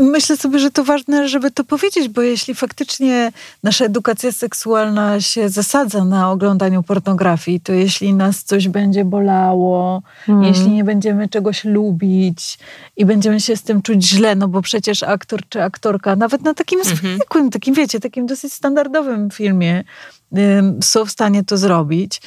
Myślę 0.00 0.36
sobie, 0.36 0.58
że 0.58 0.70
to 0.70 0.84
ważne, 0.84 1.28
żeby 1.28 1.50
to 1.50 1.64
powiedzieć, 1.64 2.08
bo 2.08 2.22
jeśli 2.22 2.54
faktycznie 2.54 3.32
nasza 3.62 3.84
edukacja 3.84 4.32
seksualna 4.32 5.20
się 5.20 5.48
zasadza 5.48 6.04
na 6.04 6.30
oglądaniu 6.30 6.82
pornografii, 6.82 7.60
to 7.60 7.72
jeśli 7.72 8.14
nas 8.14 8.44
coś 8.44 8.68
będzie 8.68 9.04
bolało, 9.04 10.02
Mhm. 10.28 10.54
jeśli 10.54 10.70
nie 10.70 10.84
będziemy 10.84 11.28
czegoś 11.28 11.64
lubić 11.64 12.58
i 12.96 13.04
będziemy 13.04 13.40
się 13.40 13.56
z 13.56 13.62
tym 13.62 13.82
czuć 13.82 14.08
źle, 14.08 14.34
no 14.34 14.48
bo 14.48 14.62
przecież 14.62 15.02
aktor 15.02 15.40
czy 15.48 15.62
aktorka, 15.62 16.16
nawet 16.16 16.42
na 16.42 16.54
takim 16.54 16.80
Mhm. 16.80 17.16
zwykłym, 17.16 17.50
takim 17.50 17.74
wiecie, 17.74 18.00
takim 18.00 18.26
dosyć 18.26 18.52
standardowym 18.52 19.30
filmie 19.30 19.84
są 20.82 21.04
w 21.04 21.10
stanie 21.10 21.44
to 21.44 21.56
zrobić, 21.56 22.20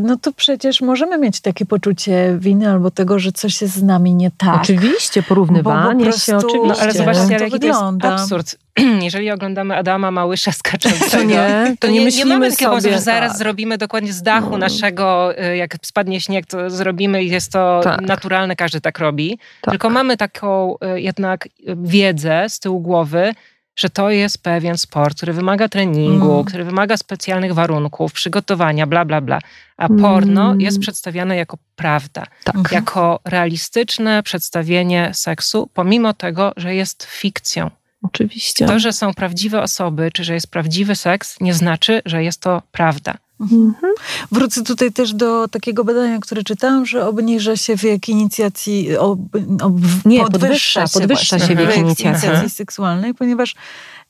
no 0.00 0.16
to 0.16 0.32
przecież 0.32 0.80
możemy 0.80 1.18
mieć 1.18 1.40
takie 1.40 1.66
poczucie 1.66 2.36
winy 2.38 2.70
albo 2.70 2.90
tego, 2.90 3.18
że 3.18 3.32
coś 3.32 3.62
jest 3.62 3.74
z 3.74 3.82
nami 3.82 4.14
nie 4.14 4.30
tak. 4.38 4.62
Oczywiście, 4.62 5.22
porównywanie 5.22 6.04
Bo 6.04 6.10
po 6.12 6.18
się, 6.18 6.36
oczywiście. 6.36 6.68
No 6.68 6.74
ale 6.80 6.92
zobaczcie, 6.92 7.32
jaki 7.32 7.44
to 7.44 7.50
wygląda. 7.50 8.10
jest 8.12 8.22
absurd. 8.22 8.56
Jeżeli 9.02 9.30
oglądamy 9.30 9.76
Adama 9.76 10.10
Małysza 10.10 10.52
skaczącego, 10.62 11.10
To 11.10 11.22
nie, 11.22 11.76
to 11.80 11.88
nie 11.88 12.00
myślimy 12.00 12.30
mamy 12.34 12.50
takiego 12.50 12.70
pomysłu, 12.70 12.88
sobie, 12.90 12.98
że 12.98 13.04
zaraz 13.04 13.30
tak. 13.30 13.38
zrobimy 13.38 13.78
dokładnie 13.78 14.12
z 14.12 14.22
dachu 14.22 14.50
No. 14.50 14.58
naszego, 14.58 15.38
y, 15.44 15.56
jak 15.56 15.76
spadnie 15.82 16.20
śnieg, 16.20 16.46
to 16.46 16.70
zrobimy 16.70 17.24
i 17.24 17.30
jest 17.30 17.52
to 17.52 17.80
Tak. 17.84 18.00
naturalne, 18.00 18.56
każdy 18.56 18.80
tak 18.80 18.98
robi. 18.98 19.38
Tak. 19.60 19.72
Tylko 19.72 19.90
mamy 19.90 20.16
taką 20.16 20.74
y, 20.96 21.00
jednak 21.00 21.46
y, 21.46 21.50
wiedzę 21.82 22.44
z 22.48 22.60
tyłu 22.60 22.80
głowy, 22.80 23.34
że 23.76 23.90
to 23.90 24.10
jest 24.10 24.42
pewien 24.42 24.78
sport, 24.78 25.16
który 25.16 25.32
wymaga 25.32 25.68
treningu, 25.68 26.32
Mm. 26.32 26.44
który 26.44 26.64
wymaga 26.64 26.96
specjalnych 26.96 27.54
warunków, 27.54 28.12
przygotowania, 28.12 28.86
bla, 28.86 29.04
bla, 29.04 29.20
bla. 29.20 29.38
A 29.76 29.86
Mm. 29.86 30.02
porno 30.02 30.54
jest 30.58 30.78
przedstawiane 30.78 31.36
jako 31.36 31.58
prawda, 31.76 32.26
Tak. 32.44 32.72
Jako 32.72 33.20
realistyczne 33.24 34.22
przedstawienie 34.22 35.10
seksu, 35.14 35.70
pomimo 35.74 36.14
tego, 36.14 36.52
że 36.56 36.74
jest 36.74 37.04
fikcją. 37.04 37.70
Oczywiście. 38.02 38.66
To, 38.66 38.78
że 38.78 38.92
są 38.92 39.14
prawdziwe 39.14 39.62
osoby, 39.62 40.10
czy 40.12 40.24
że 40.24 40.34
jest 40.34 40.50
prawdziwy 40.50 40.94
seks, 40.96 41.40
nie 41.40 41.54
znaczy, 41.54 42.02
że 42.06 42.24
jest 42.24 42.40
to 42.40 42.62
prawda. 42.72 43.14
Mhm. 43.40 43.74
Wrócę 44.32 44.62
tutaj 44.62 44.92
też 44.92 45.14
do 45.14 45.48
takiego 45.48 45.84
badania, 45.84 46.18
które 46.18 46.42
czytałam, 46.42 46.86
że 46.86 47.06
obniża 47.08 47.56
się 47.56 47.76
wiek 47.76 48.08
inicjacji, 48.08 48.96
ob, 48.96 49.18
ob, 49.62 49.72
Nie, 50.04 50.20
podwyższa, 50.20 50.84
podwyższa- 50.84 50.92
podwyższa 51.00 51.38
się 51.38 51.56
wiek 51.56 51.76
inicjacji. 51.76 52.28
Aha. 52.32 52.48
seksualnej, 52.48 53.14
ponieważ 53.14 53.54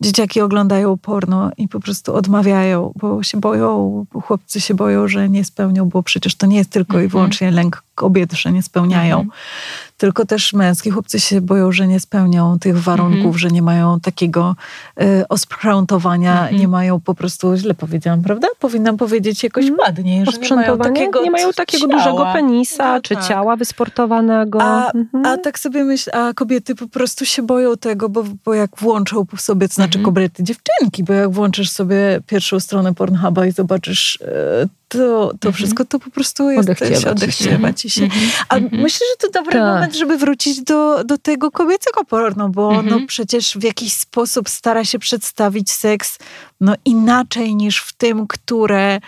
dzieciaki 0.01 0.41
oglądają 0.41 0.97
porno 0.99 1.51
i 1.57 1.69
po 1.69 1.81
prostu 1.81 2.15
odmawiają, 2.15 2.93
bo 2.97 3.23
się 3.23 3.41
boją, 3.41 4.07
bo 4.13 4.21
chłopcy 4.21 4.61
się 4.61 4.75
boją, 4.75 5.09
że 5.09 5.29
nie 5.29 5.45
spełnią, 5.45 5.89
bo 5.89 6.03
przecież 6.03 6.35
to 6.35 6.47
nie 6.47 6.57
jest 6.57 6.71
tylko 6.71 6.93
i 6.93 7.05
Mhm. 7.05 7.09
wyłącznie 7.11 7.51
lęk 7.51 7.83
kobiet, 7.95 8.33
że 8.33 8.53
nie 8.53 8.63
spełniają, 8.63 9.17
Mhm. 9.21 9.31
Tylko 9.97 10.27
też 10.27 10.53
męski 10.53 10.91
chłopcy 10.91 11.21
się 11.21 11.41
boją, 11.41 11.73
że 11.73 11.87
nie 11.87 12.01
spełnią 12.01 12.59
tych 12.59 12.83
warunków, 12.83 13.17
Mhm. 13.25 13.39
że 13.39 13.49
nie 13.49 13.63
mają 13.63 14.01
takiego 14.01 14.57
y, 15.03 15.29
osprzętowania, 15.29 16.33
Mhm. 16.41 16.57
nie 16.61 16.69
mają 16.69 17.01
po 17.01 17.15
prostu, 17.15 17.57
źle 17.57 17.75
powiedziałam, 17.75 18.23
prawda? 18.23 18.49
Powinnam 18.59 18.97
powiedzieć 18.97 19.43
jakoś 19.43 19.65
Mhm. 19.67 19.81
ładniej, 19.89 20.25
że 20.27 20.39
nie 20.39 20.57
mają 20.57 20.79
takiego 20.79 21.23
nie 21.23 21.31
mają 21.31 21.53
takiego 21.53 21.89
ciała. 21.89 21.99
dużego 21.99 22.27
penisa, 22.33 22.95
No 22.95 23.01
czy 23.01 23.15
tak. 23.15 23.25
ciała 23.29 23.57
wysportowanego. 23.57 24.63
A, 24.63 24.91
Mhm. 24.91 25.27
a 25.27 25.37
tak 25.37 25.59
sobie 25.59 25.85
myślę, 25.85 26.13
a 26.13 26.35
kobiety 26.35 26.75
po 26.75 26.89
prostu 26.89 27.25
się 27.25 27.43
boją 27.43 27.77
tego, 27.77 28.09
bo, 28.09 28.25
bo 28.45 28.55
jak 28.55 28.71
włączą 28.79 29.27
sobie, 29.37 29.69
to 29.69 29.75
znaczy 29.75 29.99
Mhm. 29.99 30.05
kobiety, 30.05 30.43
dziewczynki, 30.45 31.05
bo 31.05 31.13
jak 31.13 31.31
włączysz 31.31 31.71
sobie 31.71 32.21
pierwszą 32.27 32.61
stronę 32.61 32.95
Pornhuba 32.95 33.47
i 33.47 33.53
zobaczysz 33.53 34.19
e, 34.23 34.67
to, 34.89 34.99
to 35.41 35.49
Mhm. 35.49 35.53
wszystko, 35.55 35.85
to 35.85 35.99
po 35.99 36.11
prostu 36.11 36.51
jesteś 36.51 36.83
Odechciewa 36.83 37.11
odechciewa 37.11 37.73
ci 37.73 37.91
się. 37.91 38.05
Mhm. 38.05 38.23
A 38.49 38.57
Mhm. 38.57 38.83
myślę, 38.83 39.07
że 39.13 39.29
to 39.29 39.39
dobry 39.39 39.53
Tak. 39.53 39.63
moment, 39.63 39.95
żeby 39.97 40.17
wrócić 40.19 40.63
do, 40.63 41.05
do 41.05 41.19
tego 41.19 41.51
kobiecego 41.51 42.05
porno, 42.05 42.49
bo 42.49 42.69
Mhm. 42.75 42.89
no 43.01 43.07
przecież 43.07 43.59
w 43.59 43.63
jakiś 43.63 43.93
sposób 43.93 44.49
stara 44.49 44.85
się 44.85 44.99
przedstawić 44.99 45.73
seks 45.73 46.19
no 46.61 46.75
inaczej 46.85 47.55
niż 47.57 47.79
w 47.79 47.93
tym, 47.93 48.27
które, 48.27 49.01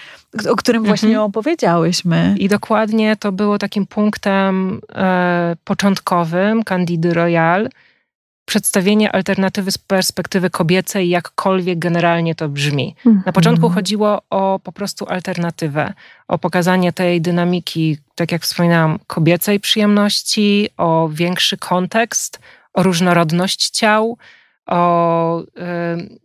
o 0.51 0.57
którym 0.57 0.85
właśnie 0.85 1.09
Mhm. 1.09 1.25
opowiedziałyśmy. 1.27 2.35
I 2.38 2.49
dokładnie 2.49 3.17
to 3.17 3.33
było 3.33 3.59
takim 3.59 3.87
punktem 3.87 4.81
e, 4.95 5.57
początkowym 5.64 6.64
Candidy 6.64 7.14
Royal. 7.14 7.69
Przedstawienie 8.49 9.13
alternatywy 9.13 9.73
z 9.73 9.79
perspektywy 9.79 10.51
kobiecej, 10.51 11.09
jakkolwiek 11.09 11.79
generalnie 11.79 12.35
to 12.35 12.49
brzmi. 12.49 12.95
Na 13.27 13.33
początku 13.33 13.67
Mhm. 13.67 13.75
chodziło 13.75 14.23
o 14.31 14.61
po 14.63 14.73
prostu 14.73 15.07
alternatywę, 15.09 15.93
o 16.29 16.39
pokazanie 16.39 16.93
tej 16.93 17.21
dynamiki, 17.21 17.99
tak 18.15 18.33
jak 18.33 18.43
wspominałam, 18.43 18.99
kobiecej 19.07 19.61
przyjemności, 19.61 20.69
o 20.77 21.09
większy 21.13 21.57
kontekst, 21.57 22.41
o 22.75 22.83
różnorodność 22.83 23.71
ciał, 23.71 24.19
o, 24.67 25.41
ym, 25.41 26.19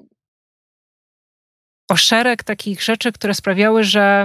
o 1.89 1.95
szereg 1.95 2.43
takich 2.43 2.83
rzeczy, 2.83 3.11
które 3.11 3.33
sprawiały, 3.33 3.83
że 3.83 4.23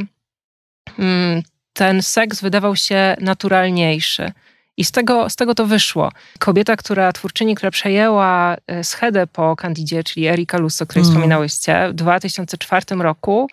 mm, 0.98 1.42
ten 1.72 2.02
seks 2.02 2.40
wydawał 2.40 2.76
się 2.76 3.16
naturalniejszy. 3.20 4.32
I 4.78 4.84
z 4.84 4.90
tego, 4.92 5.30
z 5.30 5.36
tego 5.36 5.54
to 5.54 5.66
wyszło. 5.66 6.12
Kobieta, 6.38 6.76
która, 6.76 7.12
twórczyni, 7.12 7.54
która 7.54 7.70
przejęła 7.70 8.56
e, 8.66 8.84
schedę 8.84 9.26
po 9.26 9.56
Candidzie, 9.56 10.04
czyli 10.04 10.26
Erika 10.26 10.58
Lusso, 10.58 10.84
o 10.84 10.86
której 10.86 11.02
Mm. 11.04 11.14
wspominałyście, 11.14 11.88
w 11.90 11.94
2004 11.94 13.02
roku, 13.02 13.48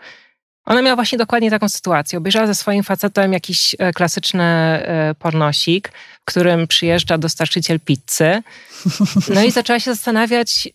ona 0.65 0.81
miała 0.81 0.95
właśnie 0.95 1.17
dokładnie 1.17 1.49
taką 1.49 1.69
sytuację. 1.69 2.17
Obejrzała 2.17 2.47
ze 2.47 2.55
swoim 2.55 2.83
facetem 2.83 3.33
jakiś 3.33 3.75
e, 3.79 3.93
klasyczny 3.93 4.43
e, 4.43 5.15
pornosik, 5.19 5.91
w 6.21 6.25
którym 6.25 6.67
przyjeżdża 6.67 7.17
dostarczyciel 7.17 7.79
pizzy. 7.79 8.41
No 9.33 9.43
i 9.43 9.51
zaczęła 9.51 9.79
się 9.79 9.93
zastanawiać, 9.93 10.69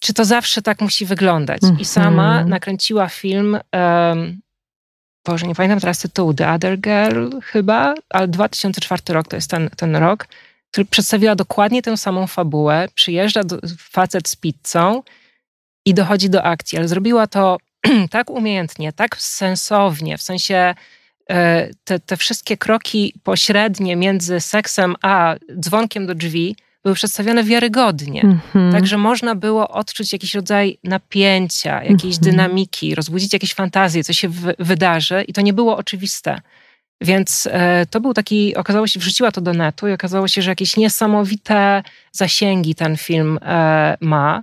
czy 0.00 0.14
to 0.14 0.24
zawsze 0.24 0.62
tak 0.62 0.80
musi 0.80 1.06
wyglądać. 1.06 1.60
I 1.78 1.84
sama 1.84 2.28
Mhm. 2.30 2.48
nakręciła 2.48 3.08
film, 3.08 3.58
um, 3.72 4.40
Boże, 5.24 5.46
nie 5.46 5.54
pamiętam 5.54 5.80
teraz 5.80 5.98
tytułu, 5.98 6.34
The 6.34 6.52
Other 6.52 6.78
Girl 6.80 7.28
chyba, 7.42 7.94
ale 8.10 8.28
2004 8.28 9.02
rok 9.08 9.28
to 9.28 9.36
jest 9.36 9.50
ten, 9.50 9.70
ten 9.76 9.96
rok, 9.96 10.26
który 10.70 10.84
przedstawiła 10.84 11.34
dokładnie 11.34 11.82
tę 11.82 11.96
samą 11.96 12.26
fabułę. 12.26 12.88
Przyjeżdża 12.94 13.44
do, 13.44 13.58
facet 13.78 14.28
z 14.28 14.36
pizzą 14.36 15.02
i 15.86 15.94
dochodzi 15.94 16.30
do 16.30 16.42
akcji, 16.42 16.78
ale 16.78 16.88
zrobiła 16.88 17.26
to 17.26 17.56
tak 18.10 18.30
umiejętnie, 18.30 18.92
tak 18.92 19.16
sensownie, 19.16 20.18
w 20.18 20.22
sensie 20.22 20.74
e, 21.30 21.68
te, 21.84 22.00
te 22.00 22.16
wszystkie 22.16 22.56
kroki 22.56 23.14
pośrednie 23.22 23.96
między 23.96 24.40
seksem 24.40 24.94
a 25.02 25.34
dzwonkiem 25.60 26.06
do 26.06 26.14
drzwi 26.14 26.56
były 26.84 26.94
przedstawione 26.94 27.44
wiarygodnie. 27.44 28.22
Mhm. 28.22 28.72
Także 28.72 28.98
można 28.98 29.34
było 29.34 29.68
odczuć 29.68 30.12
jakiś 30.12 30.34
rodzaj 30.34 30.78
napięcia, 30.84 31.84
jakiejś 31.84 32.16
Mhm. 32.16 32.20
dynamiki, 32.36 32.94
rozbudzić 32.94 33.32
jakieś 33.32 33.54
fantazje, 33.54 34.04
co 34.04 34.12
się 34.12 34.28
w- 34.28 34.54
wydarzy, 34.58 35.24
i 35.28 35.32
to 35.32 35.40
nie 35.40 35.52
było 35.52 35.76
oczywiste. 35.76 36.40
Więc 37.00 37.48
e, 37.52 37.86
to 37.90 38.00
był 38.00 38.14
taki, 38.14 38.56
okazało 38.56 38.86
się, 38.86 39.00
wrzuciła 39.00 39.32
to 39.32 39.40
do 39.40 39.52
netu 39.52 39.88
i 39.88 39.92
okazało 39.92 40.28
się, 40.28 40.42
że 40.42 40.50
jakieś 40.50 40.76
niesamowite 40.76 41.82
zasięgi 42.12 42.74
ten 42.74 42.96
film 42.96 43.38
e, 43.42 43.96
ma. 44.00 44.42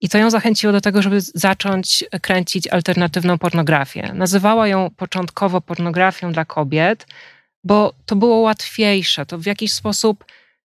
I 0.00 0.08
to 0.08 0.18
ją 0.18 0.30
zachęciło 0.30 0.72
do 0.72 0.80
tego, 0.80 1.02
żeby 1.02 1.20
zacząć 1.20 2.04
kręcić 2.22 2.68
alternatywną 2.68 3.38
pornografię. 3.38 4.12
Nazywała 4.14 4.68
ją 4.68 4.90
początkowo 4.96 5.60
pornografią 5.60 6.32
dla 6.32 6.44
kobiet, 6.44 7.06
bo 7.64 7.92
to 8.06 8.16
było 8.16 8.36
łatwiejsze. 8.36 9.26
To 9.26 9.38
w 9.38 9.46
jakiś 9.46 9.72
sposób 9.72 10.24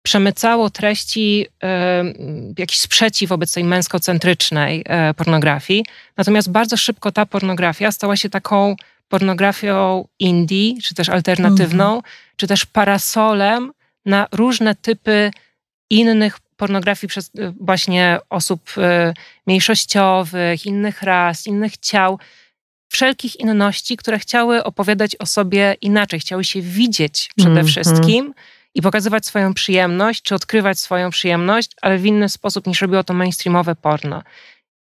przemycało 0.03 0.70
treści, 0.70 1.46
jakiś 2.59 2.78
sprzeciw 2.78 3.28
wobec 3.28 3.53
tej 3.53 3.64
męskocentrycznej 3.64 4.82
e, 4.86 5.14
pornografii. 5.14 5.84
Natomiast 6.16 6.50
bardzo 6.50 6.76
szybko 6.76 7.12
ta 7.12 7.26
pornografia 7.26 7.92
stała 7.92 8.16
się 8.16 8.30
taką 8.30 8.76
pornografią 9.09 10.09
indie, 10.18 10.74
czy 10.82 10.94
też 10.94 11.09
alternatywną, 11.09 11.98
-hmm. 11.98 12.03
czy 12.36 12.46
też 12.46 12.66
parasolem 12.66 13.72
na 14.05 14.26
różne 14.32 14.74
typy 14.74 15.30
innych 15.90 16.38
pornografii 16.57 17.09
przez 17.09 17.30
e, 17.38 17.53
właśnie 17.61 18.18
osób 18.30 18.70
e, 18.78 19.14
mniejszościowych, 19.46 20.66
innych 20.66 21.03
ras, 21.03 21.46
innych 21.46 21.76
ciał, 21.76 22.18
wszelkich 22.88 23.40
inności, 23.40 23.96
które 23.96 24.18
chciały 24.18 24.64
opowiadać 24.64 25.16
o 25.16 25.26
sobie 25.26 25.76
inaczej, 25.80 26.20
chciały 26.20 26.44
się 26.44 26.62
widzieć 26.62 27.30
przede 27.36 27.50
mm 27.50 27.64
-hmm. 27.64 27.68
wszystkim 27.68 28.34
i 28.75 28.83
pokazywać 28.83 29.27
swoją 29.27 29.55
przyjemność, 29.55 30.23
czy 30.23 30.35
odkrywać 30.35 30.79
swoją 30.79 31.11
przyjemność, 31.11 31.70
ale 31.83 31.99
w 31.99 32.07
inny 32.07 32.29
sposób 32.29 32.66
niż 32.66 32.81
robiło 32.81 33.05
to 33.05 33.14
mainstreamowe 33.14 33.75
porno. 33.75 34.23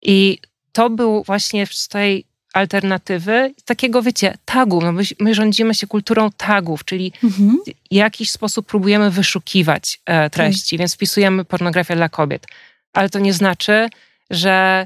I 0.02 0.40
to 0.72 0.90
był 0.90 1.24
właśnie 1.24 1.68
z 1.68 1.88
tej 1.88 2.26
alternatywy, 2.54 3.54
takiego, 3.66 4.02
wiecie, 4.02 4.38
tagu. 4.46 4.82
No 4.82 4.92
my, 4.92 5.04
my 5.20 5.36
rządzimy 5.36 5.76
się 5.76 5.88
kulturą 5.88 6.30
tagów, 6.38 6.86
czyli 6.86 7.14
mhm. 7.24 7.58
w 7.92 7.94
jakiś 7.94 8.32
sposób 8.32 8.68
próbujemy 8.68 9.12
wyszukiwać 9.12 10.00
e, 10.06 10.30
treści, 10.30 10.78
więc 10.78 10.96
wpisujemy 10.96 11.46
pornografię 11.46 11.96
dla 11.96 12.10
kobiet. 12.10 12.48
Ale 12.94 13.10
to 13.10 13.20
nie 13.20 13.34
znaczy, 13.34 13.90
że 14.30 14.86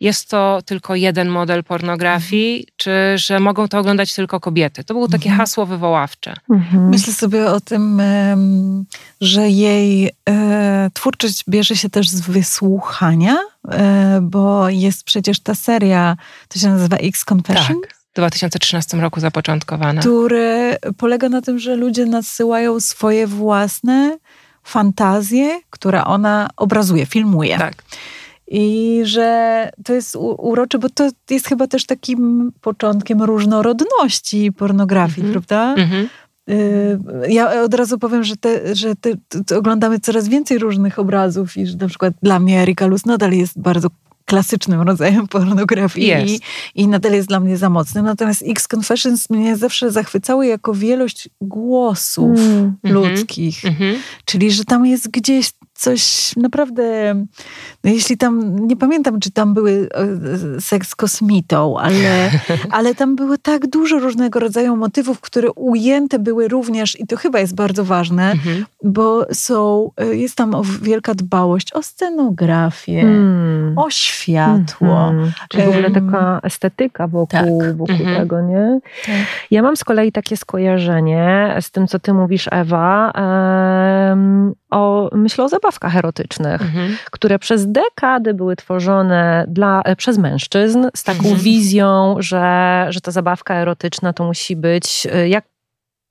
jest 0.00 0.30
to 0.30 0.58
tylko 0.64 0.94
jeden 0.94 1.28
model 1.28 1.64
pornografii, 1.64 2.54
mhm. 2.54 2.74
czy 2.76 3.18
że 3.18 3.40
mogą 3.40 3.68
to 3.68 3.78
oglądać 3.78 4.14
tylko 4.14 4.40
kobiety. 4.40 4.84
To 4.84 4.94
było 4.94 5.08
takie 5.08 5.28
mhm. 5.28 5.38
hasło 5.38 5.66
wywoławcze. 5.66 6.34
Mhm. 6.50 6.88
Myślę 6.88 7.12
sobie 7.12 7.46
o 7.46 7.60
tym, 7.60 8.02
że 9.20 9.50
jej 9.50 10.10
e, 10.28 10.90
twórczość 10.94 11.44
bierze 11.48 11.76
się 11.76 11.90
też 11.90 12.08
z 12.08 12.20
wysłuchania, 12.20 13.36
e, 13.70 14.18
bo 14.22 14.68
jest 14.68 15.04
przecież 15.04 15.40
ta 15.40 15.54
seria, 15.54 16.16
to 16.48 16.58
się 16.58 16.68
nazywa 16.68 16.96
X 16.96 17.24
Confession. 17.32 17.80
Tak. 17.80 17.98
W 18.12 18.14
2013 18.18 18.96
roku 18.96 19.20
zapoczątkowana. 19.20 20.00
Który 20.00 20.76
polega 20.96 21.28
na 21.28 21.42
tym, 21.42 21.58
że 21.58 21.76
ludzie 21.76 22.06
nadsyłają 22.06 22.80
swoje 22.80 23.26
własne 23.26 24.18
fantazje, 24.64 25.60
które 25.70 26.04
ona 26.04 26.50
obrazuje, 26.56 27.06
filmuje. 27.06 27.58
Tak. 27.58 27.74
I 28.50 29.00
że 29.04 29.70
to 29.84 29.94
jest 29.94 30.16
urocze, 30.38 30.78
bo 30.78 30.88
to 30.88 31.10
jest 31.30 31.48
chyba 31.48 31.66
też 31.66 31.86
takim 31.86 32.52
początkiem 32.60 33.22
różnorodności 33.22 34.52
pornografii, 34.52 35.20
mm 35.20 35.30
-hmm. 35.30 35.32
prawda? 35.32 35.74
Mm 35.74 35.88
-hmm. 35.90 36.08
Ja 37.28 37.62
od 37.62 37.74
razu 37.74 37.98
powiem, 37.98 38.24
że, 38.24 38.36
te, 38.36 38.76
że 38.76 38.94
te, 38.96 39.10
oglądamy 39.56 40.00
coraz 40.00 40.28
więcej 40.28 40.58
różnych 40.58 40.98
obrazów 40.98 41.56
i 41.56 41.66
że 41.66 41.76
na 41.76 41.88
przykład 41.88 42.14
dla 42.22 42.38
mnie 42.38 42.60
Erika 42.62 42.86
Luz 42.86 43.06
nadal 43.06 43.32
jest 43.32 43.60
bardzo 43.60 43.88
klasycznym 44.28 44.80
rodzajem 44.80 45.28
pornografii 45.36 46.34
i, 46.34 46.40
i 46.74 46.88
nadal 46.88 47.12
jest 47.12 47.28
dla 47.28 47.40
mnie 47.40 47.56
za 47.56 47.70
mocny. 47.70 48.02
Natomiast 48.02 48.44
X 48.46 48.68
Confessions 48.74 49.30
mnie 49.30 49.56
zawsze 49.56 49.90
zachwycały 49.90 50.46
jako 50.46 50.74
wielość 50.74 51.28
głosów 51.40 52.38
mm. 52.38 52.76
ludzkich. 52.84 53.64
Mm 53.64 53.76
-hmm. 53.76 53.94
Czyli, 54.24 54.50
że 54.50 54.64
tam 54.64 54.86
jest 54.86 55.10
gdzieś 55.10 55.50
coś 55.78 56.36
naprawdę, 56.36 57.14
no 57.84 57.90
jeśli 57.90 58.16
tam, 58.16 58.66
nie 58.66 58.76
pamiętam, 58.76 59.20
czy 59.20 59.30
tam 59.30 59.54
były 59.54 59.88
e, 60.56 60.60
seks 60.60 60.94
kosmitą, 60.94 61.78
ale, 61.78 62.30
ale 62.76 62.94
tam 62.94 63.16
było 63.16 63.38
tak 63.38 63.66
dużo 63.66 63.98
różnego 63.98 64.40
rodzaju 64.40 64.76
motywów, 64.76 65.20
które 65.20 65.52
ujęte 65.52 66.18
były 66.18 66.48
również, 66.48 67.00
i 67.00 67.06
to 67.06 67.16
chyba 67.16 67.38
jest 67.38 67.54
bardzo 67.54 67.84
ważne, 67.84 68.30
mhm. 68.30 68.64
bo 68.84 69.26
są, 69.32 69.90
e, 69.96 70.16
jest 70.16 70.36
tam 70.36 70.52
wielka 70.82 71.14
dbałość 71.14 71.72
o 71.72 71.82
scenografię, 71.82 73.00
hmm. 73.00 73.78
o 73.78 73.90
światło. 73.90 75.08
Mhm. 75.08 75.32
Czyli 75.48 75.64
w 75.64 75.68
ogóle 75.68 75.90
taka 75.90 76.40
estetyka 76.42 77.08
wokół, 77.08 77.60
tak. 77.60 77.76
wokół 77.76 77.94
mhm. 77.94 78.16
tego, 78.16 78.40
nie? 78.40 78.80
Tak. 79.06 79.14
Ja 79.50 79.62
mam 79.62 79.76
z 79.76 79.84
kolei 79.84 80.12
takie 80.12 80.36
skojarzenie 80.36 81.56
z 81.60 81.70
tym, 81.70 81.86
co 81.86 81.98
ty 81.98 82.12
mówisz, 82.12 82.48
Ewa, 82.50 83.12
um, 84.10 84.54
o, 84.70 85.10
myślę 85.12 85.44
o 85.44 85.48
zabawkach 85.48 85.96
erotycznych, 85.96 86.62
mhm. 86.62 86.96
które 87.10 87.38
przez 87.38 87.66
dekady 87.66 88.34
były 88.34 88.56
tworzone 88.56 89.44
dla, 89.48 89.82
e, 89.82 89.96
przez 89.96 90.18
mężczyzn 90.18 90.86
z 90.96 91.04
taką 91.04 91.18
mhm. 91.18 91.38
wizją, 91.38 92.16
że, 92.18 92.86
że 92.88 93.00
ta 93.00 93.10
zabawka 93.10 93.54
erotyczna 93.54 94.12
to 94.12 94.24
musi 94.24 94.56
być 94.56 95.06
e, 95.12 95.28
jak 95.28 95.44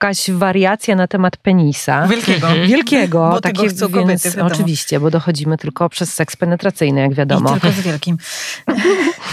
jakaś 0.01 0.31
wariacja 0.31 0.95
na 0.95 1.07
temat 1.07 1.37
penisa. 1.37 2.07
Wielkiego. 2.07 2.47
Mhm. 2.47 2.67
Wielkiego. 2.67 3.29
Bo 3.31 3.41
takie, 3.41 3.69
kobiety, 3.79 4.07
więc, 4.07 4.37
Oczywiście, 4.37 4.99
bo 4.99 5.11
dochodzimy 5.11 5.57
tylko 5.57 5.89
przez 5.89 6.13
seks 6.13 6.35
penetracyjny, 6.35 7.01
jak 7.01 7.13
wiadomo. 7.13 7.49
I 7.49 7.53
tylko 7.53 7.71
z 7.71 7.79
wielkim. 7.79 8.17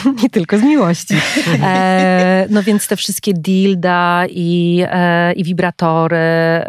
I 0.26 0.30
tylko 0.30 0.58
z 0.58 0.62
miłości. 0.62 1.14
E, 1.64 2.46
no 2.50 2.62
więc 2.62 2.88
te 2.88 2.96
wszystkie 2.96 3.32
dilda 3.34 4.24
i, 4.30 4.84
e, 4.90 5.32
i 5.32 5.44
wibratory, 5.44 6.18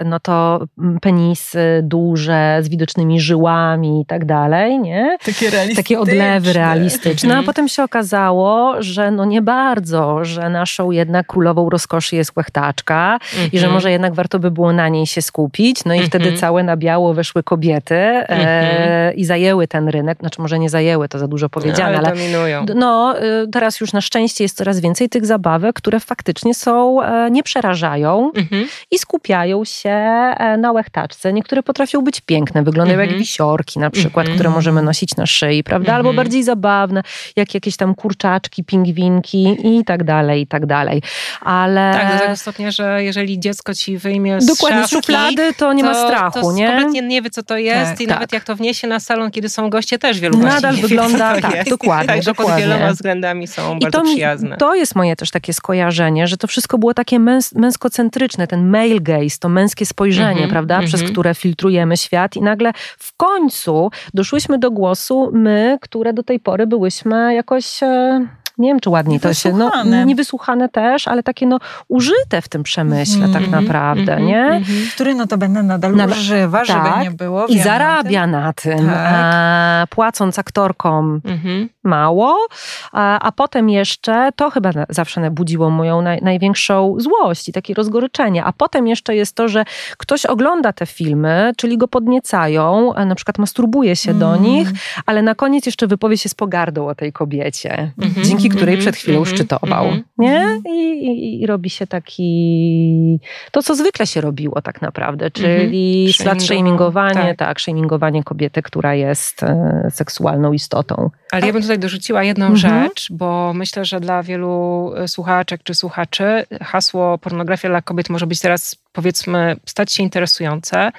no 0.05 0.19
to 0.19 0.65
penisy 1.01 1.59
duże, 1.83 2.59
z 2.61 2.69
widocznymi 2.69 3.21
żyłami 3.21 4.01
i 4.01 4.05
tak 4.05 4.25
dalej, 4.25 4.79
nie? 4.79 5.17
Takie 5.25 5.49
realistyczne. 5.49 5.83
Takie 5.83 5.99
odlewy 5.99 6.53
realistyczne. 6.53 7.29
A 7.29 7.31
mhm. 7.31 7.45
potem 7.45 7.67
się 7.67 7.83
okazało, 7.83 8.75
że 8.79 9.11
no 9.11 9.25
nie 9.25 9.41
bardzo, 9.41 10.25
że 10.25 10.49
naszą 10.49 10.91
jednak 10.91 11.27
królową 11.27 11.69
rozkoszy 11.69 12.15
jest 12.15 12.37
łechtaczka 12.37 13.19
i 13.51 13.59
że 13.59 13.69
może 13.69 13.85
może 13.85 13.91
jednak 13.91 14.13
warto 14.13 14.39
by 14.39 14.51
było 14.51 14.73
na 14.73 14.89
niej 14.89 15.07
się 15.07 15.21
skupić. 15.21 15.85
No 15.85 15.93
i 15.93 15.97
mm 15.97 16.05
-hmm. 16.05 16.09
wtedy 16.09 16.37
całe 16.37 16.63
na 16.63 16.77
biało 16.77 17.13
weszły 17.13 17.43
kobiety 17.43 17.95
e, 17.95 18.29
mm 18.29 19.15
i 19.15 19.25
zajęły 19.25 19.67
ten 19.67 19.87
rynek. 19.87 20.17
Znaczy 20.19 20.41
może 20.41 20.59
nie 20.59 20.69
zajęły, 20.69 21.09
to 21.09 21.19
za 21.19 21.27
dużo 21.27 21.49
powiedziane, 21.49 21.91
no, 21.91 21.97
ale, 21.97 22.07
ale 22.07 22.17
dominują. 22.17 22.65
No, 22.75 23.15
teraz 23.51 23.79
już 23.79 23.93
na 23.93 24.01
szczęście 24.01 24.43
jest 24.43 24.57
coraz 24.57 24.79
więcej 24.79 25.09
tych 25.09 25.25
zabawek, 25.25 25.75
które 25.75 25.99
faktycznie 25.99 26.53
są, 26.53 27.01
e, 27.01 27.31
nie 27.31 27.43
przerażają 27.43 28.31
-hmm. 28.35 28.65
i 28.91 28.99
skupiają 28.99 29.65
się 29.65 29.89
e, 29.89 30.57
na 30.57 30.71
łechtaczce. 30.71 31.33
Niektóre 31.33 31.63
potrafią 31.63 32.01
być 32.01 32.21
piękne, 32.21 32.63
wyglądają 32.63 32.99
jak 32.99 33.07
mhm. 33.07 33.19
wisiorki 33.19 33.79
na 33.79 33.89
przykład, 33.89 34.25
które 34.25 34.39
mhm. 34.39 34.55
możemy 34.55 34.81
nosić 34.81 35.15
na 35.15 35.25
szyi, 35.25 35.63
prawda? 35.63 35.93
Albo 35.93 36.09
mhm. 36.09 36.15
bardziej 36.15 36.43
zabawne, 36.43 37.01
jak 37.35 37.53
jakieś 37.53 37.77
tam 37.77 37.95
kurczaczki, 37.95 38.63
pingwinki 38.63 39.57
i 39.63 39.85
tak 39.85 40.03
dalej, 40.03 40.41
i 40.41 40.47
tak 40.47 40.65
dalej. 40.65 41.01
Ale... 41.41 41.91
Tak, 41.93 42.13
do 42.13 42.19
tego 42.19 42.35
stopnia, 42.35 42.71
że 42.71 43.03
jeżeli 43.03 43.39
dziecko 43.39 43.73
ci 43.73 43.97
wyjmie 43.97 44.41
z 44.41 44.45
Dokładnie, 44.45 44.87
szuflady 44.87 45.53
to 45.53 45.73
nie 45.73 45.83
to, 45.83 45.89
ma 45.89 46.07
strachu, 46.07 46.41
to 46.41 46.51
nie? 46.51 46.67
kompletnie 46.67 47.01
nie 47.01 47.21
wie, 47.21 47.29
co 47.29 47.43
to 47.43 47.57
jest 47.57 47.91
tak, 47.91 48.01
i 48.01 48.07
tak. 48.07 48.15
nawet 48.15 48.33
jak 48.33 48.43
to 48.43 48.55
wniesie 48.55 48.87
na 48.87 48.99
salon, 48.99 49.31
kiedy 49.31 49.49
są 49.49 49.69
goście, 49.69 49.99
też 49.99 50.19
wielu 50.19 50.37
Nadal 50.37 50.75
wygląda, 50.75 51.35
wie, 51.35 51.41
tak, 51.41 51.55
jest. 51.55 51.69
dokładnie. 51.69 52.07
Także 52.07 52.31
dokładnie. 52.31 52.93
Względami 53.05 53.47
są 53.47 53.75
I 53.75 53.79
bardzo 53.79 53.99
to, 53.99 54.05
przyjazne. 54.05 54.57
To 54.57 54.75
jest 54.75 54.95
moje 54.95 55.15
też 55.15 55.31
takie 55.31 55.53
skojarzenie, 55.53 56.27
że 56.27 56.37
to 56.37 56.47
wszystko 56.47 56.77
było 56.77 56.93
takie 56.93 57.19
męs 57.19 57.55
męskocentryczne, 57.55 58.47
ten 58.47 58.69
male 58.69 58.99
gaze, 58.99 59.37
to 59.39 59.49
męskie 59.49 59.85
spojrzenie, 59.85 60.31
mm 60.31 60.47
-hmm, 60.47 60.49
prawda, 60.49 60.75
mm 60.75 60.85
-hmm. 60.85 60.87
przez 60.87 61.03
które 61.03 61.35
filtrujemy 61.35 61.97
świat 61.97 62.35
i 62.35 62.41
nagle 62.41 62.71
w 62.97 63.17
końcu 63.17 63.91
doszłyśmy 64.13 64.59
do 64.59 64.71
głosu 64.71 65.29
my, 65.33 65.77
które 65.81 66.13
do 66.13 66.23
tej 66.23 66.39
pory 66.39 66.67
byłyśmy 66.67 67.33
jakoś... 67.33 67.83
E, 67.83 68.27
nie 68.57 68.69
wiem, 68.69 68.79
czy 68.79 68.89
ładniej 68.89 69.19
to 69.19 69.33
się, 69.33 69.53
no 69.53 69.71
niewysłuchane 70.05 70.69
też, 70.69 71.07
ale 71.07 71.23
takie 71.23 71.47
no 71.47 71.59
użyte 71.87 72.41
w 72.41 72.49
tym 72.49 72.63
przemyśle 72.63 73.29
tak 73.29 73.47
naprawdę, 73.47 74.13
mm 74.13 74.23
-hmm, 74.23 74.27
nie? 74.27 74.61
-hmm. 74.61 74.93
Który 74.93 75.15
notabene 75.15 75.63
nadal 75.63 75.95
Nad... 75.95 76.11
używa, 76.11 76.57
tak, 76.57 76.67
żeby 76.67 77.03
nie 77.03 77.11
było. 77.11 77.47
I 77.47 77.59
zarabia 77.59 78.27
na 78.27 78.53
tym, 78.53 78.89
tak. 78.89 79.89
płacąc 79.89 80.39
aktorkom 80.39 81.21
mhm. 81.25 81.69
mało, 81.83 82.47
a, 82.91 83.19
a, 83.19 83.31
potem 83.31 83.69
jeszcze, 83.69 84.29
to 84.35 84.49
chyba 84.49 84.69
zawsze 84.89 85.31
budziło 85.31 85.69
moją 85.69 86.01
naj, 86.01 86.21
największą 86.21 86.95
złość 86.97 87.49
i 87.49 87.53
takie 87.53 87.73
rozgoryczenie, 87.73 88.43
a 88.43 88.53
potem 88.53 88.87
jeszcze 88.87 89.15
jest 89.15 89.35
to, 89.35 89.47
że 89.47 89.65
ktoś 89.97 90.25
ogląda 90.25 90.73
te 90.73 90.85
filmy, 90.85 91.51
czyli 91.57 91.77
go 91.77 91.87
podniecają, 91.87 92.93
na 93.05 93.15
przykład 93.15 93.37
masturbuje 93.37 93.95
się 93.95 94.13
do 94.13 94.35
nich, 94.35 94.69
ale 95.05 95.21
na 95.21 95.35
koniec 95.35 95.65
jeszcze 95.65 95.87
wypowie 95.87 96.17
się 96.17 96.29
z 96.29 96.35
pogardą 96.35 96.87
o 96.87 96.95
tej 96.95 97.13
kobiecie, 97.13 97.91
mhm. 98.01 98.25
Dzięki 98.45 98.57
której 98.57 98.77
-hmm, 98.77 98.79
przed 98.81 98.95
chwilą 98.95 99.23
-hmm, 99.23 99.33
szczytował. 99.33 99.87
Nie? 100.17 100.61
I, 100.69 100.79
i, 100.79 101.41
I, 101.43 101.47
robi 101.47 101.69
się 101.69 101.87
taki. 101.87 103.19
To, 103.51 103.63
co 103.63 103.75
zwykle 103.75 104.07
się 104.07 104.21
robiło, 104.21 104.61
tak 104.61 104.81
naprawdę, 104.81 105.31
czyli 105.31 106.13
slut 106.13 106.43
shamingowanie, 106.43 107.35
tak. 107.35 107.37
tak, 107.37 107.61
shamingowanie 107.61 108.23
kobiety, 108.23 108.61
która 108.61 108.95
jest 108.95 109.43
e, 109.43 109.87
seksualną 109.91 110.53
istotą. 110.53 111.09
Ale 111.31 111.47
ja 111.47 111.53
bym 111.53 111.61
tutaj 111.61 111.79
dorzuciła 111.79 112.23
jedną 112.23 112.45
mhm. 112.45 112.83
rzecz, 112.83 113.07
bo 113.11 113.53
myślę, 113.53 113.85
że 113.85 113.99
dla 113.99 114.23
wielu 114.23 114.91
e, 114.97 115.07
słuchaczek 115.07 115.63
czy 115.63 115.75
słuchaczy 115.75 116.45
hasło 116.61 117.17
pornografia 117.17 117.69
dla 117.69 117.81
kobiet 117.81 118.09
może 118.09 118.27
być 118.27 118.39
teraz, 118.39 118.75
powiedzmy, 118.93 119.55
stać 119.65 119.93
się 119.93 120.03
interesujące. 120.03 120.91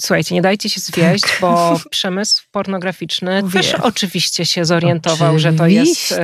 Słuchajcie, 0.00 0.34
nie 0.34 0.42
dajcie 0.42 0.70
się 0.70 0.80
zwieść, 0.80 1.24
tak. 1.24 1.40
bo 1.40 1.80
przemysł 1.90 2.42
pornograficzny 2.50 3.42
Wie. 3.42 3.50
też 3.60 3.74
oczywiście 3.74 4.46
się 4.46 4.64
zorientował, 4.64 5.28
oczywiście. 5.28 5.52
że 5.52 5.58
to 5.58 5.66
jest, 5.66 6.14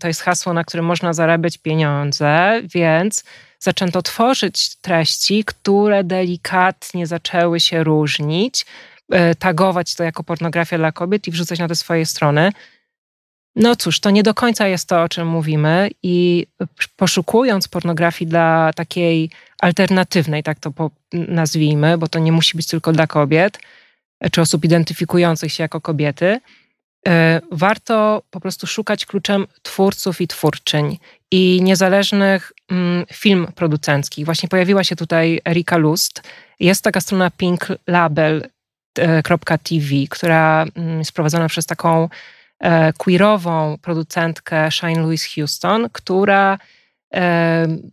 to 0.00 0.08
jest 0.08 0.20
hasło, 0.20 0.52
na 0.52 0.64
którym 0.64 0.86
można 0.86 1.12
zarabiać 1.12 1.58
pieniądze, 1.58 2.62
więc 2.74 3.24
zaczęto 3.58 4.02
tworzyć 4.02 4.76
treści, 4.76 5.44
które 5.44 6.04
delikatnie 6.04 7.06
zaczęły 7.06 7.60
się 7.60 7.84
różnić, 7.84 8.66
e, 9.10 9.34
tagować 9.34 9.94
to 9.94 10.04
jako 10.04 10.24
pornografia 10.24 10.78
dla 10.78 10.92
kobiet 10.92 11.28
i 11.28 11.30
wrzucać 11.30 11.58
na 11.58 11.68
te 11.68 11.76
swoje 11.76 12.06
strony. 12.06 12.52
No 13.56 13.76
cóż, 13.76 14.00
to 14.00 14.10
nie 14.10 14.22
do 14.22 14.34
końca 14.34 14.68
jest 14.68 14.88
to, 14.88 15.02
o 15.02 15.08
czym 15.08 15.28
mówimy, 15.28 15.90
i 16.02 16.46
poszukując 16.96 17.68
pornografii 17.68 18.28
dla 18.28 18.70
takiej 18.72 19.30
alternatywnej, 19.64 20.42
tak 20.42 20.58
to 20.58 20.90
nazwijmy, 21.12 21.98
bo 21.98 22.08
to 22.08 22.18
nie 22.18 22.32
musi 22.32 22.56
być 22.56 22.66
tylko 22.66 22.92
dla 22.92 23.06
kobiet, 23.06 23.58
czy 24.32 24.40
osób 24.40 24.64
identyfikujących 24.64 25.52
się 25.52 25.62
jako 25.62 25.80
kobiety, 25.80 26.40
e, 27.08 27.40
warto 27.52 28.22
po 28.30 28.40
prostu 28.40 28.66
szukać 28.66 29.06
kluczem 29.06 29.46
twórców 29.62 30.20
i 30.20 30.28
twórczyń 30.28 30.98
i 31.30 31.60
niezależnych 31.62 32.52
mm, 32.70 33.06
film 33.12 33.46
producenckich. 33.54 34.24
Właśnie 34.24 34.48
pojawiła 34.48 34.84
się 34.84 34.96
tutaj 34.96 35.40
Erika 35.48 35.76
Lust. 35.76 36.22
Jest 36.60 36.84
taka 36.84 37.00
strona 37.00 37.30
pinklabel.tv, 37.30 38.46
która 40.10 40.66
mm, 40.76 40.98
jest 40.98 41.12
prowadzona 41.12 41.48
przez 41.48 41.66
taką 41.66 42.08
e, 42.60 42.92
queerową 42.92 43.78
producentkę 43.82 44.70
Shine 44.70 45.00
Louise 45.02 45.28
Houston, 45.34 45.88
która 45.92 46.58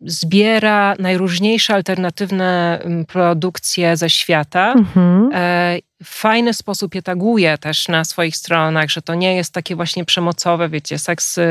zbiera 0.05 0.95
najróżniejsze 0.99 1.73
alternatywne 1.73 2.79
produkcje 3.07 3.97
ze 3.97 4.09
świata. 4.09 4.73
Mhm. 4.73 5.29
E, 5.33 5.79
w 6.03 6.09
fajny 6.09 6.53
sposób 6.53 6.95
je 6.95 7.01
taguje 7.01 7.57
też 7.57 7.87
na 7.87 8.05
swoich 8.05 8.37
stronach, 8.37 8.89
że 8.89 9.01
to 9.01 9.15
nie 9.15 9.35
jest 9.35 9.53
takie 9.53 9.75
właśnie 9.75 10.05
przemocowe, 10.05 10.69
wiecie, 10.69 10.99
seks 10.99 11.37
y, 11.37 11.43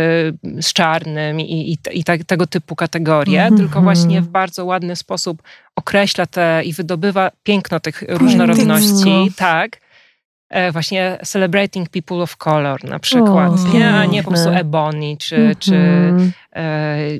z 0.60 0.72
czarnym 0.72 1.40
i, 1.40 1.72
i, 1.72 1.98
i 1.98 2.04
te, 2.04 2.18
tego 2.18 2.46
typu 2.46 2.76
kategorie, 2.76 3.42
mhm. 3.42 3.60
tylko 3.60 3.80
właśnie 3.80 4.20
w 4.20 4.28
bardzo 4.28 4.64
ładny 4.64 4.96
sposób 4.96 5.42
określa 5.76 6.26
te 6.26 6.62
i 6.64 6.72
wydobywa 6.72 7.30
piękno 7.42 7.80
tych 7.80 8.04
różnorodności. 8.08 9.32
Tak 9.36 9.78
E, 10.50 10.72
właśnie 10.72 11.18
Celebrating 11.24 11.88
People 11.88 12.16
of 12.16 12.36
Color 12.36 12.84
na 12.84 12.98
przykład, 12.98 13.52
o, 13.52 13.74
nie? 13.74 13.90
a 13.90 14.04
nie 14.04 14.22
po 14.22 14.30
prostu 14.30 14.50
Ebony 14.50 15.16
czy, 15.18 15.36
mm 15.36 15.52
-hmm. 15.52 15.58
czy 15.58 15.74
e, 15.74 16.30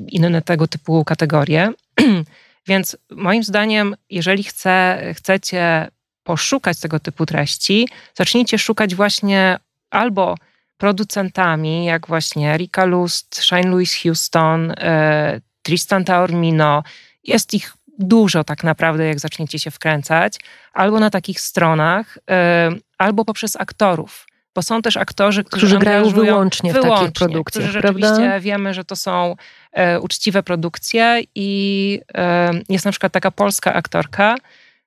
inne 0.07 0.41
tego 0.41 0.67
typu 0.67 1.05
kategorie. 1.05 1.73
Więc 2.67 2.97
moim 3.11 3.43
zdaniem, 3.43 3.95
jeżeli 4.09 4.43
chce, 4.43 5.01
chcecie 5.13 5.87
poszukać 6.23 6.79
tego 6.79 6.99
typu 6.99 7.25
treści, 7.25 7.87
zacznijcie 8.15 8.57
szukać 8.57 8.95
właśnie 8.95 9.57
albo 9.89 10.35
producentami, 10.77 11.85
jak 11.85 12.07
właśnie 12.07 12.53
Erika 12.53 12.85
Lust, 12.85 13.35
Shine 13.35 13.69
Louis 13.69 14.01
Houston, 14.03 14.71
e, 14.71 15.41
Tristan 15.61 16.05
Taormino. 16.05 16.83
Jest 17.23 17.53
ich 17.53 17.73
dużo 17.99 18.43
tak 18.43 18.63
naprawdę, 18.63 19.05
jak 19.05 19.19
zaczniecie 19.19 19.59
się 19.59 19.71
wkręcać, 19.71 20.39
albo 20.73 20.99
na 20.99 21.09
takich 21.09 21.41
stronach, 21.41 22.17
albo 22.97 23.25
poprzez 23.25 23.55
aktorów. 23.55 24.27
Bo 24.55 24.61
są 24.61 24.81
też 24.81 24.97
aktorzy, 24.97 25.43
którzy, 25.43 25.65
którzy 25.65 25.79
grają 25.79 26.09
wyłącznie 26.09 26.71
w 26.71 26.73
wyłącznie, 26.73 26.95
takich 26.95 27.11
produkcjach. 27.11 27.65
Którzy 27.65 27.71
rzeczywiście 27.71 28.15
prawda? 28.15 28.39
wiemy, 28.39 28.73
że 28.73 28.83
to 28.83 28.95
są 28.95 29.35
e, 29.71 29.99
uczciwe 29.99 30.43
produkcje 30.43 31.21
i 31.35 31.99
e, 32.13 32.51
jest 32.69 32.85
na 32.85 32.91
przykład 32.91 33.13
taka 33.13 33.31
polska 33.31 33.73
aktorka, 33.73 34.35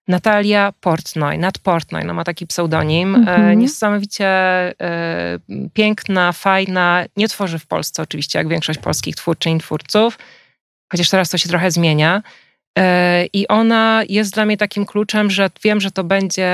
Natalia 0.09 0.73
Portnoy, 0.81 1.39
Nat 1.39 1.59
Portnoy, 1.59 2.05
no 2.05 2.15
ma 2.15 2.25
taki 2.25 2.47
pseudonim, 2.47 3.15
mm 3.15 3.27
-hmm. 3.27 3.57
niesamowicie 3.57 4.27
e, 4.27 5.39
piękna, 5.73 6.33
fajna, 6.33 7.05
nie 7.17 7.29
tworzy 7.29 7.59
w 7.59 7.67
Polsce 7.67 8.03
oczywiście, 8.03 8.39
jak 8.39 8.49
większość 8.49 8.79
polskich 8.79 9.17
twórczyń 9.17 9.57
i 9.57 9.61
twórców, 9.61 10.19
chociaż 10.93 11.11
teraz 11.11 11.31
to 11.31 11.39
się 11.39 11.49
trochę 11.49 11.71
zmienia, 11.71 12.23
E, 12.23 12.44
I 13.33 13.49
ona 13.49 14.03
jest 14.09 14.35
dla 14.35 14.45
mnie 14.45 14.57
takim 14.57 14.87
kluczem, 14.87 15.31
że 15.31 15.51
wiem, 15.64 15.81
że 15.81 15.91
to 15.91 16.05
będzie 16.05 16.51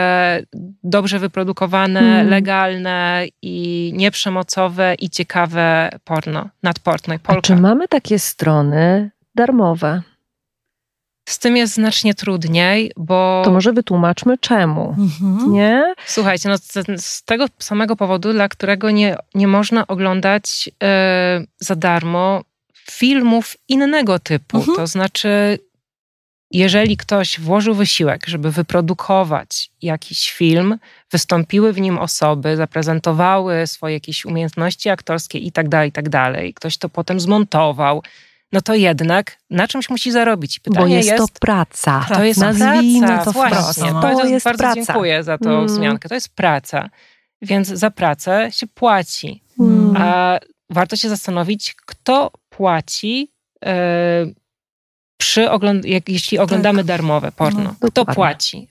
dobrze 0.85 1.19
wyprodukowane, 1.19 2.01
mm. 2.01 2.29
legalne 2.29 3.27
i 3.43 3.93
nieprzemocowe 3.97 4.95
i 4.95 5.11
ciekawe 5.11 5.91
porno, 6.05 6.49
nadporno 6.63 7.15
i 7.15 7.19
polka. 7.19 7.39
A 7.39 7.43
czy 7.43 7.57
mamy 7.57 7.89
takie 7.89 8.19
strony 8.19 9.11
darmowe? 9.35 10.03
Z 11.29 11.39
tym 11.39 11.57
jest 11.57 11.75
znacznie 11.75 12.15
trudniej, 12.15 12.93
bo. 12.97 13.43
To 13.45 13.51
może 13.51 13.73
wytłumaczmy 13.73 14.39
czemu. 14.39 14.97
Mhm. 14.99 15.53
Nie? 15.53 15.95
Słuchajcie, 16.07 16.49
no 16.49 16.59
z, 16.59 16.73
z, 17.05 17.25
tego 17.25 17.47
samego 17.59 17.97
powodu, 17.97 18.33
dla 18.33 18.49
którego 18.49 18.91
nie, 18.91 19.17
nie 19.35 19.47
można 19.49 19.87
oglądać 19.87 20.67
yy, 20.67 21.47
za 21.59 21.77
darmo 21.77 22.43
filmów 22.91 23.57
innego 23.69 24.19
typu. 24.19 24.57
Mhm. 24.57 24.77
To 24.77 24.87
znaczy, 24.87 25.59
jeżeli 26.51 26.97
ktoś 26.97 27.41
włożył 27.41 27.75
wysiłek, 27.75 28.27
żeby 28.27 28.51
wyprodukować 28.51 29.71
jakiś 29.83 30.33
film, 30.33 30.79
wystąpiły 31.13 31.73
w 31.73 31.81
nim 31.81 31.99
osoby, 31.99 32.57
zaprezentowały 32.57 33.67
swoje 33.67 33.95
jakieś 33.95 34.25
umiejętności 34.25 34.89
aktorskie 34.89 35.39
i 35.39 35.53
tak 35.53 35.69
dalej, 35.69 35.89
i 35.89 35.93
tak 35.93 36.05
ktoś 36.55 36.79
to 36.79 36.89
potem 36.89 37.21
zmontował, 37.21 38.03
no 38.53 38.61
to 38.61 38.75
jednak 38.75 39.37
na 39.51 39.69
czymś 39.69 39.91
musi 39.91 40.13
zarobić. 40.13 40.61
Pytanie 40.61 40.87
Bo 40.87 40.95
jest, 40.95 41.09
jest 41.09 41.19
to 41.19 41.39
praca. 41.41 42.07
To 42.15 42.25
jest 42.25 42.41
Nazwijmy 42.41 43.07
praca. 43.07 43.25
to 43.25 43.33
Właśnie. 43.33 43.89
To 43.89 44.01
bardzo, 44.01 44.25
jest 44.25 44.45
bardzo 44.45 44.59
praca. 44.59 44.75
dziękuję 44.75 45.23
za 45.23 45.39
tą 45.39 45.51
mm. 45.51 45.67
wzmiankę. 45.67 46.09
To 46.09 46.15
jest 46.15 46.35
praca. 46.35 46.91
Więc 47.43 47.69
za 47.69 47.91
pracę 47.91 48.49
się 48.53 48.67
płaci. 48.67 49.43
Mm. 49.61 49.97
A 49.97 50.39
warto 50.71 50.97
się 50.97 51.09
zastanowić, 51.09 51.75
kto 51.87 52.31
płaci 52.49 53.33
yy, 53.63 53.71
przy 55.21 55.51
ogląd- 55.51 55.85
jak, 55.85 56.09
jeśli 56.09 56.39
oglądamy 56.39 56.79
tak. 56.79 56.87
darmowe 56.87 57.33
porno. 57.33 57.75
No, 57.81 57.89
kto 57.91 58.05
płaci? 58.05 58.69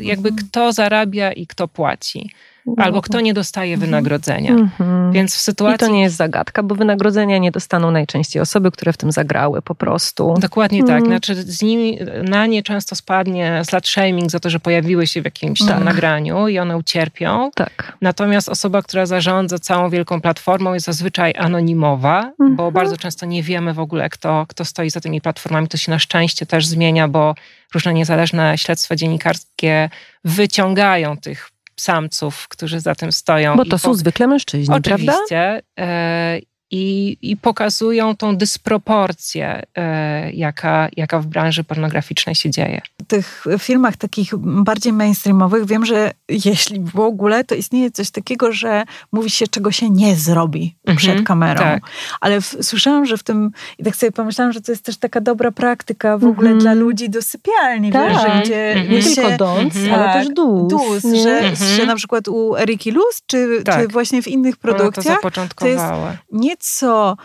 Jakby 0.00 0.28
mhm. 0.28 0.48
kto 0.48 0.72
zarabia 0.72 1.32
i 1.32 1.46
kto 1.46 1.68
płaci 1.68 2.30
albo 2.76 3.02
kto 3.02 3.20
nie 3.20 3.34
dostaje 3.34 3.74
mhm. 3.74 3.90
wynagrodzenia. 3.90 4.50
Mhm. 4.50 5.12
Więc 5.12 5.34
w 5.34 5.40
sytuacji... 5.40 5.86
I 5.86 5.88
to 5.88 5.94
nie 5.94 6.02
jest 6.02 6.16
zagadka, 6.16 6.62
bo 6.62 6.74
wynagrodzenia 6.74 7.38
nie 7.38 7.50
dostaną 7.50 7.90
najczęściej 7.90 8.42
osoby, 8.42 8.70
które 8.70 8.92
w 8.92 8.96
tym 8.96 9.12
zagrały 9.12 9.62
po 9.62 9.74
prostu. 9.74 10.34
Dokładnie 10.38 10.80
tak. 10.80 10.90
Mhm. 10.90 11.06
Znaczy 11.06 11.34
z 11.34 11.62
nimi, 11.62 11.98
na 12.22 12.46
nie 12.46 12.62
często 12.62 12.96
spadnie 12.96 13.62
slut 13.64 13.88
shaming 13.88 14.30
za 14.30 14.40
to, 14.40 14.50
że 14.50 14.60
pojawiły 14.60 15.06
się 15.06 15.22
w 15.22 15.24
jakimś 15.24 15.58
tam 15.58 15.68
tak. 15.68 15.84
nagraniu 15.84 16.48
i 16.48 16.58
one 16.58 16.76
ucierpią. 16.76 17.50
Tak. 17.54 17.96
Natomiast 18.00 18.48
osoba, 18.48 18.82
która 18.82 19.06
zarządza 19.06 19.58
całą 19.58 19.90
wielką 19.90 20.20
platformą 20.20 20.74
jest 20.74 20.86
zazwyczaj 20.86 21.34
anonimowa, 21.38 22.32
bo 22.38 22.44
mhm. 22.44 22.72
bardzo 22.72 22.96
często 22.96 23.26
nie 23.26 23.42
wiemy 23.42 23.74
w 23.74 23.78
ogóle, 23.78 24.10
kto, 24.10 24.46
kto 24.48 24.64
stoi 24.64 24.90
za 24.90 25.00
tymi 25.00 25.20
platformami. 25.20 25.68
To 25.68 25.76
się 25.76 25.90
na 25.90 25.98
szczęście 25.98 26.46
też 26.46 26.66
zmienia, 26.66 27.08
bo 27.08 27.34
różne 27.74 27.94
niezależne 27.94 28.58
śledztwa 28.58 28.96
dziennikarskie 28.96 29.90
wyciągają 30.24 31.16
tych 31.16 31.50
samców, 31.76 32.48
którzy 32.48 32.80
za 32.80 32.94
tym 32.94 33.12
stoją. 33.12 33.56
Bo 33.56 33.64
to 33.64 33.78
są 33.78 33.94
zwykle 33.94 34.26
mężczyźni, 34.26 34.74
Oczywiście. 34.74 35.12
prawda? 35.28 35.60
E, 35.78 36.38
i, 36.72 37.16
i 37.22 37.36
pokazują 37.36 38.16
tą 38.16 38.36
dysproporcję, 38.36 39.62
e, 39.76 40.32
jaka, 40.32 40.88
jaka 40.96 41.20
w 41.20 41.26
branży 41.26 41.64
pornograficznej 41.64 42.34
się 42.34 42.50
dzieje. 42.50 42.80
W 43.02 43.06
tych 43.06 43.44
filmach 43.58 43.96
takich 43.96 44.36
bardziej 44.36 44.92
mainstreamowych 44.92 45.66
wiem, 45.66 45.84
że 45.84 46.10
jeśli 46.28 46.80
w 46.80 47.00
ogóle, 47.00 47.44
to 47.44 47.54
istnieje 47.54 47.90
coś 47.90 48.10
takiego, 48.10 48.52
że 48.52 48.84
mówi 49.12 49.30
się, 49.30 49.46
czego 49.48 49.72
się 49.72 49.90
nie 49.90 50.16
zrobi 50.16 50.76
mhm, 50.86 50.96
przed 50.98 51.26
kamerą. 51.26 51.60
Tak. 51.60 51.82
Ale 52.20 52.40
w, 52.40 52.56
słyszałam, 52.62 53.06
że 53.06 53.16
w 53.16 53.22
tym, 53.22 53.50
i 53.78 53.84
tak 53.84 53.96
sobie 53.96 54.12
pomyślałam, 54.12 54.52
że 54.52 54.60
to 54.60 54.72
jest 54.72 54.84
też 54.84 54.96
taka 54.96 55.20
dobra 55.20 55.50
praktyka 55.50 56.18
w 56.18 56.24
ogóle 56.24 56.50
mhm. 56.50 56.58
dla 56.58 56.74
ludzi 56.74 57.10
do 57.10 57.22
sypialni, 57.22 57.92
tak. 57.92 58.12
wiesz, 58.12 58.44
gdzie 58.44 58.72
mhm. 58.72 58.90
nie 58.90 59.02
tylko 59.02 59.36
dąc, 59.36 59.76
mhm. 59.76 60.00
ale 60.00 60.12
też 60.12 60.34
dus. 60.34 60.68
Dus, 60.68 61.22
że, 61.22 61.38
mhm. 61.38 61.76
że 61.76 61.86
na 61.86 61.96
przykład 61.96 62.28
u 62.28 62.56
Eriki 62.56 62.90
Luz, 62.90 63.22
czy, 63.26 63.62
tak. 63.64 63.80
czy 63.80 63.88
właśnie 63.88 64.22
w 64.22 64.28
innych 64.28 64.56
produkcjach, 64.56 65.20
to, 65.56 65.66
jest 65.66 65.84
nie 66.32 66.56
co, 66.62 67.16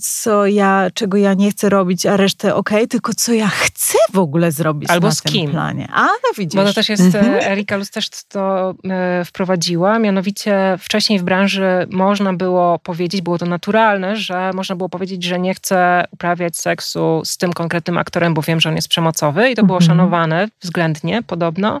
co 0.00 0.46
ja, 0.46 0.86
czego 0.94 1.16
ja 1.16 1.34
nie 1.34 1.50
chcę 1.50 1.68
robić, 1.68 2.06
a 2.06 2.16
resztę 2.16 2.54
ok, 2.54 2.70
tylko 2.90 3.14
co 3.14 3.32
ja 3.32 3.48
chcę 3.48 3.98
w 4.12 4.18
ogóle 4.18 4.52
zrobić 4.52 4.90
Albo 4.90 5.08
na 5.08 5.14
z 5.14 5.22
kim. 5.22 5.50
planie. 5.50 5.88
A, 5.92 6.02
no 6.02 6.30
widzisz. 6.38 6.60
Bo 6.60 6.66
to 6.66 6.74
też 6.74 6.88
jest, 6.88 7.02
mhm. 7.02 7.34
E, 7.34 7.50
Erika 7.50 7.76
Luz 7.76 7.90
też 7.90 8.10
to 8.28 8.74
e, 8.90 9.24
wprowadziła, 9.24 9.98
mianowicie 9.98 10.76
wcześniej 10.78 11.18
w 11.18 11.22
branży 11.22 11.86
można 11.90 12.32
było 12.32 12.78
powiedzieć, 12.78 13.22
było 13.22 13.38
to 13.38 13.46
naturalne, 13.46 14.16
że 14.16 14.50
można 14.54 14.76
było 14.76 14.88
powiedzieć, 14.88 15.24
że 15.24 15.38
nie 15.38 15.54
chcę 15.54 16.04
uprawiać 16.10 16.56
seksu 16.56 17.22
z 17.24 17.36
tym 17.36 17.52
konkretnym 17.52 17.98
aktorem, 17.98 18.34
bo 18.34 18.42
wiem, 18.42 18.60
że 18.60 18.68
on 18.68 18.76
jest 18.76 18.88
przemocowy 18.88 19.50
i 19.50 19.54
to 19.54 19.64
było 19.64 19.78
mhm. 19.78 19.88
szanowane 19.88 20.48
względnie, 20.60 21.22
podobno. 21.22 21.80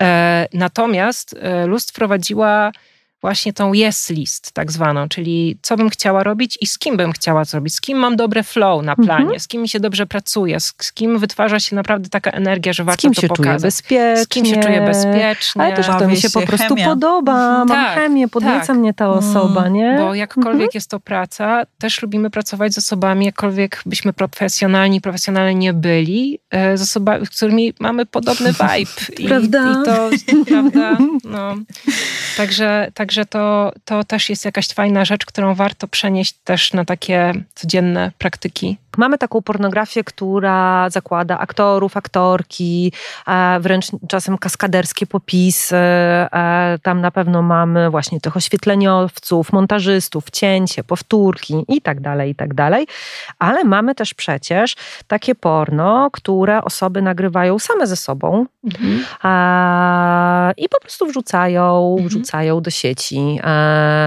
E, 0.00 0.48
natomiast 0.52 1.36
Luz 1.66 1.90
wprowadziła 1.90 2.72
właśnie 3.24 3.52
tą 3.52 3.72
yes 3.74 4.10
list 4.10 4.52
tak 4.52 4.72
zwaną, 4.72 5.08
czyli 5.08 5.58
co 5.62 5.76
bym 5.76 5.90
chciała 5.90 6.22
robić 6.22 6.58
i 6.60 6.66
z 6.66 6.78
kim 6.78 6.96
bym 6.96 7.12
chciała 7.12 7.44
zrobić, 7.44 7.74
z 7.74 7.80
kim 7.80 7.98
mam 7.98 8.16
dobre 8.16 8.42
flow 8.42 8.82
na 8.82 8.96
planie, 8.96 9.22
mhm. 9.22 9.40
z 9.40 9.48
kim 9.48 9.62
mi 9.62 9.68
się 9.68 9.80
dobrze 9.80 10.06
pracuje, 10.06 10.60
z, 10.60 10.74
z, 10.82 10.92
kim 10.92 11.18
wytwarza 11.18 11.60
się 11.60 11.76
naprawdę 11.76 12.08
taka 12.08 12.30
energia, 12.30 12.72
że 12.72 12.84
warto 12.84 13.10
to 13.10 13.28
pokazać. 13.28 13.74
Z 13.74 13.82
kim 13.82 13.92
się 13.92 13.96
czuję 13.96 14.10
bezpiecznie. 14.16 14.24
Z 14.24 14.28
kim 14.28 14.46
się 14.46 14.56
czuję 14.60 14.80
bezpiecznie. 14.80 15.62
Ale 15.62 15.76
też 15.76 15.86
to 15.86 16.08
mi 16.08 16.16
się 16.16 16.30
po 16.30 16.42
prostu 16.42 16.74
chemia. 16.74 16.88
podoba, 16.88 17.32
mam 17.32 17.68
tak, 17.68 17.94
chemię, 17.94 18.28
podnieca 18.28 18.66
tak. 18.66 18.76
mnie 18.76 18.94
ta 18.94 19.10
osoba, 19.10 19.60
mm, 19.60 19.72
nie? 19.72 19.96
Bo 19.98 20.14
jakkolwiek 20.14 20.52
mhm. 20.52 20.70
jest 20.74 20.90
to 20.90 21.00
praca, 21.00 21.62
też 21.78 22.02
lubimy 22.02 22.30
pracować 22.30 22.74
z 22.74 22.78
osobami, 22.78 23.26
jakkolwiek 23.26 23.82
byśmy 23.86 24.12
profesjonalni, 24.12 25.00
profesjonalnie 25.00 25.54
nie 25.54 25.72
byli, 25.72 26.38
e, 26.50 26.78
z 26.78 26.82
osobami, 26.82 27.26
z 27.26 27.30
którymi 27.30 27.74
mamy 27.80 28.06
podobny 28.06 28.52
vibe. 28.60 28.90
I, 29.18 29.28
prawda? 29.28 29.72
I 29.72 29.84
to, 29.84 30.10
prawda? 30.46 30.96
No. 31.24 31.54
Także, 32.36 32.90
także 32.94 33.13
to, 33.24 33.72
to 33.84 34.04
też 34.04 34.30
jest 34.30 34.44
jakaś 34.44 34.68
fajna 34.68 35.04
rzecz, 35.04 35.26
którą 35.26 35.54
warto 35.54 35.88
przenieść 35.88 36.32
też 36.44 36.72
na 36.72 36.84
takie 36.84 37.32
codzienne 37.54 38.12
praktyki. 38.18 38.76
Mamy 38.96 39.18
taką 39.18 39.42
pornografię, 39.42 40.04
która 40.04 40.90
zakłada 40.90 41.38
aktorów, 41.38 41.96
aktorki, 41.96 42.92
wręcz 43.60 43.86
czasem 44.08 44.38
kaskaderskie 44.38 45.06
popisy. 45.06 45.76
Tam 46.82 47.00
na 47.00 47.10
pewno 47.10 47.42
mamy 47.42 47.90
właśnie 47.90 48.20
tych 48.20 48.36
oświetleniowców, 48.36 49.52
montażystów, 49.52 50.30
cięcie, 50.30 50.84
powtórki 50.84 51.64
i 51.68 51.80
tak 51.80 52.00
dalej, 52.00 52.30
i 52.30 52.34
tak 52.34 52.54
dalej. 52.54 52.86
Ale 53.38 53.64
mamy 53.64 53.94
też 53.94 54.14
przecież 54.14 54.76
takie 55.06 55.34
porno, 55.34 56.10
które 56.12 56.64
osoby 56.64 57.02
nagrywają 57.02 57.58
same 57.58 57.86
ze 57.86 57.96
sobą 57.96 58.46
mhm. 58.64 59.04
i 60.56 60.68
po 60.68 60.80
prostu 60.80 61.06
wrzucają, 61.06 61.90
mhm. 61.90 62.08
wrzucają 62.08 62.60
do 62.60 62.70
sieci. 62.70 63.03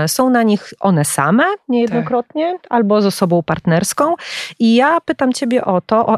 Są 0.07 0.29
na 0.29 0.43
nich 0.43 0.73
one 0.79 1.05
same 1.05 1.43
niejednokrotnie 1.69 2.59
tak. 2.61 2.71
albo 2.71 3.01
z 3.01 3.05
osobą 3.05 3.43
partnerską 3.43 4.15
i 4.59 4.75
ja 4.75 5.01
pytam 5.05 5.33
Ciebie 5.33 5.65
o 5.65 5.81
to, 5.81 6.05
o, 6.05 6.17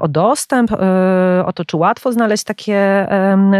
o 0.00 0.08
dostęp, 0.08 0.72
e, 0.72 1.46
o 1.46 1.52
to, 1.52 1.64
czy 1.64 1.76
łatwo 1.76 2.12
znaleźć 2.12 2.44
takie, 2.44 3.06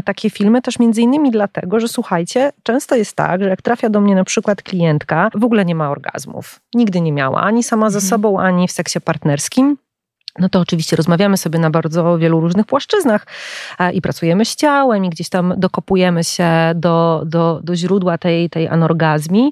takie 0.05 0.30
filmy, 0.30 0.62
też 0.62 0.78
między 0.78 1.03
innymi 1.03 1.30
dlatego, 1.30 1.80
że 1.80 1.88
słuchajcie, 1.88 2.53
często 2.62 2.97
jest 2.97 3.16
tak, 3.16 3.42
że 3.42 3.49
jak 3.49 3.62
trafia 3.62 3.88
do 3.88 4.01
mnie 4.01 4.14
na 4.14 4.24
przykład 4.24 4.62
klientka, 4.62 5.30
w 5.34 5.45
ogóle 5.45 5.64
nie 5.64 5.74
ma 5.74 5.90
orgazmów. 5.90 6.61
Nigdy 6.74 7.01
nie 7.01 7.12
miała, 7.12 7.40
ani 7.40 7.62
sama 7.62 7.90
ze 7.90 7.99
mhm. 7.99 8.09
sobą, 8.09 8.40
ani 8.40 8.68
w 8.68 8.72
seksie 8.72 9.01
partnerskim 9.01 9.76
no 10.39 10.49
to 10.49 10.61
oczywiście 10.61 10.97
rozmawiamy 10.97 11.37
sobie 11.37 11.59
na 11.59 11.70
bardzo 11.70 12.18
wielu 12.18 12.41
różnych 12.41 12.66
płaszczyznach 12.66 13.26
e, 13.78 13.93
i 13.93 14.03
pracujemy 14.03 14.45
z 14.45 14.57
ciałem 14.57 15.05
i 15.05 15.11
gdzieś 15.11 15.28
tam 15.28 15.55
dokopujemy 15.57 16.24
się 16.24 16.49
do, 16.74 17.22
do, 17.26 17.61
do 17.62 17.76
źródła 17.76 18.18
tej, 18.18 18.51
tej 18.51 18.68
anorgazmii, 18.68 19.51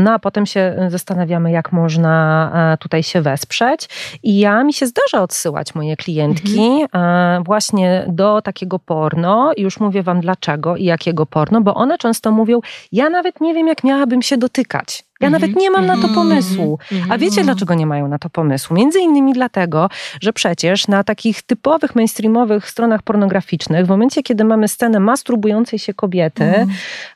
no 0.00 0.12
a 0.12 0.18
potem 0.18 0.46
się 0.46 0.88
zastanawiamy, 0.88 1.50
jak 1.50 1.72
można 1.72 2.72
e, 2.72 2.78
tutaj 2.78 3.02
się 3.02 3.20
wesprzeć. 3.20 3.88
I 4.22 4.38
ja 4.38 4.64
mi 4.64 4.72
się 4.72 4.86
zdarza 4.86 5.22
odsyłać 5.22 5.74
moje 5.74 5.96
klientki 5.96 6.80
mhm. 6.82 7.44
właśnie 7.44 8.04
do 8.08 8.42
takiego 8.42 8.78
porno 8.78 9.52
i 9.56 9.62
już 9.62 9.80
mówię 9.80 10.02
wam 10.02 10.20
dlaczego 10.20 10.76
i 10.76 10.84
jakiego 10.84 11.26
porno, 11.26 11.60
bo 11.60 11.74
one 11.74 11.98
często 11.98 12.30
mówią, 12.30 12.60
ja 12.92 13.10
nawet 13.10 13.40
nie 13.40 13.54
wiem, 13.54 13.66
jak 13.66 13.84
miałabym 13.84 14.22
się 14.22 14.38
dotykać. 14.38 15.04
Ja 15.20 15.30
nawet 15.30 15.48
mhm. 15.48 15.62
nie 15.62 15.70
mam 15.70 15.86
na 15.86 15.94
to 15.94 16.08
mhm. 16.08 16.14
pomysłu. 16.14 16.78
A 17.10 17.18
wiecie, 17.18 17.40
mhm. 17.40 17.46
dlaczego 17.46 17.74
nie 17.74 17.86
mają 17.86 18.08
na 18.08 18.18
to 18.18 18.30
pomysłu? 18.30 18.76
Między 18.76 19.00
innymi 19.00 19.32
dlatego, 19.32 19.88
że 20.20 20.32
przecież 20.32 20.88
na 20.88 21.04
takich 21.04 21.42
typowych 21.42 21.94
mainstreamowych 21.94 22.68
stronach 22.70 23.02
pornograficznych, 23.02 23.86
w 23.86 23.88
momencie, 23.88 24.22
kiedy 24.22 24.44
mamy 24.44 24.68
scenę 24.68 25.00
masturbującej 25.00 25.78
się 25.78 25.94
kobiety, 25.94 26.66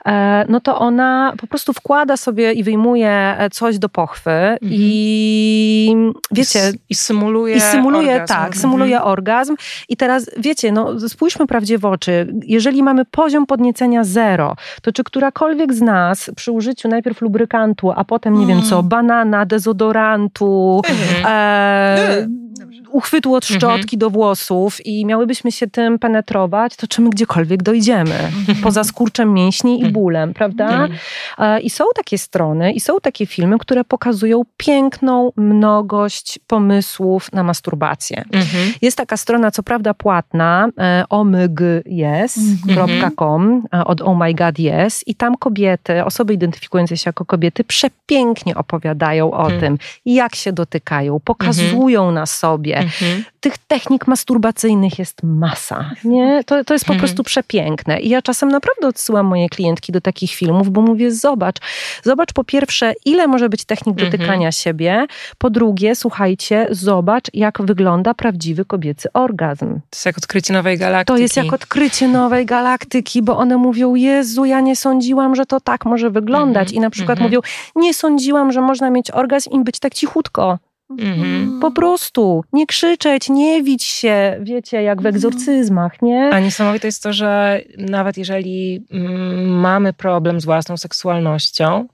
e, 0.07 0.44
no 0.49 0.61
to 0.61 0.78
ona 0.78 1.32
po 1.38 1.46
prostu 1.46 1.72
wkłada 1.72 2.16
sobie 2.16 2.53
i 2.53 2.62
wyjmuje 2.62 3.36
coś 3.53 3.78
do 3.78 3.88
pochwy 3.88 4.30
i 4.62 5.96
wiecie... 6.30 6.72
I 6.88 6.94
symuluje 6.94 7.57
I 7.57 7.61
symuluje, 7.61 8.12
orgazm. 8.12 8.34
tak, 8.34 8.57
symuluje 8.57 9.03
orgazm. 9.03 9.55
I 9.88 9.96
teraz, 9.96 10.30
wiecie, 10.36 10.72
no 10.72 11.09
spójrzmy 11.09 11.46
prawdzie 11.46 11.78
w 11.78 11.84
oczy. 11.84 12.34
Jeżeli 12.42 12.82
mamy 12.82 13.05
poziom 13.05 13.46
podniecenia 13.46 14.05
zero, 14.05 14.57
to 14.82 14.92
czy 14.92 15.05
którakolwiek 15.05 15.74
z 15.74 15.80
nas 15.80 16.30
przy 16.36 16.53
użyciu 16.53 16.88
najpierw 16.88 17.20
lubrykantu, 17.20 17.88
a 17.97 18.05
potem 18.05 18.34
nie 18.34 18.47
wiem 18.47 18.62
co, 18.62 18.78
mm. 18.78 18.89
banana, 18.89 19.47
dezodorantu, 19.47 20.80
mhm. 20.84 21.26
e, 21.26 22.28
uchwytu 22.91 23.34
od 23.34 23.47
szczotki 23.47 23.97
mhm. 23.97 23.99
do 23.99 24.11
włosów 24.11 24.86
i 24.86 25.07
miałybyśmy 25.07 25.53
się 25.53 25.66
tym 25.66 25.99
penetrować, 25.99 26.76
to 26.76 26.86
czy 26.86 27.03
my 27.03 27.11
gdziekolwiek 27.11 27.62
dojdziemy? 27.62 28.14
Mhm. 28.14 28.59
Poza 28.62 28.84
skurczem 28.84 29.34
mięśni 29.34 29.72
i 29.72 29.74
mhm. 29.74 29.93
bólem, 29.93 30.34
prawda? 30.34 30.89
E, 31.39 31.61
I 31.61 31.70
są 31.70 31.84
takie 31.95 32.18
strony 32.18 32.72
i 32.72 32.80
są 32.80 32.97
takie 33.03 33.26
filmy, 33.26 33.59
które 33.59 33.84
pokazują 33.84 34.43
piękną 34.57 35.32
mnogość 35.36 36.39
pomysłów 36.47 37.32
na 37.32 37.43
masturbację. 37.43 38.24
Jest 38.82 38.97
taka 38.97 39.16
strona, 39.16 39.51
co 39.51 39.62
prawda 39.62 39.95
płatna, 39.95 40.68
e, 40.78 41.05
omygyes.com 41.09 43.64
e, 43.74 43.84
od 43.84 44.01
Oh 44.01 44.18
My 44.18 44.34
God 44.34 44.59
Yes 44.59 45.05
i 45.07 45.14
tam 45.14 45.36
kobiety, 45.36 46.05
osoby 46.05 46.34
identyfikujące 46.34 46.97
się 46.97 47.09
jako 47.09 47.24
kobiety 47.24 47.64
przepięknie 47.64 48.55
opowiadają 48.55 49.32
o 49.32 49.51
tym, 49.51 49.78
jak 50.07 50.34
się 50.34 50.53
dotykają, 50.53 51.20
pokazują 51.20 52.11
na 52.11 52.26
sobie, 52.26 52.78
Mhm. 52.79 53.24
Tych 53.41 53.59
technik 53.59 54.07
masturbacyjnych 54.07 54.99
jest 54.99 55.22
masa. 55.22 55.91
Nie? 56.05 56.45
To, 56.45 56.64
to 56.64 56.74
jest 56.74 56.85
po 56.85 56.93
mhm. 56.93 56.99
prostu 57.01 57.22
przepiękne. 57.22 58.01
I 58.01 58.09
ja 58.09 58.22
czasem 58.22 58.49
naprawdę 58.49 58.89
odsyłam 58.89 59.26
moje 59.26 59.49
klientki 59.49 59.93
do 59.93 60.01
takich 60.01 60.31
filmów, 60.31 60.70
bo 60.70 60.83
mówię, 60.83 61.12
zobacz, 61.12 61.57
zobacz 62.03 62.33
po 62.33 62.45
pierwsze, 62.45 62.93
ile 63.05 63.26
może 63.26 63.49
być 63.49 63.64
technik 63.64 63.97
mhm. 63.97 64.11
dotykania 64.11 64.53
siebie. 64.53 65.07
Po 65.39 65.51
drugie, 65.51 65.95
słuchajcie, 65.95 66.66
zobacz, 66.70 67.24
jak 67.35 67.62
wygląda 67.62 68.14
prawdziwy 68.14 68.64
kobiecy 68.64 69.12
orgazm. 69.12 69.81
To 69.81 69.97
jest 69.97 70.07
jak 70.07 70.18
odkrycie 70.18 70.53
nowej 70.53 70.79
galaktyki. 70.79 71.16
To 71.16 71.22
jest 71.22 71.37
jak 71.37 71.53
odkrycie 71.53 72.09
nowej 72.09 72.47
galaktyki, 72.47 73.22
bo 73.22 73.37
one 73.37 73.57
mówią, 73.57 73.95
Jezu, 73.95 74.45
ja 74.45 74.61
nie 74.61 74.76
sądziłam, 74.76 75.35
że 75.35 75.47
to 75.47 75.61
tak 75.61 75.85
może 75.85 76.11
wyglądać. 76.11 76.72
I 76.72 76.81
na 76.81 76.91
przykład 76.91 77.20
mówią, 77.20 77.41
nie 77.76 77.95
sądziłam, 77.95 78.53
że 78.53 78.61
można 78.61 78.91
mieć 78.91 79.11
orgazm 79.11 79.51
i 79.51 79.64
być 79.64 79.79
tak 79.79 79.95
cichutko. 79.95 80.59
Mhm. 80.91 81.61
Po 81.61 81.70
prostu 81.70 82.45
nie 82.53 82.66
krzyczeć, 82.66 83.28
nie 83.28 83.62
wić 83.62 83.84
się, 83.84 84.39
wiecie, 84.41 84.82
jak 84.82 84.99
w 84.99 85.07
mhm. 85.07 85.14
egzorcyzmach, 85.14 86.03
nie? 86.03 86.30
A 86.32 86.41
niesamowite 86.41 86.89
jest 86.89 87.03
to, 87.03 87.12
że 87.12 87.61
nawet 87.78 88.18
jeżeli 88.18 88.86
mm, 88.91 89.49
mamy 89.61 89.93
problem 89.93 90.41
z 90.41 90.45
własną 90.45 90.76
seksualnością, 90.76 91.89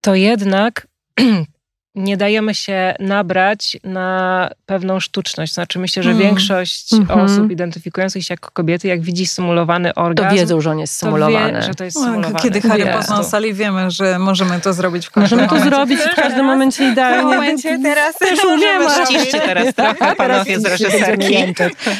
to 0.00 0.14
jednak 0.14 0.86
nie 1.98 2.16
dajemy 2.16 2.54
się 2.54 2.94
nabrać 3.00 3.76
na 3.84 4.50
pewną 4.66 5.00
sztuczność. 5.00 5.54
Znaczy 5.54 5.78
myślę, 5.78 6.02
że 6.02 6.10
mm. 6.10 6.22
większość 6.22 6.92
mm 6.92 7.06
-hmm. 7.06 7.24
osób 7.24 7.50
identyfikujących 7.50 8.24
się 8.24 8.34
jako 8.34 8.50
kobiety, 8.50 8.88
jak 8.88 9.00
widzi 9.00 9.26
symulowany 9.26 9.94
orgazm, 9.94 10.28
to 10.28 10.34
wiedzą, 10.34 10.60
że 10.60 10.70
on 10.70 10.78
jest 10.78 10.96
symulowany. 10.96 11.52
Wie, 11.52 11.62
że 11.62 11.74
to 11.74 11.84
jest 11.84 11.96
symulowany. 11.96 12.38
Kiedy 12.42 12.60
Harry 12.60 12.86
poznał 12.86 13.24
sali, 13.24 13.54
wiemy, 13.54 13.90
że 13.90 14.18
możemy 14.18 14.60
to 14.60 14.72
zrobić 14.72 15.06
w 15.06 15.10
każdym 15.10 15.38
Możemy 15.38 15.60
to 15.60 15.70
zrobić 15.70 16.00
w 16.00 16.14
każdym 16.14 16.46
momencie 16.46 16.92
idealnie. 16.92 17.22
W 17.22 17.24
momencie 17.24 17.78
teraz 17.82 18.18
też 18.18 18.44
umiemy. 18.44 18.84
Ściszcie 19.06 19.40
teraz 19.40 19.74
trochę, 19.74 20.16
panowie 20.16 20.60
z 20.60 20.64
reżyserki. 20.64 21.54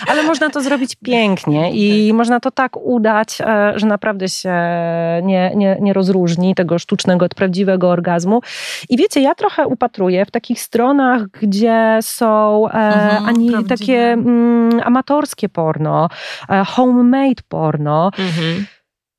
Ale 0.06 0.22
można 0.22 0.50
to 0.50 0.60
zrobić 0.62 0.96
pięknie 1.04 1.72
i 1.72 2.12
można 2.12 2.40
to 2.40 2.50
tak 2.50 2.76
udać, 2.76 3.40
e, 3.40 3.72
że 3.76 3.86
naprawdę 3.86 4.28
się 4.28 4.54
nie, 5.22 5.52
nie, 5.56 5.76
nie 5.80 5.92
rozróżni 5.92 6.54
tego 6.54 6.78
sztucznego 6.78 7.26
od 7.26 7.34
prawdziwego 7.34 7.90
orgazmu. 7.90 8.40
I 8.88 8.96
wiecie, 8.96 9.20
ja 9.20 9.34
trochę 9.34 9.66
upatruję 9.88 10.26
w 10.26 10.30
takich 10.30 10.60
stronach, 10.60 11.22
gdzie 11.42 11.98
są 12.00 12.68
e, 12.68 12.72
mhm, 12.72 13.26
ani 13.26 13.64
takie 13.64 14.12
mm, 14.12 14.80
amatorskie 14.84 15.48
porno, 15.48 16.08
e, 16.48 16.64
homemade 16.64 17.42
porno. 17.48 18.10
Mhm 18.18 18.66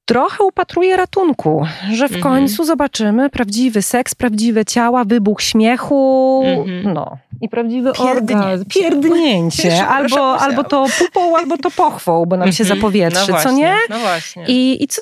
trochę 0.10 0.44
upatruję 0.44 0.98
ratunku, 0.98 1.66
że 1.94 2.08
w 2.08 2.16
mhm. 2.16 2.24
końcu 2.24 2.66
zobaczymy 2.66 3.30
prawdziwy 3.30 3.82
seks, 3.82 4.16
prawdziwe 4.16 4.66
ciała, 4.66 5.04
wybuch 5.04 5.42
śmiechu, 5.42 6.42
mhm. 6.46 6.94
no 6.94 7.18
i 7.42 7.50
prawdziwy 7.50 7.94
orgazm. 7.94 8.66
Pierdnięcie. 8.66 9.86
Albo, 9.98 10.40
albo 10.40 10.64
to 10.64 10.86
pupą, 11.00 11.38
albo 11.38 11.58
to 11.58 11.72
pochwą, 11.72 12.26
bo 12.26 12.38
nam 12.38 12.52
się 12.52 12.64
mhm. 12.64 12.80
zapowietrzy, 12.80 13.32
no 13.32 13.40
co 13.44 13.52
nie? 13.52 13.76
No 13.90 14.00
właśnie. 14.00 14.46
I, 14.48 14.84
i 14.84 14.88
co, 14.88 15.02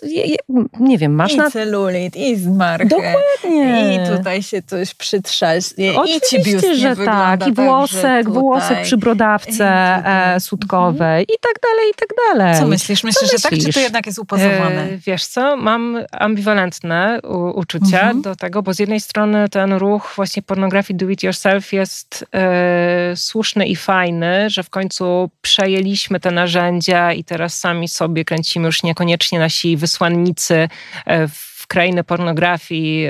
nie 0.80 0.98
wiem, 0.98 1.16
masz 1.16 1.34
I 1.34 1.38
na... 1.38 1.52
celulit, 1.52 2.16
i 2.16 2.36
zmarkę. 2.36 2.86
Dokładnie. 2.86 3.96
I 3.96 4.18
tutaj 4.18 4.44
się 4.44 4.62
coś 4.62 4.94
przytrzaśnie. 4.94 5.94
Oczywiście, 5.96 6.72
I 6.72 6.76
ci 6.76 6.82
że 6.82 6.96
tak. 6.96 7.48
I 7.48 7.54
włosek, 7.54 8.02
tak, 8.02 8.30
włosek 8.30 8.82
przy 8.82 8.98
brodawce 8.98 9.66
e, 9.66 10.40
sutkowej 10.40 11.24
i 11.24 11.38
tak 11.42 11.54
dalej, 11.62 11.92
i 11.92 11.96
tak 11.96 12.10
dalej. 12.28 12.60
Co 12.60 12.68
myślisz? 12.68 13.04
Myślisz, 13.04 13.32
że 13.32 13.40
tak, 13.40 13.52
czy 13.52 13.74
to 13.74 13.80
jednak 13.80 14.06
jest 14.06 14.20
upozowane? 14.20 14.84
E, 14.84 14.97
wiesz 15.06 15.26
co, 15.26 15.58
mam 15.58 15.98
ambiwalentne 16.12 17.20
uczucia 17.54 18.02
mhm. 18.02 18.22
do 18.22 18.36
tego, 18.36 18.64
bo 18.64 18.74
z 18.74 18.80
jednej 18.80 19.00
strony 19.00 19.50
ten 19.50 19.74
ruch 19.74 20.14
właśnie 20.16 20.44
pornografii 20.44 20.98
do 20.98 21.10
it 21.10 21.24
yourself 21.24 21.74
jest 21.74 22.26
e, 22.34 23.16
słuszny 23.16 23.68
i 23.68 23.76
fajny, 23.76 24.50
że 24.50 24.64
w 24.64 24.70
końcu 24.70 25.30
przejęliśmy 25.42 26.20
te 26.20 26.32
narzędzia 26.32 27.14
i 27.14 27.24
teraz 27.24 27.60
sami 27.60 27.88
sobie 27.88 28.26
kręcimy 28.26 28.66
już 28.66 28.84
niekoniecznie 28.84 29.40
nasi 29.40 29.78
wysłannicy 29.78 30.70
e, 31.06 31.28
w 31.28 31.68
krainę 31.68 32.04
pornografii, 32.04 33.08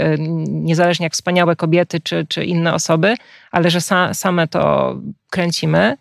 niezależnie 0.47 1.03
jak 1.03 1.13
wspaniałe 1.13 1.55
kobiety 1.55 1.99
czy, 1.99 2.25
czy 2.29 2.45
inne 2.45 2.73
osoby, 2.73 3.15
ale 3.51 3.69
że 3.69 3.79
sa, 3.79 4.13
same 4.13 4.47
to 4.47 4.95
kręcimy 5.29 5.97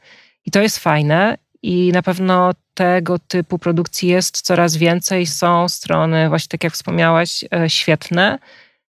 i 0.46 0.50
to 0.50 0.62
jest 0.62 0.78
fajne 0.78 1.38
i 1.62 1.92
na 1.92 2.02
pewno 2.02 2.52
tego 2.74 3.18
typu 3.18 3.58
produkcji 3.58 4.08
jest 4.08 4.40
coraz 4.40 4.76
więcej. 4.76 5.26
Są 5.26 5.68
strony, 5.68 6.28
właśnie 6.28 6.48
tak 6.48 6.64
jak 6.64 6.72
wspomniałaś, 6.72 7.44
świetne. 7.68 8.38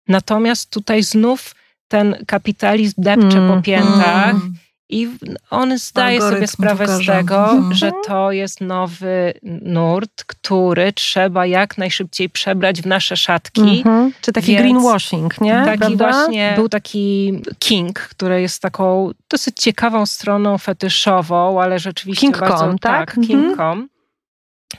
Natomiast 0.09 0.71
tutaj 0.71 1.03
znów 1.03 1.55
ten 1.89 2.17
kapitalizm 2.27 2.95
depcze 2.99 3.39
mm, 3.39 3.57
po 3.57 3.63
piętach. 3.63 4.31
Mm. 4.31 4.55
I 4.89 5.09
on 5.51 5.79
zdaje 5.79 6.21
sobie 6.21 6.47
sprawę 6.47 6.89
z 6.89 7.07
tego, 7.07 7.51
mm. 7.51 7.75
że 7.75 7.93
to 8.07 8.33
jest 8.33 8.61
nowy 8.61 9.35
nurt, 9.63 10.25
który 10.25 10.93
trzeba 10.93 11.47
jak 11.47 11.79
najszybciej 11.79 12.31
przebrać 12.31 12.83
w 12.83 12.87
nasze 12.87 13.17
szatki. 13.17 13.61
Mm-hmm. 13.61 14.11
Czy 14.21 14.33
taki 14.33 14.47
Więc 14.47 14.63
greenwashing, 14.63 15.41
nie? 15.41 15.63
Taki 15.65 15.79
Prawda? 15.79 16.13
właśnie, 16.13 16.53
był 16.57 16.69
taki 16.69 17.33
King, 17.59 18.01
który 18.01 18.41
jest 18.43 18.63
taką 18.63 19.11
dosyć 19.31 19.57
ciekawą 19.57 20.07
stroną 20.07 20.59
fetyszową, 20.59 21.63
ale 21.63 21.79
rzeczywiście 21.79 22.27
King.com, 22.27 22.49
bardzo... 22.49 22.79
tak? 22.81 23.15
tak 23.15 23.17
mm-hmm. 23.17 23.27
King.com. 23.27 23.89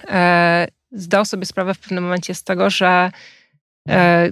E, 0.10 0.68
zdał 0.92 1.26
sobie 1.26 1.46
sprawę 1.46 1.74
w 1.74 1.80
pewnym 1.80 2.04
momencie 2.04 2.36
z 2.36 2.44
tego, 2.44 2.70
że 2.70 3.12
e, 3.90 4.30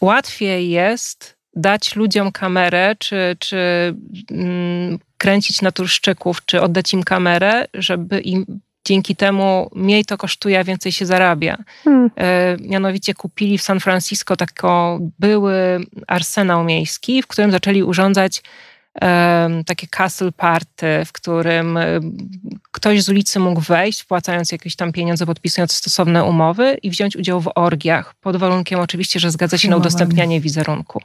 łatwiej 0.00 0.70
jest 0.70 1.33
dać 1.56 1.96
ludziom 1.96 2.32
kamerę, 2.32 2.96
czy, 2.98 3.36
czy 3.38 3.56
mm, 4.30 4.98
kręcić 5.18 5.62
naturszczyków, 5.62 6.46
czy 6.46 6.62
oddać 6.62 6.92
im 6.92 7.02
kamerę, 7.02 7.64
żeby 7.74 8.20
im 8.20 8.60
dzięki 8.84 9.16
temu 9.16 9.70
mniej 9.74 10.04
to 10.04 10.18
kosztuje, 10.18 10.58
a 10.58 10.64
więcej 10.64 10.92
się 10.92 11.06
zarabia. 11.06 11.56
Hmm. 11.84 12.10
E, 12.16 12.56
mianowicie 12.60 13.14
kupili 13.14 13.58
w 13.58 13.62
San 13.62 13.80
Francisco 13.80 14.36
taką 14.36 14.98
były 15.18 15.86
arsenał 16.06 16.64
miejski, 16.64 17.22
w 17.22 17.26
którym 17.26 17.50
zaczęli 17.50 17.82
urządzać 17.82 18.42
takie 19.66 19.86
castle 19.86 20.32
party, 20.32 20.86
w 21.06 21.12
którym 21.12 21.78
ktoś 22.72 23.02
z 23.02 23.08
ulicy 23.08 23.40
mógł 23.40 23.60
wejść, 23.60 24.02
wpłacając 24.02 24.52
jakieś 24.52 24.76
tam 24.76 24.92
pieniądze, 24.92 25.26
podpisując 25.26 25.72
stosowne 25.72 26.24
umowy 26.24 26.78
i 26.82 26.90
wziąć 26.90 27.16
udział 27.16 27.40
w 27.40 27.50
orgiach, 27.54 28.14
pod 28.14 28.36
warunkiem 28.36 28.80
oczywiście, 28.80 29.20
że 29.20 29.30
zgadza 29.30 29.58
się 29.58 29.70
na 29.70 29.76
udostępnianie 29.76 30.40
wizerunku. 30.40 31.00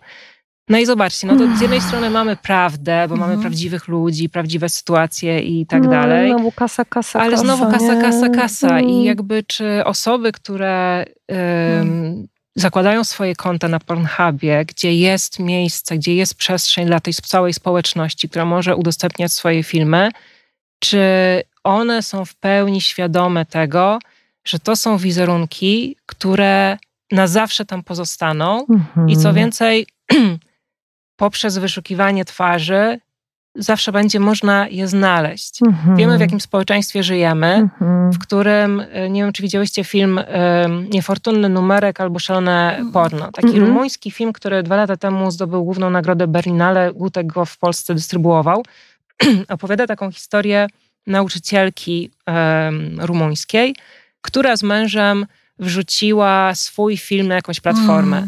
No 0.70 0.78
i 0.78 0.86
zobaczcie, 0.86 1.28
no 1.28 1.36
to 1.36 1.57
z 1.57 1.61
jednej 1.61 1.82
strony 1.82 2.09
mamy 2.09 2.36
prawdę, 2.36 3.05
bo 3.07 3.15
mamy 3.15 3.34
mhm. 3.34 3.41
prawdziwych 3.41 3.88
ludzi, 3.88 4.30
prawdziwe 4.30 4.70
sytuacje 4.70 5.39
i 5.39 5.65
tak 5.65 5.84
no, 5.84 5.89
dalej. 5.89 6.30
Znowu 6.32 6.51
kasa, 6.51 6.86
kasa, 6.86 7.20
Ale 7.20 7.32
kasa, 7.32 7.43
znowu 7.43 7.72
kasa, 7.72 7.95
nie? 7.95 8.01
kasa, 8.01 8.30
kasa. 8.30 8.80
I 8.80 8.84
mhm. 8.84 9.03
jakby 9.03 9.43
czy 9.43 9.86
osoby, 9.86 10.32
które 10.32 11.05
um, 11.28 12.28
zakładają 12.55 13.03
swoje 13.03 13.36
konta 13.36 13.67
na 13.67 13.80
Pornhubie, 13.80 14.65
gdzie 14.65 14.95
jest 14.95 15.39
miejsce, 15.39 15.97
gdzie 15.97 16.15
jest 16.15 16.36
przestrzeń 16.36 16.86
dla 16.86 16.99
tej 16.99 17.13
całej 17.13 17.53
społeczności, 17.53 18.30
która 18.30 18.45
może 18.45 18.76
udostępniać 18.76 19.34
swoje 19.34 19.63
filmy, 19.63 20.11
czy 20.80 20.99
one 21.63 22.03
są 22.03 22.26
w 22.26 22.36
pełni 22.36 22.82
świadome 22.82 23.45
tego, 23.45 23.99
że 24.45 24.59
to 24.59 24.76
są 24.76 24.97
wizerunki, 24.97 25.95
które 26.05 26.78
na 27.11 27.28
zawsze 27.28 27.65
tam 27.65 27.84
pozostaną 27.84 28.65
mhm. 28.70 29.09
i 29.09 29.17
co 29.17 29.34
więcej, 29.34 29.88
poprzez 31.20 31.57
wyszukiwanie 31.57 32.26
twarzy 32.26 32.99
zawsze 33.55 33.91
będzie 33.91 34.20
można 34.20 34.67
je 34.67 34.88
znaleźć. 34.88 35.61
Mhm. 35.61 35.97
Wiemy, 35.97 36.17
w 36.17 36.22
jakim 36.22 36.39
społeczeństwie 36.39 37.03
żyjemy, 37.03 37.47
mhm. 37.47 38.11
w 38.11 38.20
którym, 38.20 38.84
e, 38.91 39.09
nie 39.09 39.24
wiem, 39.24 39.32
czy 39.34 39.41
widziałyście 39.41 39.84
film 39.84 40.20
Niefortunny 40.93 41.49
numerek 41.49 42.01
albo 42.01 42.20
Szalone 42.20 42.82
porno. 42.93 43.32
Taki 43.32 43.47
mhm. 43.47 43.65
rumuński 43.65 44.11
film, 44.11 44.34
który 44.34 44.63
dwa 44.63 44.76
lata 44.76 44.97
temu 44.97 45.32
zdobył 45.32 45.63
główną 45.63 45.89
nagrodę 45.89 46.28
Berlinale, 46.28 46.93
Gutek 46.93 47.28
go 47.28 47.45
w 47.45 47.57
Polsce 47.57 47.95
dystrybuował. 47.95 48.63
Opowiada 49.49 49.88
taką 49.88 50.11
historię 50.11 50.67
nauczycielki 51.07 52.11
um, 52.28 52.99
rumuńskiej, 53.01 53.76
która 54.22 54.57
z 54.57 54.63
mężem 54.63 55.26
wrzuciła 55.59 56.55
swój 56.55 56.97
film 56.97 57.28
na 57.28 57.36
jakąś 57.36 57.59
platformę. 57.59 58.28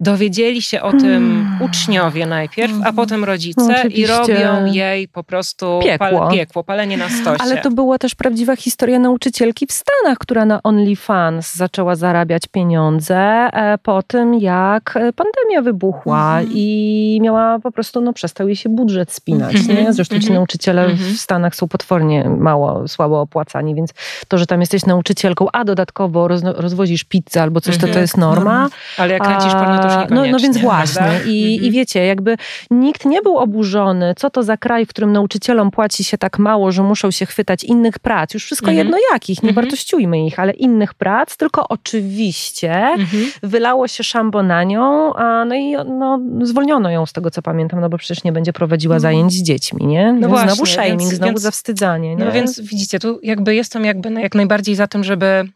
Mm 0.00 0.10
dowiedzieli 0.10 0.62
się 0.62 0.82
o 0.82 0.90
tym 0.90 1.00
hmm. 1.00 1.62
uczniowie 1.62 2.26
najpierw, 2.26 2.72
a 2.72 2.76
hmm. 2.76 2.94
potem 2.94 3.24
rodzice 3.24 3.62
no, 3.84 3.90
i 3.90 4.06
robią 4.06 4.64
jej 4.64 5.08
po 5.08 5.24
prostu 5.24 5.80
piekło. 5.82 6.18
Pal, 6.18 6.30
piekło, 6.30 6.64
palenie 6.64 6.96
na 6.96 7.08
stosie. 7.08 7.42
Ale 7.42 7.58
to 7.58 7.70
była 7.70 7.98
też 7.98 8.14
prawdziwa 8.14 8.56
historia 8.56 8.98
nauczycielki 8.98 9.66
w 9.66 9.72
Stanach, 9.72 10.18
która 10.18 10.44
na 10.44 10.62
OnlyFans 10.62 11.54
zaczęła 11.54 11.96
zarabiać 11.96 12.42
pieniądze 12.46 13.16
e, 13.16 13.78
po 13.82 14.02
tym, 14.02 14.34
jak 14.34 14.94
pandemia 14.94 15.62
wybuchła 15.62 16.38
mhm. 16.38 16.48
i 16.54 17.18
miała 17.22 17.58
po 17.58 17.72
prostu, 17.72 18.00
no 18.00 18.12
przestał 18.12 18.48
jej 18.48 18.56
się 18.56 18.68
budżet 18.68 19.12
spinać. 19.12 19.54
Nie? 19.68 19.78
Mhm. 19.78 19.92
Zresztą 19.92 20.14
ci 20.14 20.22
mhm. 20.22 20.34
nauczyciele 20.34 20.88
w 20.88 21.16
Stanach 21.16 21.56
są 21.56 21.68
potwornie 21.68 22.24
mało, 22.38 22.88
słabo 22.88 23.20
opłacani, 23.20 23.74
więc 23.74 23.90
to, 24.28 24.38
że 24.38 24.46
tam 24.46 24.60
jesteś 24.60 24.86
nauczycielką, 24.86 25.46
a 25.52 25.64
dodatkowo 25.64 26.28
roz, 26.28 26.42
rozwozisz 26.44 27.04
pizzę 27.04 27.42
albo 27.42 27.60
coś, 27.60 27.78
to 27.78 27.88
to 27.88 27.98
jest 27.98 28.16
norma. 28.16 28.68
Ale 28.98 29.12
jak 29.12 29.22
kręcisz 29.22 29.52
porno, 29.52 29.78
to 29.82 29.89
no, 30.10 30.26
no 30.26 30.38
więc 30.38 30.58
właśnie. 30.58 31.20
I, 31.26 31.54
mhm. 31.54 31.68
I 31.68 31.70
wiecie, 31.70 32.06
jakby 32.06 32.36
nikt 32.70 33.04
nie 33.04 33.22
był 33.22 33.38
oburzony, 33.38 34.14
co 34.16 34.30
to 34.30 34.42
za 34.42 34.56
kraj, 34.56 34.86
w 34.86 34.88
którym 34.88 35.12
nauczycielom 35.12 35.70
płaci 35.70 36.04
się 36.04 36.18
tak 36.18 36.38
mało, 36.38 36.72
że 36.72 36.82
muszą 36.82 37.10
się 37.10 37.26
chwytać 37.26 37.64
innych 37.64 37.98
prac. 37.98 38.34
Już 38.34 38.44
wszystko 38.44 38.70
mhm. 38.70 38.78
jedno 38.78 38.98
jakich, 39.12 39.42
nie 39.42 39.48
mhm. 39.48 39.64
wartościujmy 39.64 40.26
ich, 40.26 40.38
ale 40.38 40.52
innych 40.52 40.94
prac, 40.94 41.36
tylko 41.36 41.68
oczywiście 41.68 42.72
mhm. 42.72 43.30
wylało 43.42 43.88
się 43.88 44.04
szambo 44.04 44.42
na 44.42 44.64
nią, 44.64 45.14
a 45.14 45.44
no 45.44 45.54
i 45.54 45.76
no, 45.98 46.20
zwolniono 46.42 46.90
ją 46.90 47.06
z 47.06 47.12
tego, 47.12 47.30
co 47.30 47.42
pamiętam, 47.42 47.80
no 47.80 47.88
bo 47.88 47.98
przecież 47.98 48.24
nie 48.24 48.32
będzie 48.32 48.52
prowadziła 48.52 48.96
mhm. 48.96 49.00
zajęć 49.00 49.32
z 49.32 49.42
dziećmi, 49.42 49.86
nie? 49.86 50.12
No 50.12 50.28
właśnie, 50.28 50.48
znowu 50.48 50.66
shaming, 50.66 51.00
więc, 51.00 51.14
znowu 51.14 51.32
więc, 51.32 51.40
zawstydzanie. 51.40 52.12
No 52.12 52.18
nie? 52.18 52.24
No 52.24 52.32
więc 52.32 52.60
widzicie, 52.60 52.98
tu 52.98 53.20
jakby 53.22 53.54
jestem 53.54 53.84
jakby 53.84 54.12
jak 54.12 54.34
najbardziej 54.34 54.74
za 54.74 54.86
tym, 54.86 55.04
żeby 55.04 55.48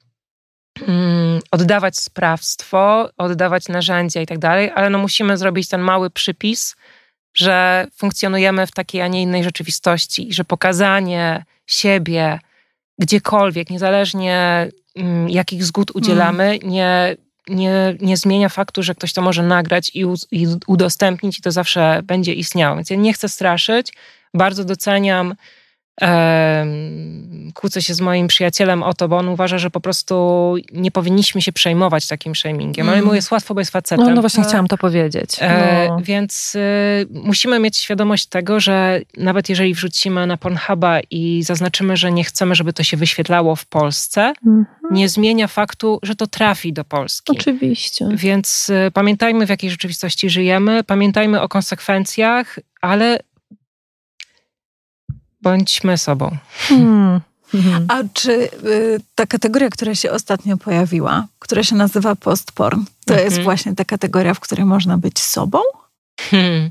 oddawać 1.51 1.99
sprawstwo, 1.99 3.11
oddawać 3.17 3.69
narzędzia 3.69 4.21
i 4.21 4.27
tak 4.27 4.39
dalej, 4.39 4.71
ale 4.75 4.91
no 4.91 4.99
musimy 4.99 5.37
zrobić 5.37 5.69
ten 5.69 5.81
mały 5.81 6.11
przypis, 6.11 6.77
że 7.35 7.87
funkcjonujemy 7.97 8.67
w 8.67 8.73
takiej, 8.73 9.03
a 9.03 9.09
nie 9.09 9.23
innej 9.23 9.45
rzeczywistości 9.45 10.29
i 10.29 10.33
że 10.33 10.45
pokazanie 10.45 11.45
siebie 11.67 12.39
gdziekolwiek, 12.99 13.71
niezależnie 13.71 14.69
mm, 14.97 15.29
jakich 15.29 15.65
zgód 15.65 15.91
udzielamy, 15.95 16.45
mm. 16.45 16.59
nie, 16.71 17.17
nie, 17.49 17.97
nie 18.01 18.17
zmienia 18.17 18.49
faktu, 18.49 18.83
że 18.83 18.95
ktoś 18.95 19.13
to 19.13 19.23
może 19.23 19.43
nagrać 19.43 19.91
i, 19.95 20.05
u, 20.05 20.15
i 20.31 20.47
udostępnić 20.67 21.39
i 21.39 21.43
to 21.43 21.51
zawsze 21.51 22.01
będzie 22.05 22.33
istniało. 22.33 22.77
Więc 22.77 22.91
ja 22.91 22.97
nie 22.97 23.13
chcę 23.13 23.29
straszyć, 23.29 23.93
bardzo 24.35 24.65
doceniam 24.65 25.35
kłócę 27.55 27.83
się 27.83 27.95
z 27.95 28.01
moim 28.01 28.29
przyjacielem 28.29 28.83
o 28.83 28.95
to, 28.95 29.09
bo 29.09 29.19
on 29.19 29.29
uważa, 29.29 29.59
że 29.59 29.71
po 29.71 29.81
prostu 29.81 30.55
nie 30.73 30.91
powinniśmy 30.91 31.43
się 31.43 31.53
przejmować 31.53 32.07
takim 32.07 32.35
shamingiem. 32.35 32.89
Ale 32.89 33.03
mu 33.03 33.15
jest 33.15 33.31
łatwo, 33.31 33.55
bo 33.55 33.61
jest 33.61 33.71
facetem. 33.71 34.07
No, 34.07 34.15
no 34.15 34.21
właśnie 34.21 34.45
chciałam 34.45 34.69
to 34.69 34.79
powiedzieć. 34.79 35.37
E, 35.41 35.87
no. 35.89 35.99
więc 36.03 36.55
y, 36.55 37.07
musimy 37.11 37.59
mieć 37.59 37.77
świadomość 37.77 38.27
tego, 38.27 38.61
że 38.61 39.01
nawet 39.17 39.49
jeżeli 39.49 39.75
wrzucimy 39.75 40.27
na 40.27 40.37
Pornhuba 40.37 41.01
i 41.11 41.43
zaznaczymy, 41.43 41.97
że 41.97 42.13
nie 42.13 42.25
chcemy, 42.25 42.55
żeby 42.55 42.73
to 42.73 42.83
się 42.83 42.97
wyświetlało 42.97 43.57
w 43.57 43.67
Polsce, 43.67 44.33
mm 44.47 44.65
-hmm. 44.65 44.93
nie 44.93 45.09
zmienia 45.09 45.49
faktu, 45.49 45.99
że 46.03 46.17
to 46.17 46.27
trafi 46.27 46.73
do 46.73 46.85
Polski. 46.85 47.33
Oczywiście. 47.33 48.09
Więc 48.15 48.71
y, 48.71 48.91
pamiętajmy, 48.91 49.47
w 49.47 49.49
jakiej 49.49 49.71
rzeczywistości 49.71 50.31
żyjemy, 50.31 50.85
pamiętajmy 50.85 51.41
o 51.41 51.49
konsekwencjach, 51.49 52.59
ale 52.81 53.19
bądźmy 55.45 55.99
sobą. 55.99 56.37
Hmm. 56.69 57.21
Mhm. 57.55 57.87
A 57.89 57.95
czy 58.13 58.33
y, 58.33 59.01
ta 59.15 59.27
kategoria, 59.27 59.71
która 59.71 59.95
się 59.95 60.11
ostatnio 60.11 60.57
pojawiła, 60.57 61.27
która 61.39 61.63
się 61.63 61.77
nazywa 61.77 62.15
postporn, 62.15 62.85
to 63.07 63.15
mhm. 63.15 63.31
jest 63.31 63.43
właśnie 63.43 63.75
ta 63.75 63.85
kategoria, 63.85 64.35
w 64.35 64.41
której 64.41 64.65
można 64.65 64.99
być 64.99 65.19
sobą? 65.19 65.59
Hmm. 66.21 66.71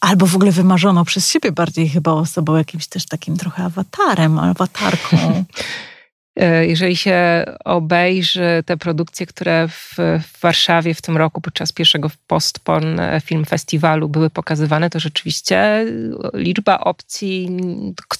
Albo 0.00 0.26
w 0.26 0.36
ogóle 0.36 0.52
wymarzono 0.52 1.04
przez 1.04 1.28
siebie 1.28 1.52
bardziej 1.52 1.88
chyba 1.88 2.12
osobą 2.12 2.56
jakimś 2.56 2.86
też 2.86 3.06
takim 3.06 3.36
trochę 3.36 3.64
awatarem, 3.64 4.38
awatarką. 4.38 5.16
E, 6.36 6.66
jeżeli 6.66 6.96
się 6.96 7.44
obejrzy 7.64 8.62
te 8.66 8.76
produkcje, 8.76 9.26
które 9.26 9.68
w, 9.68 9.94
w, 9.96 10.40
Warszawie 10.40 10.94
w 10.94 11.02
tym 11.02 11.16
roku 11.16 11.40
podczas 11.40 11.72
pierwszego 11.72 12.10
Postporn 12.26 13.00
Film 13.24 13.44
Festiwalu 13.44 14.08
były 14.08 14.30
pokazywane, 14.30 14.90
to 14.90 15.00
rzeczywiście 15.00 15.86
liczba 16.34 16.78
opcji, 16.78 17.56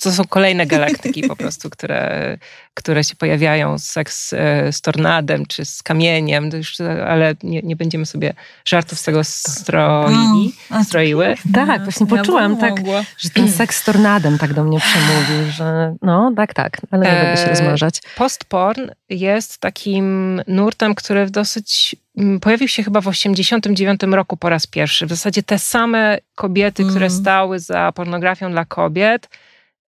to 0.02 0.12
są 0.12 0.24
kolejne 0.24 0.66
galaktyki 0.66 1.22
po 1.28 1.36
prostu, 1.42 1.70
które 1.70 2.38
które 2.74 3.04
się 3.04 3.16
pojawiają, 3.16 3.78
seks 3.78 4.32
e, 4.32 4.72
z 4.72 4.80
tornadem 4.80 5.46
czy 5.46 5.64
z 5.64 5.82
kamieniem, 5.82 6.50
już, 6.52 6.80
ale 7.06 7.34
nie, 7.42 7.60
nie, 7.62 7.76
będziemy 7.76 8.06
sobie 8.06 8.34
żartów 8.64 8.98
z 8.98 9.02
tego 9.02 9.24
stroili, 9.24 10.54
no, 10.70 10.84
stroiły. 10.84 11.34
Tak, 11.54 11.84
właśnie 11.84 12.06
poczułam 12.06 12.56
tak, 12.56 12.74
że 13.18 13.30
ten 13.30 13.52
seks 13.52 13.76
z 13.76 13.84
tornadem 13.84 14.38
tak 14.38 14.54
do 14.54 14.64
mnie 14.64 14.78
przemówił, 14.80 15.52
że 15.52 15.94
no 16.02 16.32
tak, 16.36 16.54
tak, 16.54 16.80
ale 16.90 17.06
nie 17.06 17.22
będę 17.22 17.42
się 17.42 17.48
rozmarzać. 17.48 18.02
Postporn 18.16 18.90
jest 19.08 19.58
takim 19.58 20.40
nurtem, 20.46 20.94
który 20.94 21.26
w 21.26 21.30
dosyć 21.30 21.96
mm, 22.16 22.40
pojawił 22.40 22.68
się 22.68 22.82
chyba 22.82 23.00
w 23.00 23.08
89 23.08 24.00
roku 24.02 24.36
po 24.36 24.48
raz 24.48 24.66
pierwszy. 24.66 25.06
W 25.06 25.08
zasadzie 25.08 25.42
te 25.42 25.58
same 25.58 26.18
kobiety, 26.34 26.82
mm. 26.82 26.94
które 26.94 27.10
stały 27.10 27.58
za 27.58 27.92
pornografią 27.94 28.50
dla 28.50 28.64
kobiet, 28.64 29.28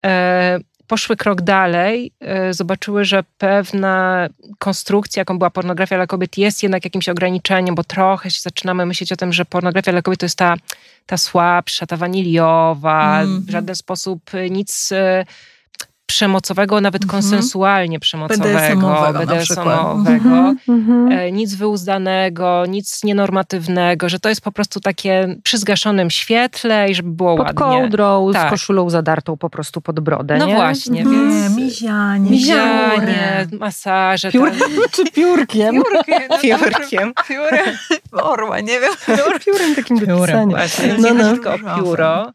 e, 0.07 0.59
poszły 0.89 1.17
krok 1.17 1.41
dalej, 1.41 2.13
e, 2.21 2.55
zobaczyły, 2.55 3.05
że 3.05 3.25
pewna 3.39 4.29
konstrukcja, 4.59 5.21
jaką 5.21 5.39
była 5.39 5.51
pornografia 5.51 5.97
dla 5.97 6.07
kobiet, 6.07 6.39
jest 6.39 6.63
jednak 6.63 6.85
jakimś 6.85 7.09
ograniczeniem, 7.09 7.75
bo 7.75 7.85
trochę 7.85 8.31
się 8.31 8.41
zaczynamy 8.41 8.87
myśleć 8.87 9.13
o 9.13 9.17
tym, 9.17 9.33
że 9.33 9.45
pornografia 9.45 9.93
dla 9.93 10.03
kobiet 10.03 10.21
to 10.21 10.27
jest 10.27 10.39
ta, 10.39 10.55
ta 11.07 11.17
słabsza, 11.17 11.87
ta 11.87 11.97
waniliowa, 11.97 13.21
mm. 13.21 13.41
w 13.41 13.51
żaden 13.51 13.77
sposób 13.77 14.31
nic 14.51 14.93
e, 14.93 15.25
przemocowego, 16.13 16.81
nawet 16.81 17.03
mhm. 17.03 17.23
konsensualnie 17.23 18.01
przemocowego, 18.01 19.19
BDSM-owego, 19.19 20.55
mhm. 20.69 21.13
e, 21.13 21.33
nic 21.33 21.55
wyuzdanego, 21.55 22.67
nic 22.67 23.05
nienormatywnego, 23.05 24.09
że 24.09 24.21
to 24.21 24.29
jest 24.29 24.41
po 24.41 24.53
prostu 24.53 24.81
takie 24.81 25.37
przy 25.43 25.59
zgaszonym 25.59 26.11
świetle 26.11 26.91
i 26.91 26.95
żeby 26.95 27.11
było 27.11 27.37
pod 27.37 27.47
ładnie. 27.47 27.55
Pod 27.55 27.65
kołdrą, 27.65 28.31
tak. 28.33 28.49
z 28.49 28.51
koszulą 28.51 28.91
zadartą 28.91 29.37
po 29.37 29.51
prostu 29.51 29.81
pod 29.81 30.01
brodę, 30.01 30.37
No 30.39 30.47
nie? 30.47 30.55
właśnie, 30.55 31.01
mhm. 31.01 31.31
więc... 31.31 31.57
Mizianie. 31.57 32.31
Mizianie, 32.31 33.47
masaże. 33.61 34.33
Piór... 34.33 34.51
Tak. 34.51 34.69
Czy 34.95 35.05
piórkiem? 35.13 35.75
Piórkiem. 35.75 36.23
No 36.31 36.39
piórkiem. 36.39 37.13
Piórem. 37.29 37.77
Orła, 38.13 38.61
nie 38.61 38.81
wiem. 38.81 38.93
Piórem 39.45 39.75
takim 39.75 40.01
piórem. 40.01 40.51
Właśnie, 40.51 40.95
no, 40.99 41.15
no. 41.15 41.25
nie 41.25 41.31
tylko 41.31 41.55
pióro, 41.77 42.33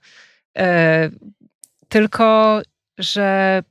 e, 0.57 1.09
tylko 1.89 2.61
że 2.97 3.63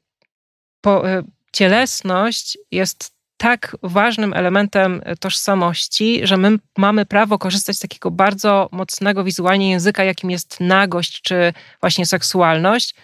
po, 0.81 1.09
e, 1.11 1.23
cielesność 1.53 2.59
jest 2.71 3.17
tak 3.37 3.77
ważnym 3.83 4.33
elementem 4.33 5.03
tożsamości, 5.21 6.21
że 6.27 6.37
my 6.37 6.59
mamy 6.79 7.07
prawo 7.07 7.39
korzystać 7.39 7.77
z 7.77 7.81
takiego 7.81 8.11
bardzo 8.11 8.69
mocnego 8.73 9.25
wizualnie 9.25 9.71
języka, 9.71 10.05
jakim 10.05 10.31
jest 10.31 10.61
nagość 10.61 11.23
czy 11.23 11.53
właśnie 11.81 12.07
seksualność, 12.07 12.95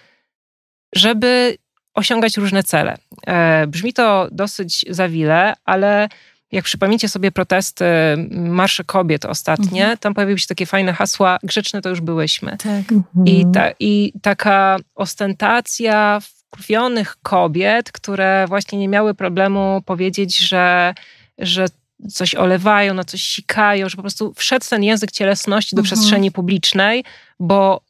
żeby 0.95 1.59
osiągać 1.95 2.37
różne 2.37 2.63
cele. 2.63 2.99
E, 3.27 3.67
brzmi 3.67 3.93
to 3.93 4.29
dosyć 4.31 4.85
zawile, 4.89 5.55
ale 5.65 6.09
jak 6.53 6.65
przypomnicie 6.65 7.09
sobie 7.09 7.33
protesty 7.33 7.85
Marsze 8.31 8.85
Kobiet 8.85 9.25
ostatnie, 9.25 9.81
mhm. 9.81 9.99
tam 9.99 10.15
pojawiły 10.15 10.39
się 10.39 10.47
takie 10.47 10.67
fajne 10.67 10.93
hasła, 10.93 11.39
grzeczne 11.43 11.83
to 11.83 11.89
już 11.89 12.01
byłyśmy. 12.01 12.57
Tak. 12.57 12.93
Mhm. 12.93 13.27
I, 13.27 13.47
ta, 13.55 13.71
I 13.81 14.13
taka 14.23 14.77
ostentacja 14.95 16.21
wkurwionych 16.21 17.17
kobiet, 17.23 17.93
które 17.93 18.45
właśnie 18.49 18.79
nie 18.79 18.89
miały 18.89 19.15
problemu 19.15 19.83
powiedzieć, 19.87 20.39
że, 20.39 20.95
że 21.39 21.67
coś 22.11 22.35
olewają, 22.35 22.95
na 22.95 23.05
coś 23.05 23.23
sikają, 23.23 23.89
że 23.89 23.97
po 23.97 24.03
prostu 24.03 24.33
wszedł 24.37 24.67
ten 24.71 24.83
język 24.83 25.11
cielesności 25.11 25.77
do 25.77 25.81
mhm. 25.81 25.85
przestrzeni 25.97 26.31
publicznej, 26.31 27.05
bo 27.41 27.81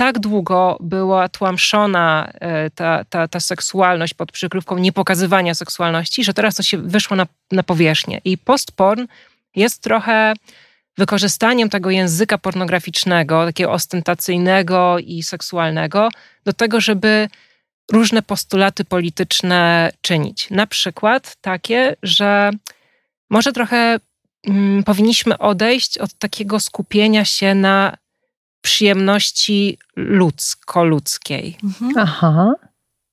tak 0.00 0.18
długo 0.18 0.76
była 0.80 1.28
tłamszona 1.28 2.32
e, 2.40 2.70
ta, 2.70 3.04
ta, 3.04 3.28
ta 3.28 3.40
seksualność 3.40 4.14
pod 4.14 4.32
przykrywką 4.32 4.78
niepokazywania 4.78 5.54
seksualności, 5.54 6.24
że 6.24 6.34
teraz 6.34 6.54
to 6.54 6.62
się 6.62 6.78
wyszło 6.78 7.16
na, 7.16 7.26
na 7.52 7.62
powierzchnię. 7.62 8.20
I 8.24 8.38
postporn 8.38 9.06
jest 9.56 9.82
trochę 9.82 10.34
wykorzystaniem 10.98 11.68
tego 11.68 11.90
języka 11.90 12.38
pornograficznego, 12.38 13.46
takiego 13.46 13.72
ostentacyjnego 13.72 14.98
i 14.98 15.22
seksualnego, 15.22 16.08
do 16.44 16.52
tego, 16.52 16.80
żeby 16.80 17.28
różne 17.92 18.22
postulaty 18.22 18.84
polityczne 18.84 19.92
czynić. 20.00 20.50
Na 20.50 20.66
przykład 20.66 21.36
takie, 21.40 21.96
że 22.02 22.50
może 23.30 23.52
trochę 23.52 23.98
mm, 24.46 24.84
powinniśmy 24.84 25.38
odejść 25.38 25.98
od 25.98 26.14
takiego 26.14 26.60
skupienia 26.60 27.24
się 27.24 27.54
na 27.54 27.96
przyjemności 28.62 29.78
ludzko-ludzkiej. 29.96 31.56
Mhm. 31.64 31.92
Aha. 31.96 32.54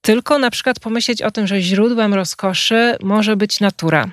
Tylko 0.02 0.40
na 0.40 0.50
przykład 0.50 0.80
pomyśleć 0.80 1.22
o 1.22 1.32
tym, 1.32 1.48
że 1.48 1.62
źródłem 1.62 2.14
rozkoszy 2.14 2.96
może 3.02 3.36
być 3.36 3.60
natura. 3.60 4.10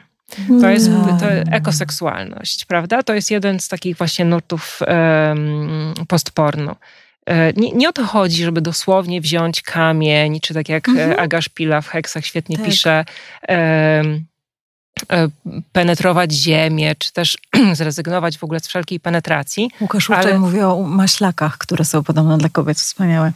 To 0.61 0.69
jest 0.69 0.91
to 1.21 1.27
ekoseksualność, 1.53 2.65
prawda? 2.65 3.03
To 3.03 3.15
jest 3.15 3.31
jeden 3.31 3.61
z 3.61 3.69
takich 3.69 3.97
właśnie 3.97 4.25
nurtów 4.25 4.81
um, 4.81 5.95
postpornu. 6.09 6.77
E, 7.27 7.53
nie, 7.53 7.73
nie, 7.73 7.89
o 7.89 7.93
to 7.93 8.05
chodzi, 8.05 8.45
żeby 8.45 8.61
dosłownie 8.61 9.21
wziąć 9.21 9.63
kamień, 9.63 10.41
czy 10.41 10.55
tak 10.55 10.69
jak 10.69 10.89
mhm. 10.89 11.21
Aga 11.21 11.41
Szpila 11.41 11.81
w 11.81 11.89
Heksach 11.89 12.27
świetnie 12.27 12.57
tak. 12.57 12.67
pisze, 12.67 13.05
um, 13.49 13.59
E, 13.59 14.03
penetrować 15.73 16.33
ziemię, 16.33 16.95
czy 16.99 17.13
też 17.13 17.39
zrezygnować 17.73 18.39
w 18.39 18.45
ogóle 18.45 18.61
z 18.61 18.69
wszelkiej 18.69 19.01
penetracji. 19.01 19.71
Łukasz 19.81 20.11
ale... 20.11 20.39
mówi 20.39 20.61
o 20.61 20.83
maślakach, 20.83 21.59
które 21.59 21.85
są 21.85 22.03
podobno 22.03 22.39
dla 22.39 22.49
kobiet 22.49 22.79
wspaniałe. 22.79 23.33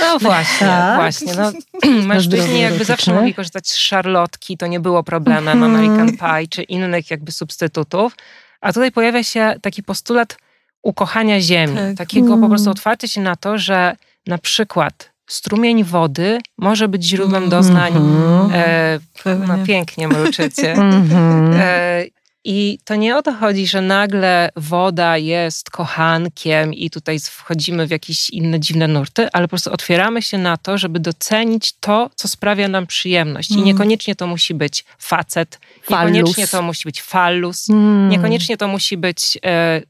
No 0.00 0.18
właśnie, 0.18 0.66
tak. 0.66 0.96
właśnie. 0.96 1.34
No, 1.34 1.52
mężczyźni 2.06 2.60
jakby 2.60 2.84
zawsze 2.84 3.14
mogli 3.14 3.34
korzystać 3.34 3.68
z 3.68 3.76
szarlotki, 3.76 4.56
to 4.56 4.66
nie 4.66 4.80
było 4.80 5.02
problemem, 5.02 5.62
mhm. 5.62 5.74
American 5.74 6.16
Pie, 6.16 6.48
czy 6.48 6.62
innych 6.62 7.10
jakby 7.10 7.32
substytutów. 7.32 8.16
A 8.60 8.72
tutaj 8.72 8.92
pojawia 8.92 9.22
się 9.22 9.54
taki 9.62 9.82
postulat 9.82 10.36
ukochania 10.82 11.40
ziemi, 11.40 11.76
tak. 11.76 11.96
takiego 11.96 12.38
po 12.38 12.48
prostu 12.48 12.68
mm. 12.68 12.72
otwarcia 12.72 13.08
się 13.08 13.20
na 13.20 13.36
to, 13.36 13.58
że 13.58 13.96
na 14.26 14.38
przykład 14.38 15.10
strumień 15.30 15.84
wody 15.84 16.38
może 16.58 16.88
być 16.88 17.04
źródłem 17.04 17.48
doznań. 17.48 17.92
Mm-hmm. 17.92 18.50
E, 18.52 19.00
no, 19.46 19.66
pięknie 19.66 20.08
mruczycie. 20.08 20.74
Mm-hmm. 20.80 21.54
E, 21.54 22.04
I 22.44 22.78
to 22.84 22.96
nie 22.96 23.16
o 23.16 23.22
to 23.22 23.32
chodzi, 23.32 23.66
że 23.66 23.82
nagle 23.82 24.50
woda 24.56 25.16
jest 25.16 25.70
kochankiem 25.70 26.74
i 26.74 26.90
tutaj 26.90 27.18
wchodzimy 27.20 27.86
w 27.86 27.90
jakieś 27.90 28.30
inne 28.30 28.60
dziwne 28.60 28.88
nurty, 28.88 29.28
ale 29.32 29.44
po 29.44 29.48
prostu 29.48 29.72
otwieramy 29.72 30.22
się 30.22 30.38
na 30.38 30.56
to, 30.56 30.78
żeby 30.78 31.00
docenić 31.00 31.72
to, 31.80 32.10
co 32.14 32.28
sprawia 32.28 32.68
nam 32.68 32.86
przyjemność. 32.86 33.50
Mm. 33.50 33.62
I 33.62 33.66
niekoniecznie 33.66 34.16
to 34.16 34.26
musi 34.26 34.54
być 34.54 34.84
facet, 34.98 35.58
fallus. 35.82 36.14
niekoniecznie 36.14 36.48
to 36.48 36.62
musi 36.62 36.82
być 36.84 37.02
fallus, 37.02 37.70
mm. 37.70 38.08
niekoniecznie 38.08 38.56
to 38.56 38.68
musi 38.68 38.96
być 38.96 39.38
e, 39.44 39.82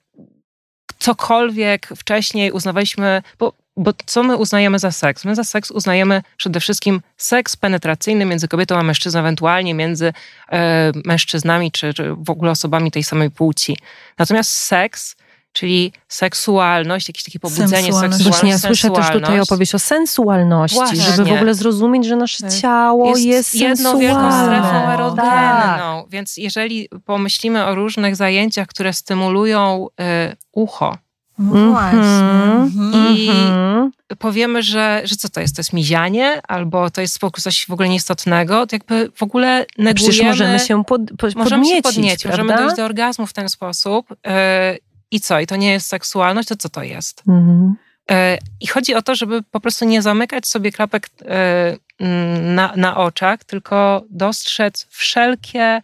cokolwiek 0.99 1.89
wcześniej 1.97 2.53
uznawaliśmy, 2.53 3.23
bo 3.39 3.60
bo 3.77 3.93
co 4.07 4.23
my 4.23 4.37
uznajemy 4.37 4.79
za 4.79 4.91
seks? 4.91 5.25
My 5.25 5.35
za 5.35 5.45
seks 5.45 5.71
uznajemy 5.71 6.23
przede 6.37 6.61
wszystkim 6.61 7.01
seks 7.17 7.57
penetracyjny 7.57 8.25
między 8.25 8.49
kobietą 8.49 8.77
a 8.77 8.83
mężczyzną, 8.83 9.21
ewentualnie 9.21 9.75
między 9.75 10.13
e, 10.53 10.93
mężczyznami 11.05 11.73
czy, 11.73 11.95
czy 11.95 12.15
w 12.15 12.31
ogóle 12.31 12.51
osobami 12.51 12.91
tej 12.91 13.03
samej 13.03 13.31
płci. 13.31 13.77
Natomiast 14.19 14.51
seks 14.51 15.17
czyli 15.53 15.93
seksualność, 16.09 17.09
jakieś 17.09 17.25
takie 17.25 17.39
pobudzenie 17.39 17.83
seksualności. 17.83 18.25
Właśnie 18.25 18.51
ja 18.51 18.59
słyszę 18.59 18.91
też 18.91 19.11
tutaj 19.11 19.41
opowieść 19.41 19.75
o 19.75 19.79
sensualności, 19.79 20.77
Właśnie. 20.77 21.03
żeby 21.03 21.25
w 21.25 21.33
ogóle 21.33 21.55
zrozumieć, 21.55 22.07
że 22.07 22.17
nasze 22.17 22.43
tak. 22.43 22.53
ciało 22.53 23.09
jest, 23.09 23.25
jest 23.25 23.55
jedną 23.55 23.99
wielką 23.99 24.45
strefą 24.45 24.93
erogenną. 24.93 26.03
Tak. 26.03 26.11
Więc 26.11 26.37
jeżeli 26.37 26.89
pomyślimy 27.05 27.65
o 27.67 27.75
różnych 27.75 28.17
zajęciach, 28.17 28.67
które 28.67 28.93
stymulują 28.93 29.87
y, 30.01 30.37
ucho, 30.53 30.97
no 31.41 31.53
mm 31.53 31.69
-hmm. 31.69 31.71
właśnie. 31.71 32.81
I 33.15 33.29
mm 33.29 33.91
-hmm. 33.91 34.17
powiemy, 34.19 34.63
że, 34.63 35.03
że 35.05 35.17
co 35.17 35.29
to 35.29 35.41
jest? 35.41 35.57
To 35.57 35.61
jest 35.61 35.73
mizianie, 35.73 36.41
albo 36.49 36.91
to 36.91 37.01
jest 37.01 37.19
coś 37.43 37.67
w 37.67 37.71
ogóle 37.71 37.89
nieistotnego, 37.89 38.67
to 38.67 38.77
jakby 38.77 39.11
w 39.15 39.23
ogóle 39.23 39.67
negujemy. 39.79 39.95
Przecież 39.95 40.23
możemy 40.27 40.59
się 40.59 40.85
pod, 40.85 41.01
pod, 41.19 41.35
możemy 41.35 41.63
podniecić, 41.63 41.77
się 41.77 41.83
podniecić, 41.83 42.25
możemy 42.25 42.57
dojść 42.57 42.77
do 42.77 42.85
orgazmu 42.85 43.27
w 43.27 43.33
ten 43.33 43.49
sposób. 43.49 44.07
Yy, 44.11 44.33
I 45.11 45.21
co? 45.21 45.41
I 45.41 45.47
to 45.47 45.57
nie 45.57 45.73
jest 45.73 45.87
seksualność, 45.87 46.49
to 46.49 46.57
co 46.57 46.69
to 46.69 46.83
jest? 46.83 47.23
Mm 47.29 47.45
-hmm. 47.45 47.73
yy, 48.11 48.39
I 48.61 48.67
chodzi 48.67 48.95
o 48.95 49.03
to, 49.03 49.15
żeby 49.15 49.43
po 49.43 49.61
prostu 49.61 49.85
nie 49.85 50.03
zamykać 50.03 50.47
sobie 50.47 50.73
klapek 50.73 51.09
yy, 51.21 52.09
na, 52.41 52.73
na 52.77 52.97
oczach, 52.97 53.45
tylko 53.45 54.05
dostrzec 54.11 54.87
wszelkie 54.91 55.81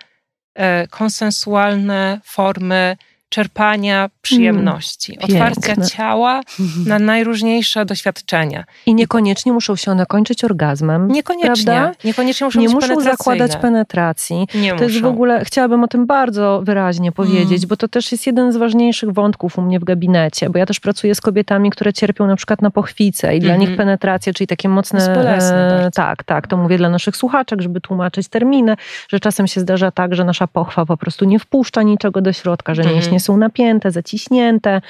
konsensualne 0.90 2.20
formy 2.24 2.96
czerpania 3.28 4.10
przyjemności, 4.22 5.18
Mm, 5.22 5.24
otwarcia 5.24 5.86
ciała 5.86 6.40
na 6.86 6.98
najróżniejsze 6.98 7.84
doświadczenia. 7.84 8.64
I 8.86 8.94
niekoniecznie 8.94 9.52
muszą 9.52 9.76
się 9.76 9.90
one 9.90 10.06
kończyć 10.06 10.44
orgazmem. 10.44 11.08
Niekoniecznie. 11.08 11.64
Prawda? 11.64 11.92
Niekoniecznie 12.04 12.44
muszą 12.44 12.60
Nie 12.60 12.68
muszą 12.68 13.00
zakładać 13.00 13.56
penetracji. 13.56 14.46
Nie 14.54 14.74
To 14.74 14.84
jest 14.84 14.94
w 14.96 14.98
muszą. 15.02 15.08
ogóle, 15.14 15.44
chciałabym 15.44 15.84
o 15.84 15.88
tym 15.88 16.06
bardzo 16.06 16.60
wyraźnie 16.64 17.12
powiedzieć, 17.12 17.58
Mm. 17.58 17.68
bo 17.68 17.76
to 17.76 17.88
też 17.88 18.12
jest 18.12 18.26
jeden 18.26 18.52
z 18.52 18.56
ważniejszych 18.56 19.10
wątków 19.12 19.58
u 19.58 19.62
mnie 19.62 19.80
w 19.80 19.84
gabinecie, 19.84 20.50
bo 20.50 20.58
ja 20.58 20.66
też 20.66 20.80
pracuję 20.80 21.14
z 21.14 21.20
kobietami, 21.20 21.70
które 21.70 21.92
cierpią 21.92 22.26
na 22.26 22.36
przykład 22.36 22.62
na 22.62 22.70
pochwicę 22.70 23.36
i 23.36 23.40
dla 23.40 23.52
Mhm. 23.54 23.68
nich 23.70 23.76
penetracja, 23.78 24.32
czyli 24.32 24.46
takie 24.48 24.68
mocne... 24.68 25.16
E, 25.16 25.90
tak, 25.94 26.24
tak, 26.24 26.46
to 26.46 26.56
mówię 26.56 26.78
dla 26.78 26.88
naszych 26.88 27.16
słuchaczek, 27.16 27.60
żeby 27.60 27.80
tłumaczyć 27.80 28.28
terminy, 28.28 28.76
że 29.08 29.20
czasem 29.20 29.46
się 29.46 29.60
zdarza 29.60 29.90
tak, 29.90 30.14
że 30.14 30.24
nasza 30.24 30.46
pochwa 30.46 30.86
po 30.86 30.96
prostu 30.96 31.24
nie 31.24 31.38
wpuszcza 31.38 31.82
niczego 31.82 32.20
do 32.20 32.32
środka, 32.32 32.74
że 32.74 32.82
Mhm. 32.82 32.96
mięśnie 33.00 33.15
są 33.20 33.36
napięte, 33.36 33.90
zaciśnięte, 33.90 34.80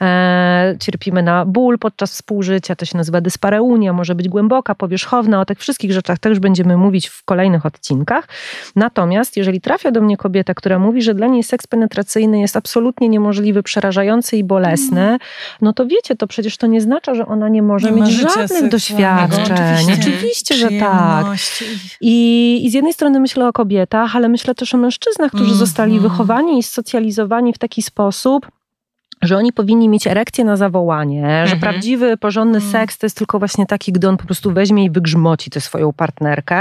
e, 0.00 0.76
cierpimy 0.80 1.22
na 1.22 1.44
ból 1.44 1.78
podczas 1.78 2.12
współżycia, 2.12 2.76
to 2.76 2.84
się 2.84 2.96
nazywa 2.98 3.20
dyspareunia, 3.20 3.92
może 3.92 4.14
być 4.14 4.28
głęboka, 4.28 4.74
powierzchowna, 4.74 5.40
o 5.40 5.44
tych 5.44 5.58
wszystkich 5.58 5.92
rzeczach 5.92 6.18
też 6.18 6.38
będziemy 6.38 6.76
mówić 6.76 7.08
w 7.08 7.24
kolejnych 7.24 7.66
odcinkach. 7.66 8.28
Natomiast 8.76 9.36
jeżeli 9.36 9.60
trafia 9.60 9.90
do 9.90 10.00
mnie 10.00 10.16
kobieta, 10.16 10.54
która 10.54 10.78
mówi, 10.78 11.02
że 11.02 11.14
dla 11.14 11.26
niej 11.26 11.42
seks 11.42 11.66
penetracyjny 11.66 12.40
jest 12.40 12.56
absolutnie 12.56 13.08
niemożliwy, 13.08 13.62
przerażający 13.62 14.36
i 14.36 14.44
bolesny, 14.44 15.18
no 15.60 15.72
to 15.72 15.86
wiecie, 15.86 16.16
to 16.16 16.26
przecież 16.26 16.56
to 16.56 16.66
nie 16.66 16.80
znaczy, 16.80 17.14
że 17.14 17.26
ona 17.26 17.48
nie 17.48 17.62
może 17.62 17.90
Nie 17.92 18.02
mieć 18.02 18.10
żadnych 18.10 18.68
doświadczeń. 18.70 19.86
Oczywiście, 20.00 20.54
że 20.54 20.68
tak. 20.70 21.26
I, 22.00 22.60
I 22.64 22.70
z 22.70 22.74
jednej 22.74 22.92
strony 22.92 23.20
myślę 23.20 23.48
o 23.48 23.52
kobietach, 23.52 24.16
ale 24.16 24.28
myślę 24.28 24.54
też 24.54 24.74
o 24.74 24.78
mężczyznach, 24.78 25.28
którzy 25.28 25.44
Mhm. 25.44 25.58
zostali 25.58 26.00
wychowani 26.00 26.58
i 26.58 26.62
socjalizowani 26.62 27.52
w 27.52 27.58
taki 27.58 27.69
sposób, 27.78 28.46
że 29.22 29.36
oni 29.36 29.52
powinni 29.52 29.88
mieć 29.88 30.06
erekcję 30.06 30.44
na 30.44 30.56
zawołanie, 30.56 31.22
że 31.22 31.52
Mhm. 31.52 31.60
prawdziwy, 31.60 32.16
porządny 32.16 32.56
Mhm. 32.58 32.72
seks 32.72 32.98
to 32.98 33.06
jest 33.06 33.16
tylko 33.16 33.38
właśnie 33.38 33.66
taki, 33.66 33.92
gdy 33.92 34.08
on 34.08 34.16
po 34.16 34.24
prostu 34.24 34.52
weźmie 34.52 34.84
i 34.84 34.90
wygrzmoci 34.90 35.50
tę 35.50 35.60
swoją 35.60 35.92
partnerkę. 35.92 36.56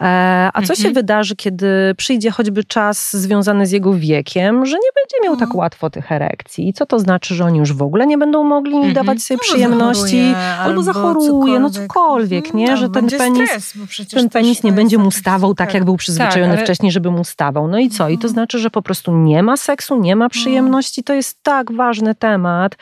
E, 0.00 0.50
a 0.54 0.62
co 0.62 0.72
Mhm. 0.72 0.76
się 0.76 0.90
wydarzy, 0.90 1.36
kiedy 1.36 1.66
przyjdzie 1.96 2.30
choćby 2.30 2.64
czas 2.64 3.16
związany 3.16 3.66
z 3.66 3.70
jego 3.72 3.94
wiekiem, 3.94 4.66
że 4.66 4.72
nie 4.76 4.90
będzie 4.94 5.16
miał 5.24 5.32
Mhm. 5.32 5.48
tak 5.50 5.56
łatwo 5.58 5.90
tych 5.90 6.12
erekcji? 6.12 6.68
I 6.68 6.72
co 6.72 6.86
to 6.86 6.98
znaczy, 6.98 7.34
że 7.34 7.44
oni 7.44 7.58
już 7.58 7.72
w 7.72 7.82
ogóle 7.82 8.06
nie 8.06 8.18
będą 8.18 8.44
mogli 8.44 8.74
Mhm. 8.74 8.94
dawać 8.94 9.22
sobie 9.22 9.38
Albo 9.42 9.52
przyjemności? 9.54 10.16
zachoruje, 10.32 10.36
albo 10.60 10.82
zachoruje, 10.82 11.58
no 11.60 11.70
cokolwiek, 11.70 12.54
nie? 12.54 12.70
Mhm, 12.70 12.78
Że 12.80 12.88
ten 12.90 13.06
penis- 13.18 13.50
Stres, 13.50 13.74
ten 14.10 14.28
penis 14.30 14.62
nie 14.62 14.72
będzie 14.72 14.98
mu 14.98 15.10
stawał 15.10 15.54
tak, 15.54 15.74
jak 15.74 15.84
był 15.84 15.96
przyzwyczajony 15.96 16.50
Tak, 16.52 16.58
ale- 16.58 16.64
wcześniej, 16.66 16.92
żeby 16.92 17.10
mu 17.10 17.24
stawał. 17.24 17.68
No 17.68 17.78
i 17.78 17.90
co? 17.90 18.08
I 18.08 18.12
to 18.12 18.18
Mhm. 18.18 18.32
znaczy, 18.32 18.58
że 18.58 18.70
po 18.70 18.82
prostu 18.82 19.16
nie 19.16 19.42
ma 19.42 19.56
seksu, 19.56 20.00
nie 20.00 20.16
ma 20.16 20.28
przyjemności. 20.28 21.04
To 21.04 21.14
jest 21.14 21.42
tak 21.42 21.72
ważny 21.94 22.14
temat. 22.14 22.76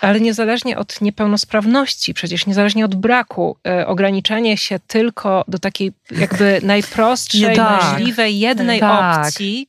Ale 0.00 0.20
niezależnie 0.20 0.78
od 0.78 1.00
niepełnosprawności, 1.00 2.14
przecież 2.14 2.46
niezależnie 2.46 2.84
od 2.84 2.94
braku, 2.94 3.56
e, 3.66 3.86
ograniczenie 3.86 4.56
się 4.56 4.78
tylko 4.86 5.44
do 5.48 5.58
takiej 5.58 5.92
jakby 6.10 6.60
najprostszej, 6.62 7.56
Tak. 7.56 7.82
możliwej 7.82 8.38
jednej 8.38 8.80
Tak. 8.80 9.26
opcji 9.26 9.66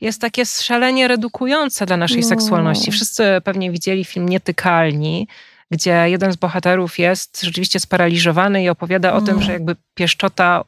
jest 0.00 0.20
takie 0.20 0.46
szalenie 0.46 1.08
redukujące 1.08 1.86
dla 1.86 1.96
naszej 1.96 2.20
No. 2.22 2.28
seksualności. 2.28 2.92
Wszyscy 2.92 3.24
pewnie 3.44 3.70
widzieli 3.70 4.04
film 4.04 4.28
Nietykalni, 4.28 5.28
gdzie 5.70 6.04
jeden 6.06 6.32
z 6.32 6.36
bohaterów 6.36 6.98
jest 6.98 7.42
rzeczywiście 7.42 7.80
sparaliżowany 7.80 8.62
i 8.62 8.68
opowiada 8.68 9.12
o 9.12 9.20
tym, 9.20 9.30
Mm. 9.34 9.42
że 9.42 9.52
jakby 9.52 9.76
pieszczota 9.94 10.64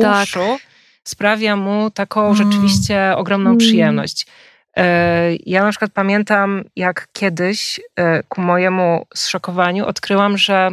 Tak. 0.00 0.24
uszu 0.24 0.58
sprawia 1.04 1.56
mu 1.56 1.90
taką 1.90 2.24
Mm. 2.24 2.36
rzeczywiście 2.36 3.14
ogromną 3.16 3.50
Mm. 3.50 3.58
przyjemność. 3.58 4.26
E, 4.78 5.30
Ja 5.46 5.62
na 5.64 5.70
przykład 5.70 5.90
pamiętam, 5.94 6.64
jak 6.76 7.08
kiedyś 7.12 7.80
e, 7.96 8.22
ku 8.22 8.40
mojemu 8.40 9.06
zszokowaniu 9.14 9.86
odkryłam, 9.86 10.38
że 10.38 10.70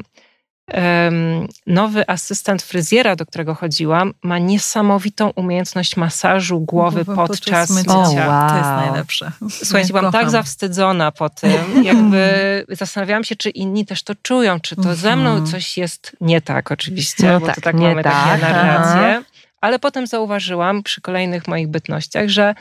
nowy 1.67 2.03
asystent 2.07 2.61
fryzjera, 2.61 3.15
do 3.15 3.25
którego 3.25 3.55
chodziłam, 3.55 4.13
ma 4.23 4.37
niesamowitą 4.39 5.29
umiejętność 5.35 5.97
masażu 5.97 6.59
głowy 6.59 7.05
Głowy 7.05 7.27
podczas 7.27 7.69
mycia. 7.69 7.91
O, 7.97 8.09
mycia. 8.09 8.27
wow. 8.27 8.49
To 8.49 8.55
jest 8.57 8.69
najlepsze. 8.69 9.31
Słuchajcie, 9.49 9.93
byłam 9.93 10.11
tak 10.11 10.29
zawstydzona 10.29 11.11
po 11.11 11.29
tym, 11.29 11.83
jakby 11.83 12.19
zastanawiałam 12.69 13.23
się, 13.23 13.35
czy 13.35 13.49
inni 13.49 13.85
też 13.85 14.03
to 14.03 14.13
czują, 14.21 14.59
czy 14.59 14.75
to 14.75 14.95
ze 14.95 15.15
mną 15.15 15.29
Mhm. 15.29 15.45
coś 15.51 15.77
jest 15.77 16.15
nie 16.21 16.41
tak 16.41 16.71
oczywiście, 16.71 17.27
No 17.27 17.39
bo 17.39 17.45
tak, 17.45 17.55
to 17.55 17.61
tak 17.61 17.75
nie 17.75 17.87
mamy 17.87 18.03
tak, 18.03 18.13
takie 18.41 18.53
narracje. 18.53 19.23
Ale 19.61 19.79
potem 19.79 20.07
zauważyłam 20.07 20.83
przy 20.83 21.01
kolejnych 21.01 21.47
moich 21.47 21.67
bytnościach, 21.67 22.27
że 22.29 22.55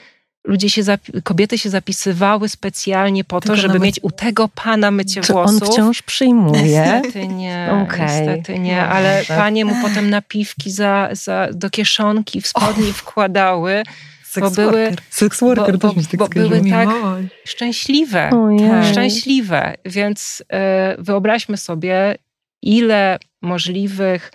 ludzie 0.45 0.70
się, 0.70 0.82
kobiety 1.24 1.59
się 1.59 1.70
zapisywały 1.70 2.49
specjalnie 2.49 3.24
po 3.24 3.40
to, 3.40 3.47
Tylko 3.47 3.57
żeby 3.57 3.74
na 3.74 3.80
my- 3.80 3.86
mieć 3.86 4.01
u 4.03 4.11
tego 4.11 4.49
pana 4.49 4.90
mycie 4.90 5.20
Czy 5.20 5.34
on 5.34 5.51
włosów. 5.59 5.74
wciąż 5.74 6.03
przyjmuje? 6.03 6.62
Niestety 6.62 7.28
nie, 7.28 7.68
Okej. 7.84 8.01
niestety 8.01 8.59
nie, 8.59 8.76
No, 8.76 8.82
ale 8.82 9.24
tak. 9.28 9.38
panie 9.38 9.64
mu 9.64 9.74
potem 9.88 10.11
napiwki 10.11 10.70
za, 10.70 11.09
za, 11.12 11.49
do 11.53 11.70
kieszonki 11.70 12.40
w 12.40 12.47
spodni 12.47 12.92
wkładały, 12.92 13.82
Sex 14.24 14.40
bo 14.49 14.51
były- 14.51 14.72
worker. 14.84 14.99
Sex 15.11 15.40
bo- 15.40 15.55
bo- 15.55 15.78
bo 16.18 16.28
były 16.28 16.51
tak 16.70 16.88
Miłość. 16.88 17.28
szczęśliwe. 17.47 18.30
Ojej. 18.30 18.70
Tak. 18.70 18.84
szczęśliwe. 18.84 19.74
Więc 19.84 20.42
e, 20.53 20.97
wyobraźmy 20.99 21.57
sobie, 21.57 22.16
ile 22.62 23.18
możliwych 23.42 24.32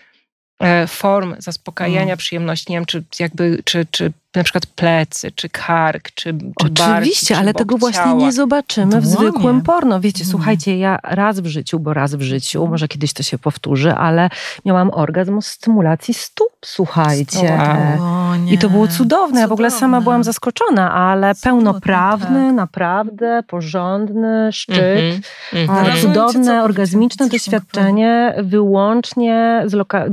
e, 0.61 0.87
form 0.87 1.35
zaspokajania 1.37 2.03
Mm. 2.03 2.17
przyjemności, 2.17 2.71
nie 2.71 2.77
wiem, 2.77 2.85
czy 2.85 3.03
jakby, 3.19 3.61
czy, 3.65 3.85
czy 3.91 4.11
na 4.35 4.43
przykład 4.43 4.65
plecy, 4.65 5.31
czy 5.31 5.49
kark, 5.49 6.11
czy, 6.15 6.33
czy 6.59 6.69
barki, 6.69 6.91
Oczywiście, 6.93 7.25
czy 7.27 7.35
ale 7.35 7.51
bok 7.53 7.57
tego 7.59 7.77
właśnie 7.77 8.03
ciała. 8.03 8.13
nie 8.19 8.31
zobaczymy 8.31 9.01
w 9.01 9.03
Dłonie. 9.03 9.29
zwykłym 9.29 9.61
porno. 9.61 9.99
Wiecie, 9.99 10.23
Mm. 10.23 10.31
słuchajcie, 10.31 10.77
ja 10.77 10.99
raz 11.03 11.39
w 11.39 11.45
życiu, 11.45 11.79
bo 11.79 11.93
raz 11.93 12.15
w 12.15 12.21
życiu, 12.21 12.67
może 12.67 12.87
kiedyś 12.87 13.13
to 13.13 13.23
się 13.23 13.37
powtórzy, 13.37 13.93
ale 13.93 14.29
miałam 14.65 14.91
orgazm 14.93 15.41
z 15.41 15.47
stymulacji 15.47 16.13
stóp, 16.13 16.47
słuchajcie. 16.65 17.57
O. 18.01 18.29
I 18.51 18.57
to 18.57 18.69
było 18.69 18.87
cudowne. 18.87 19.39
Ja 19.41 19.47
w 19.47 19.51
ogóle 19.51 19.71
sama 19.71 20.01
byłam 20.01 20.23
zaskoczona, 20.23 20.93
ale 20.93 21.35
Cudowne, 21.35 21.51
pełnoprawny, 21.51 22.45
tak. 22.47 22.55
naprawdę 22.55 23.43
porządny 23.47 24.49
szczyt. 24.51 25.23
Mhm. 25.53 25.69
Ale 25.77 25.89
Rozumiem 25.89 25.95
cię 25.95 26.01
cudowne, 26.07 26.63
orgazmiczne 26.63 27.29
doświadczenie 27.29 28.33
wyłącznie 28.43 29.65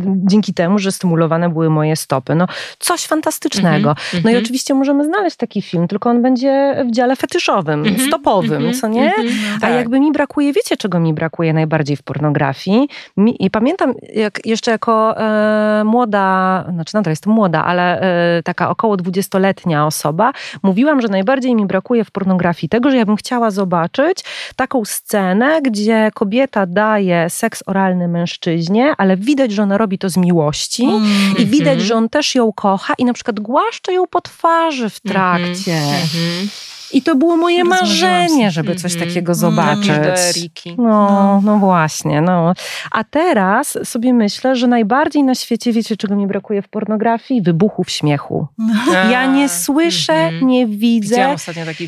dzięki 0.07 0.55
temu, 0.55 0.79
że 0.79 0.93
stymulowane 0.93 1.49
były 1.49 1.71
moje 1.71 1.97
stopy. 1.97 2.35
No, 2.35 2.47
coś 2.79 3.07
fantastycznego. 3.07 3.89
Mhm, 3.91 4.06
No 4.13 4.19
i 4.19 4.23
mhm. 4.33 4.45
oczywiście 4.45 4.75
możemy 4.75 5.05
znaleźć 5.05 5.37
taki 5.37 5.63
film, 5.63 5.89
tylko 5.89 6.11
on 6.11 6.23
będzie 6.23 6.85
w 6.89 6.91
dziale 6.91 7.17
fetyszowym, 7.17 7.81
Mhm, 7.87 8.09
stopowym, 8.09 8.53
mhm, 8.53 8.75
co 8.75 8.89
nie? 8.89 9.15
mhm, 9.15 9.29
A 9.57 9.61
tak. 9.61 9.75
jakby 9.75 10.01
mi 10.01 10.13
brakuje, 10.13 10.53
wiecie 10.53 10.77
czego 10.77 11.01
mi 11.01 11.15
brakuje 11.15 11.53
najbardziej 11.53 11.97
w 11.97 12.03
pornografii? 12.03 12.89
Mi, 13.17 13.45
I 13.45 13.51
pamiętam 13.51 13.95
jak 14.15 14.47
jeszcze 14.47 14.71
jako 14.71 15.21
e, 15.21 15.83
młoda, 15.85 16.65
znaczy 16.73 16.95
nadal 16.95 17.13
jestem 17.13 17.33
młoda, 17.33 17.65
ale 17.65 18.01
e, 18.01 18.43
taka 18.43 18.71
około 18.71 18.97
dwudziestoletnia 18.97 19.87
osoba, 19.87 20.33
mówiłam, 20.63 21.01
że 21.01 21.09
najbardziej 21.09 21.55
mi 21.55 21.67
brakuje 21.67 22.05
w 22.05 22.11
pornografii 22.11 22.69
tego, 22.69 22.91
że 22.91 22.97
ja 22.97 23.05
bym 23.07 23.17
chciała 23.17 23.51
zobaczyć 23.51 24.19
taką 24.57 24.85
scenę, 24.85 25.63
gdzie 25.63 26.11
kobieta 26.15 26.67
daje 26.67 27.31
seks 27.31 27.63
oralny 27.67 28.09
mężczyźnie, 28.09 28.95
ale 28.99 29.17
widać, 29.17 29.53
że 29.53 29.63
ona 29.63 29.79
robi 29.79 29.99
to 29.99 30.09
z 30.09 30.17
miłości. 30.17 30.89
I 31.39 31.47
widać, 31.47 31.81
że 31.81 31.95
on 31.95 32.09
też 32.09 32.35
ją 32.35 32.53
kocha 32.53 32.95
i 32.99 33.05
na 33.05 33.13
przykład 33.13 33.41
głaszcze 33.41 33.93
ją 33.97 34.07
po 34.07 34.21
twarzy 34.21 34.91
w 34.91 35.01
trakcie. 35.01 35.75
Mhm. 35.77 36.49
I 36.93 37.03
to 37.03 37.15
było 37.17 37.37
moje 37.37 37.65
marzenie, 37.65 38.51
żeby 38.51 38.77
coś 38.77 38.93
Mhm. 38.93 39.09
takiego 39.09 39.33
Mm. 39.33 39.35
zobaczyć. 39.41 39.89
Napisz 39.89 40.07
do 40.07 40.15
Eriki. 40.29 40.75
No, 40.79 40.85
No. 40.85 41.41
no 41.45 41.59
właśnie, 41.59 42.21
no. 42.21 42.53
A 42.91 43.05
teraz 43.05 43.79
sobie 43.85 44.15
myślę, 44.15 44.57
że 44.57 44.67
najbardziej 44.67 45.23
na 45.25 45.35
świecie, 45.35 45.73
wiecie 45.73 45.97
czego 45.97 46.17
mi 46.17 46.27
brakuje 46.27 46.63
w 46.63 46.69
pornografii? 46.69 47.43
Wybuchów 47.43 47.91
śmiechu. 47.91 48.47
Ja 49.13 49.27
nie 49.27 49.49
słyszę, 49.49 50.13
mhm. 50.13 50.47
nie 50.47 50.67
widzę 50.67 51.35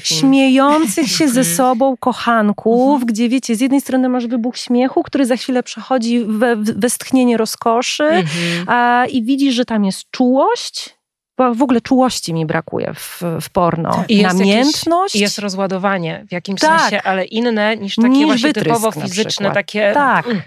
śmiejących 0.02 1.08
się 1.08 1.28
ze 1.28 1.40
Mhm. 1.40 1.56
sobą 1.56 1.96
kochanków, 1.96 2.92
Mhm. 2.92 3.06
gdzie 3.06 3.28
wiecie, 3.28 3.56
z 3.56 3.60
jednej 3.60 3.80
strony 3.80 4.08
masz 4.08 4.26
wybuch 4.26 4.56
śmiechu, 4.56 5.02
który 5.02 5.26
za 5.26 5.36
chwilę 5.36 5.62
przechodzi 5.62 6.24
we 6.24 6.56
westchnienie 6.56 7.36
rozkoszy, 7.36 8.04
Mhm. 8.04 8.28
a, 8.68 9.06
i 9.06 9.22
widzisz, 9.22 9.54
że 9.54 9.64
tam 9.64 9.84
jest 9.84 10.10
czułość. 10.10 10.97
Bo 11.38 11.54
w 11.54 11.62
ogóle 11.62 11.80
czułości 11.80 12.34
mi 12.34 12.46
brakuje 12.46 12.94
w, 12.94 13.22
w 13.40 13.50
porno. 13.50 13.94
Tak. 13.94 14.10
I 14.10 14.16
jest 14.16 14.38
Namiętność. 14.38 15.14
I 15.14 15.18
jest 15.20 15.38
rozładowanie 15.38 16.24
w 16.28 16.32
jakimś 16.32 16.60
Tak. 16.60 16.80
sensie, 16.80 17.02
ale 17.02 17.24
inne 17.24 17.76
niż 17.76 17.96
takie 17.96 18.08
Niż 18.08 18.26
właśnie 18.26 18.48
wytrysk 18.48 18.66
typowo 18.66 18.90
fizyczne, 18.92 19.50
takie, 19.50 19.90
Tak. 19.94 20.26
mm, 20.26 20.42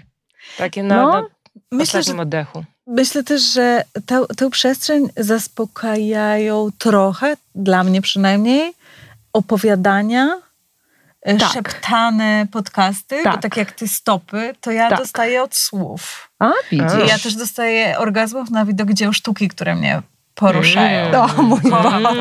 takie 0.58 0.82
na, 0.82 0.96
No. 0.96 1.08
na 1.12 1.28
Myślę, 1.72 2.00
ostatnim 2.00 2.16
że, 2.16 2.22
oddechu. 2.22 2.64
myślę 2.86 3.24
też, 3.24 3.42
że 3.42 3.84
tę, 4.06 4.22
tę 4.36 4.50
przestrzeń 4.50 5.08
zaspokajają 5.16 6.68
trochę, 6.78 7.36
dla 7.54 7.84
mnie 7.84 8.02
przynajmniej, 8.02 8.72
opowiadania, 9.32 10.40
e, 11.22 11.36
Tak. 11.36 11.52
szeptane 11.52 12.46
podcasty, 12.52 13.16
bo 13.24 13.30
Tak. 13.32 13.42
tak 13.42 13.56
jak 13.56 13.72
ty 13.72 13.88
stopy, 13.88 14.54
to 14.60 14.70
ja 14.70 14.88
Tak. 14.90 14.98
dostaję 14.98 15.42
od 15.42 15.54
słów. 15.56 16.28
A, 16.38 16.50
widzisz. 16.70 17.04
I 17.04 17.08
ja 17.08 17.18
też 17.18 17.34
dostaję 17.34 17.98
orgazmów 17.98 18.50
na 18.50 18.64
widok 18.64 18.92
dzieł 18.92 19.12
sztuki, 19.12 19.48
które 19.48 19.74
mnie 19.74 20.02
poruszają. 20.34 21.22
O 21.38 21.42
mój 21.42 21.60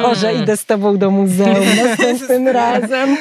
Boże, 0.02 0.34
idę 0.34 0.58
z 0.58 0.66
tobą 0.66 0.98
do 0.98 1.12
muzeum 1.12 1.66
następnym 1.86 2.48
razem. 2.48 3.18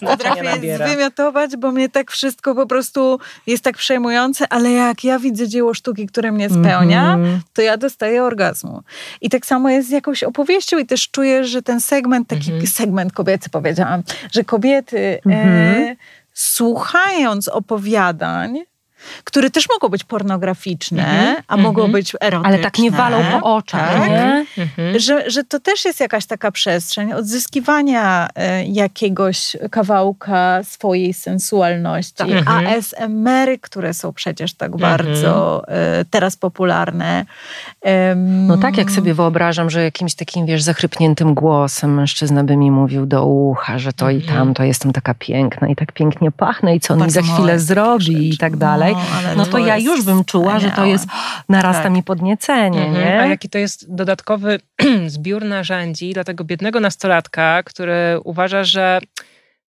Potrafię 0.00 0.76
zwymiotować, 0.76 1.56
bo 1.56 1.72
mnie 1.72 1.88
tak 1.88 2.10
wszystko 2.10 2.54
po 2.54 2.66
prostu 2.66 3.18
jest 3.46 3.64
tak 3.64 3.76
przejmujące, 3.76 4.44
ale 4.50 4.70
jak 4.70 5.04
ja 5.04 5.18
widzę 5.18 5.48
dzieło 5.48 5.74
sztuki, 5.74 6.06
które 6.06 6.32
mnie 6.32 6.50
spełnia, 6.50 7.14
mm 7.14 7.40
to 7.52 7.62
ja 7.62 7.76
dostaję 7.76 8.22
orgazmu. 8.22 8.82
I 9.20 9.30
tak 9.30 9.46
samo 9.46 9.70
jest 9.70 9.88
z 9.88 9.90
jakąś 9.90 10.22
opowieścią 10.22 10.78
i 10.78 10.86
też 10.86 11.10
czuję, 11.10 11.44
że 11.44 11.62
ten 11.62 11.80
segment, 11.80 12.28
taki 12.28 12.50
mm 12.50 12.66
segment 12.66 13.12
kobiecy 13.12 13.50
powiedziałam, 13.50 14.02
że 14.32 14.44
kobiety 14.44 15.20
mm 15.26 15.48
e, 15.48 15.96
słuchając 16.32 17.48
opowiadań, 17.48 18.58
które 19.24 19.50
też 19.50 19.68
mogą 19.68 19.88
być 19.88 20.04
pornograficzne, 20.04 21.04
mm 21.04 21.36
-hmm, 21.36 21.42
a 21.48 21.54
mm 21.54 21.60
-hmm. 21.60 21.68
mogą 21.68 21.82
mhm. 21.82 21.92
być 21.92 22.12
erotyczne. 22.20 22.54
Ale 22.54 22.58
tak 22.58 22.78
nie 22.78 22.90
walą 22.90 23.24
po 23.40 23.54
oczach, 23.54 23.92
tak? 23.92 24.10
Mm 24.10 24.46
-hmm. 24.46 24.98
że, 24.98 25.30
że 25.30 25.44
to 25.44 25.60
też 25.60 25.84
jest 25.84 26.00
jakaś 26.00 26.26
taka 26.26 26.50
przestrzeń 26.50 27.12
odzyskiwania 27.12 28.28
e, 28.34 28.64
jakiegoś 28.64 29.56
kawałka 29.70 30.60
swojej 30.64 31.14
sensualności. 31.14 32.14
Tak. 32.14 32.28
ASMR-y, 32.46 33.58
które 33.58 33.94
są 33.94 34.12
przecież 34.12 34.54
tak 34.54 34.72
mhm. 34.72 34.92
bardzo 34.92 35.62
e, 35.68 36.04
teraz 36.10 36.36
popularne. 36.36 37.24
no 38.24 38.56
tak, 38.56 38.76
jak 38.76 38.90
sobie 38.90 39.14
wyobrażam, 39.14 39.70
że 39.70 39.84
jakimś 39.84 40.14
takim, 40.14 40.46
wiesz, 40.46 40.62
zachrypniętym 40.62 41.34
głosem 41.34 41.94
mężczyzna 41.94 42.44
by 42.44 42.56
mi 42.56 42.70
mówił 42.70 43.06
do 43.06 43.26
ucha, 43.26 43.78
że 43.78 43.92
to 43.92 44.10
i 44.10 44.16
mhm. 44.16 44.38
tamto, 44.38 44.64
jestem 44.64 44.92
taka 44.92 45.14
piękna 45.14 45.68
i 45.68 45.76
tak 45.76 45.92
pięknie 45.92 46.30
pachnę 46.30 46.76
i 46.76 46.80
co 46.80 46.94
on 46.94 47.04
mi 47.04 47.10
za 47.10 47.22
chwilę 47.22 47.58
zrobi 47.58 48.28
i 48.34 48.38
tak 48.38 48.56
dalej 48.56 48.93
no, 48.94 49.34
no 49.36 49.46
to 49.46 49.58
ja 49.58 49.78
już 49.78 50.02
bym 50.02 50.24
czuła, 50.24 50.60
że 50.60 50.70
to 50.70 50.84
jest, 50.84 51.06
narasta 51.48 51.82
tak. 51.82 51.92
mi 51.92 52.02
podniecenie. 52.02 52.86
Mhm. 52.86 52.94
Nie? 52.94 53.20
A 53.20 53.26
jaki 53.26 53.48
to 53.48 53.58
jest 53.58 53.94
dodatkowy 53.94 54.60
zbiór 55.06 55.44
narzędzi 55.44 56.12
dla 56.12 56.24
tego 56.24 56.44
biednego 56.44 56.80
nastolatka, 56.80 57.62
który 57.62 58.20
uważa, 58.24 58.64
że 58.64 58.98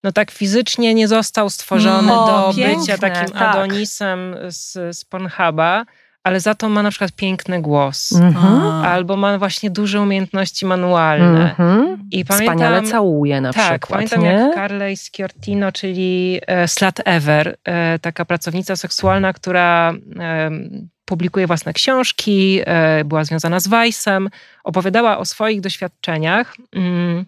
no 0.03 0.11
tak 0.11 0.31
fizycznie 0.31 0.93
nie 0.93 1.07
został 1.07 1.49
stworzony 1.49 2.13
o, 2.13 2.25
do 2.27 2.53
piękne, 2.55 2.77
bycia 2.77 2.97
takim 2.97 3.33
tak. 3.33 3.55
Adonisem 3.55 4.35
z, 4.47 4.97
z 4.97 5.05
Pornhuba, 5.05 5.85
ale 6.25 6.39
za 6.39 6.55
to 6.55 6.69
ma 6.69 6.83
na 6.83 6.89
przykład 6.89 7.11
piękny 7.11 7.61
głos. 7.61 8.11
Mm-hmm. 8.11 8.85
Albo 8.85 9.17
ma 9.17 9.37
właśnie 9.37 9.69
duże 9.69 10.01
umiejętności 10.01 10.65
manualne. 10.65 11.55
Mm-hmm. 11.57 11.97
I 12.11 12.25
pamiętam, 12.25 12.57
Wspaniale 12.57 12.83
całuje 12.83 13.41
na 13.41 13.53
tak, 13.53 13.81
przykład. 13.81 13.91
pamiętam 13.91 14.21
nie? 14.21 14.27
jak 14.27 14.55
Carley 14.55 14.97
Sciortino, 14.97 15.71
czyli 15.71 16.39
e, 16.47 16.67
Slut 16.67 16.95
Ever, 17.05 17.57
e, 17.63 17.99
taka 17.99 18.25
pracownica 18.25 18.75
seksualna, 18.75 19.33
która 19.33 19.93
e, 20.19 20.51
publikuje 21.05 21.47
własne 21.47 21.73
książki, 21.73 22.61
e, 22.65 23.03
była 23.03 23.23
związana 23.23 23.59
z 23.59 23.67
Weissem, 23.67 24.29
opowiadała 24.63 25.17
o 25.17 25.25
swoich 25.25 25.61
doświadczeniach 25.61 26.55
mm, 26.75 27.25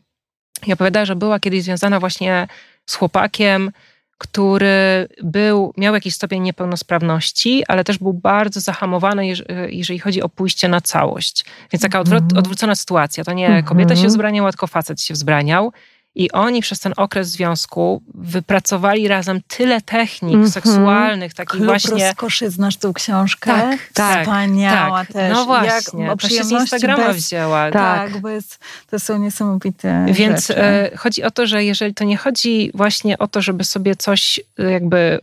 i 0.67 0.73
opowiadała, 0.73 1.05
że 1.05 1.15
była 1.15 1.39
kiedyś 1.39 1.63
związana 1.63 1.99
właśnie 1.99 2.47
z 2.85 2.95
chłopakiem, 2.95 3.71
który 4.18 5.07
był, 5.24 5.74
miał 5.78 5.93
jakiś 5.93 6.13
stopień 6.13 6.43
niepełnosprawności, 6.43 7.63
ale 7.68 7.84
też 7.84 7.97
był 7.97 8.13
bardzo 8.13 8.59
zahamowany, 8.59 9.28
jeżeli 9.70 9.99
chodzi 9.99 10.22
o 10.22 10.30
pójście 10.30 10.68
na 10.68 10.82
całość. 10.82 11.45
Więc 11.74 11.82
taka 11.82 11.99
odwrot, 11.99 12.24
mhm. 12.24 12.39
odwrócona 12.39 12.76
sytuacja. 12.76 13.24
To 13.24 13.34
nie 13.34 13.63
kobieta 13.63 13.89
się 13.89 13.99
mhm. 13.99 14.09
wzbraniała, 14.09 14.51
tylko 14.51 14.68
facet 14.68 15.01
się 15.01 15.13
wzbraniał. 15.13 15.72
I 16.18 16.32
oni 16.32 16.61
przez 16.61 16.80
ten 16.80 16.93
okres 16.97 17.30
związku 17.30 18.01
wypracowali 18.13 19.07
razem 19.07 19.41
tyle 19.47 19.82
technik 19.82 20.34
mm 20.34 20.45
-hmm. 20.45 20.51
seksualnych, 20.51 21.34
takich 21.34 21.51
Klub 21.51 21.65
właśnie. 21.65 22.07
rozkoszy, 22.07 22.49
znasz 22.49 22.78
tą 22.78 22.93
książkę? 22.93 23.51
Tak, 23.51 23.80
tak. 23.93 24.22
Wspaniała 24.22 24.99
tak. 25.05 25.13
też. 25.13 25.34
No 25.34 25.45
właśnie, 25.45 26.03
Jak, 26.03 26.22
to 26.22 26.30
się 26.30 26.43
z 26.43 26.51
Instagrama 26.51 27.07
bez... 27.07 27.18
wzięła. 27.18 27.72
Tak, 27.72 28.11
tak. 28.11 28.22
Bez, 28.22 28.59
to 28.89 28.99
są 28.99 29.18
niesamowite 29.18 30.05
Więc 30.09 30.47
rzeczy. 30.47 30.61
E, 30.61 30.91
chodzi 30.97 31.24
o 31.24 31.32
to, 31.32 31.47
że 31.47 31.63
jeżeli 31.63 31.93
to 31.93 32.03
nie 32.03 32.18
chodzi 32.18 32.72
właśnie 32.74 33.18
o 33.18 33.28
to, 33.28 33.41
żeby 33.41 33.63
sobie 33.63 33.95
coś 33.95 34.39
e, 34.59 34.72
jakby 34.72 35.20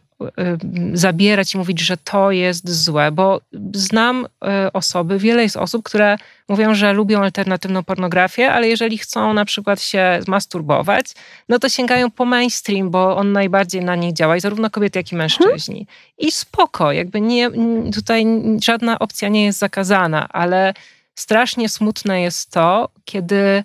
zabierać 0.92 1.54
i 1.54 1.58
mówić, 1.58 1.80
że 1.80 1.96
to 1.96 2.30
jest 2.30 2.70
złe, 2.70 3.12
bo 3.12 3.40
znam 3.74 4.24
y, 4.24 4.72
osoby, 4.72 5.18
wiele 5.18 5.42
jest 5.42 5.56
osób, 5.56 5.82
które 5.82 6.16
mówią, 6.48 6.74
że 6.74 6.92
lubią 6.92 7.22
alternatywną 7.22 7.84
pornografię, 7.84 8.52
ale 8.52 8.68
jeżeli 8.68 8.98
chcą 8.98 9.34
na 9.34 9.44
przykład 9.44 9.82
się 9.82 10.20
masturbować, 10.26 11.06
no 11.48 11.58
to 11.58 11.68
sięgają 11.68 12.10
po 12.10 12.24
mainstream, 12.24 12.90
bo 12.90 13.16
on 13.16 13.32
najbardziej 13.32 13.84
na 13.84 13.96
nich 13.96 14.12
działa 14.12 14.36
i 14.36 14.40
zarówno 14.40 14.70
kobiety, 14.70 14.98
jak 14.98 15.12
i 15.12 15.16
mężczyźni. 15.16 15.86
Hmm. 15.86 15.86
I 16.18 16.32
spoko, 16.32 16.92
jakby 16.92 17.20
nie, 17.20 17.50
tutaj 17.94 18.26
żadna 18.62 18.98
opcja 18.98 19.28
nie 19.28 19.44
jest 19.44 19.58
zakazana, 19.58 20.28
ale 20.28 20.74
strasznie 21.14 21.68
smutne 21.68 22.20
jest 22.20 22.50
to, 22.50 22.88
kiedy 23.04 23.64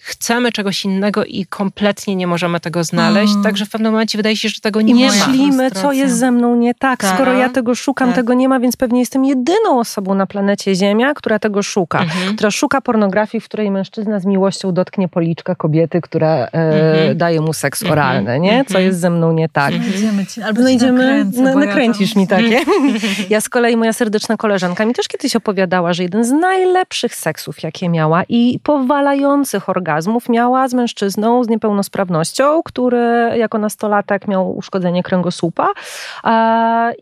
chcemy 0.00 0.52
czegoś 0.52 0.84
innego 0.84 1.24
i 1.24 1.46
kompletnie 1.46 2.16
nie 2.16 2.26
możemy 2.26 2.60
tego 2.60 2.84
znaleźć. 2.84 3.32
Mm. 3.32 3.44
Także 3.44 3.66
w 3.66 3.70
pewnym 3.70 3.92
momencie 3.92 4.18
wydaje 4.18 4.36
się, 4.36 4.48
że 4.48 4.60
tego 4.60 4.80
nie 4.80 4.92
I 4.92 5.06
ma. 5.06 5.12
myślimy, 5.12 5.70
co 5.70 5.92
jest 5.92 6.18
ze 6.18 6.30
mną 6.30 6.56
nie 6.56 6.74
tak. 6.74 7.00
tak. 7.00 7.14
Skoro 7.14 7.32
ja 7.32 7.48
tego 7.48 7.74
szukam, 7.74 8.08
tak. 8.08 8.16
tego 8.16 8.34
nie 8.34 8.48
ma, 8.48 8.60
więc 8.60 8.76
pewnie 8.76 9.00
jestem 9.00 9.24
jedyną 9.24 9.80
osobą 9.80 10.14
na 10.14 10.26
planecie 10.26 10.74
Ziemia, 10.74 11.14
która 11.14 11.38
tego 11.38 11.62
szuka. 11.62 11.98
Mhm. 12.02 12.34
Która 12.34 12.50
szuka 12.50 12.80
pornografii, 12.80 13.40
w 13.40 13.44
której 13.44 13.70
mężczyzna 13.70 14.20
z 14.20 14.26
miłością 14.26 14.72
dotknie 14.72 15.08
policzka 15.08 15.54
kobiety, 15.54 16.00
która 16.00 16.34
e, 16.34 16.48
mhm. 16.52 17.18
daje 17.18 17.40
mu 17.40 17.52
seks 17.52 17.82
mhm. 17.82 17.92
oralny, 17.92 18.40
nie? 18.40 18.64
Co 18.64 18.78
jest 18.78 19.00
ze 19.00 19.10
mną 19.10 19.32
nie 19.32 19.48
tak. 19.48 19.74
Znajdziemy 19.74 20.26
ci, 20.26 20.42
albo 20.42 20.60
znajdziemy, 20.60 21.26
nakręcisz 21.54 22.16
mi 22.16 22.26
takie. 22.26 22.60
ja 23.30 23.40
z 23.40 23.48
kolei, 23.48 23.76
moja 23.76 23.92
serdeczna 23.92 24.36
koleżanka 24.36 24.84
mi 24.84 24.94
też 24.94 25.08
kiedyś 25.08 25.36
opowiadała, 25.36 25.92
że 25.92 26.02
jeden 26.02 26.24
z 26.24 26.30
najlepszych 26.30 27.14
seksów, 27.14 27.62
jakie 27.62 27.88
miała 27.88 28.22
i 28.28 28.60
powalający 28.62 29.37
orgazmów 29.66 30.28
miała 30.28 30.68
z 30.68 30.74
mężczyzną 30.74 31.44
z 31.44 31.48
niepełnosprawnością, 31.48 32.62
który 32.64 33.30
jako 33.36 33.58
nastolatek 33.58 34.28
miał 34.28 34.56
uszkodzenie 34.56 35.02
kręgosłupa 35.02 35.68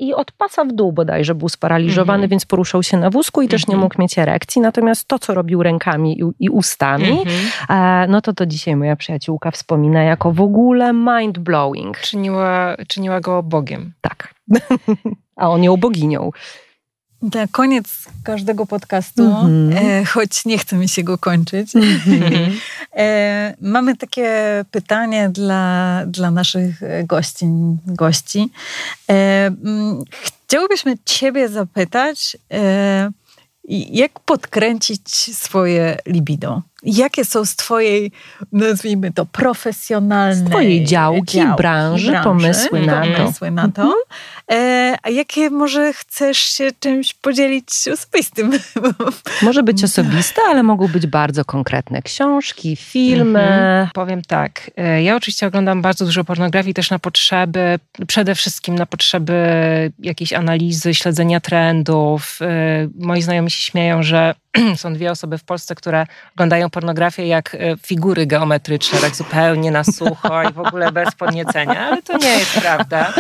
i 0.01 0.15
od 0.15 0.33
pasa 0.33 0.65
w 0.65 0.73
dół 0.73 0.93
bodajże 0.93 1.35
był 1.35 1.49
sparaliżowany, 1.49 2.27
-hmm. 2.27 2.31
więc 2.31 2.47
poruszał 2.47 2.83
się 2.83 2.97
na 2.97 3.11
wózku 3.11 3.43
i 3.43 3.49
też 3.49 3.67
nie 3.67 3.75
mhm. 3.75 3.83
mógł 3.83 4.03
mieć 4.03 4.19
erekcji. 4.19 4.63
Natomiast 4.63 5.09
to, 5.09 5.19
co 5.19 5.35
robił 5.35 5.63
rękami 5.63 6.21
i, 6.21 6.45
i 6.45 6.51
ustami, 6.51 7.11
mm 7.11 7.25
-hmm. 7.25 8.09
no 8.09 8.21
to 8.21 8.33
to 8.33 8.47
dzisiaj 8.47 8.77
moja 8.77 8.97
przyjaciółka 8.97 9.51
wspomina 9.51 10.03
jako 10.03 10.33
w 10.33 10.41
ogóle 10.41 10.93
mind 10.93 11.39
blowing. 11.39 11.99
Czyniła, 11.99 12.77
czyniła 12.89 13.21
go 13.21 13.43
Bogiem. 13.43 13.93
Tak. 14.01 14.35
A 15.37 15.51
on 15.51 15.65
ją 15.65 15.77
boginią. 15.77 16.31
Na 17.23 17.47
koniec 17.47 18.05
każdego 18.25 18.67
podcastu, 18.67 19.23
mm 19.23 19.71
-hmm. 19.71 19.77
e, 19.77 20.05
choć 20.05 20.45
nie 20.45 20.59
chce 20.59 20.77
mi 20.77 20.89
się 20.89 21.03
go 21.03 21.19
kończyć, 21.19 21.77
mm 21.77 21.99
-hmm. 21.99 22.51
e, 22.97 23.55
mamy 23.61 23.97
takie 23.97 24.65
pytanie 24.71 25.29
dla, 25.29 26.03
dla 26.07 26.31
naszych 26.31 26.81
gości. 27.05 27.47
gości. 27.87 28.51
E, 29.11 29.51
chciałybyśmy 30.47 30.95
Ciebie 31.05 31.49
zapytać, 31.49 32.37
e, 32.53 33.11
jak 33.69 34.21
podkręcić 34.21 35.37
swoje 35.37 35.99
libido? 36.07 36.63
Jakie 36.87 37.25
są 37.25 37.45
z 37.45 37.57
Twojej, 37.57 38.13
nazwijmy 38.53 39.13
to, 39.13 39.27
profesjonalnej 39.27 40.47
z 40.47 40.51
twojej 40.51 40.85
działki, 40.85 41.39
działki 41.39 41.57
branży, 41.57 42.11
branży, 42.11 42.25
pomysły 42.25 42.87
na 42.87 43.07
to? 43.07 43.17
Pomysły 43.17 43.51
na 43.51 43.69
to. 43.69 43.83
Mhm. 43.83 43.95
E, 44.53 44.97
a 45.03 45.11
jakie 45.11 45.51
może 45.51 45.93
chcesz 45.93 46.39
się 46.39 46.69
czymś 46.81 47.15
podzielić 47.15 47.69
osobistym? 47.93 48.53
Może 49.43 49.63
być 49.63 49.85
osobiste, 49.85 50.43
ale 50.49 50.63
mogą 50.63 50.89
być 50.89 51.07
bardzo 51.07 51.45
konkretne 51.45 52.03
książki, 52.03 52.77
filmy. 52.77 53.41
Mhm. 53.41 53.89
Powiem 53.95 54.23
tak, 54.23 54.71
e, 54.77 55.03
ja 55.03 55.17
oczywiście 55.17 55.47
oglądam 55.47 55.83
bardzo 55.83 56.05
dużo 56.05 56.25
pornografii 56.25 56.75
też 56.75 56.91
na 56.91 56.99
potrzeby, 56.99 57.79
przede 58.07 58.35
wszystkim 58.35 58.75
na 58.75 58.87
potrzeby 58.87 59.37
jakiejś 59.99 60.33
analizy, 60.33 60.95
śledzenia 60.95 61.41
trendów. 61.41 62.39
E, 62.43 62.89
moi 62.99 63.23
znajomi 63.23 63.51
się 63.51 63.63
śmieją, 63.63 64.03
że 64.03 64.35
są 64.77 64.95
dwie 64.95 65.11
osoby 65.11 65.39
w 65.39 65.45
Polsce, 65.45 65.75
które 65.75 66.07
oglądają 66.35 66.71
pornografię 66.71 67.27
jak 67.27 67.55
e, 67.55 67.77
figury 67.87 68.27
geometryczne, 68.27 68.99
tak 68.99 69.17
zupełnie 69.17 69.71
na 69.71 69.85
sucho 69.85 70.43
i 70.43 70.53
w 70.53 70.59
ogóle 70.59 70.93
bez 70.93 71.15
podniecenia, 71.15 71.81
ale 71.81 72.03
to 72.03 72.19
nie 72.19 72.29
jest 72.29 72.61
prawda. 72.61 73.15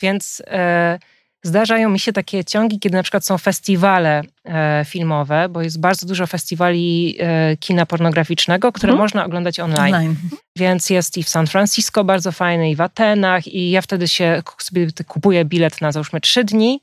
Więc 0.00 0.42
e, 0.46 0.98
zdarzają 1.42 1.88
mi 1.88 2.00
się 2.00 2.12
takie 2.12 2.44
ciągi, 2.44 2.78
kiedy 2.78 2.96
na 2.96 3.02
przykład 3.02 3.24
są 3.24 3.38
festiwale 3.38 4.22
e, 4.44 4.84
filmowe, 4.86 5.48
bo 5.48 5.62
jest 5.62 5.80
bardzo 5.80 6.06
dużo 6.06 6.26
festiwali 6.26 7.16
e, 7.20 7.56
kina 7.56 7.86
pornograficznego, 7.86 8.72
które 8.72 8.90
hmm. 8.90 9.04
można 9.04 9.24
oglądać 9.24 9.60
online. 9.60 9.94
online. 9.94 10.16
Więc 10.56 10.90
jest 10.90 11.18
i 11.18 11.22
w 11.22 11.28
San 11.28 11.46
Francisco 11.46 12.04
bardzo 12.04 12.32
fajny, 12.32 12.70
i 12.70 12.76
w 12.76 12.80
Atenach, 12.80 13.46
i 13.46 13.70
ja 13.70 13.82
wtedy 13.82 14.08
się 14.08 14.42
sobie 14.58 14.86
kupuję 15.06 15.44
bilet 15.44 15.80
na 15.80 15.92
załóżmy 15.92 16.20
trzy 16.20 16.44
dni 16.44 16.80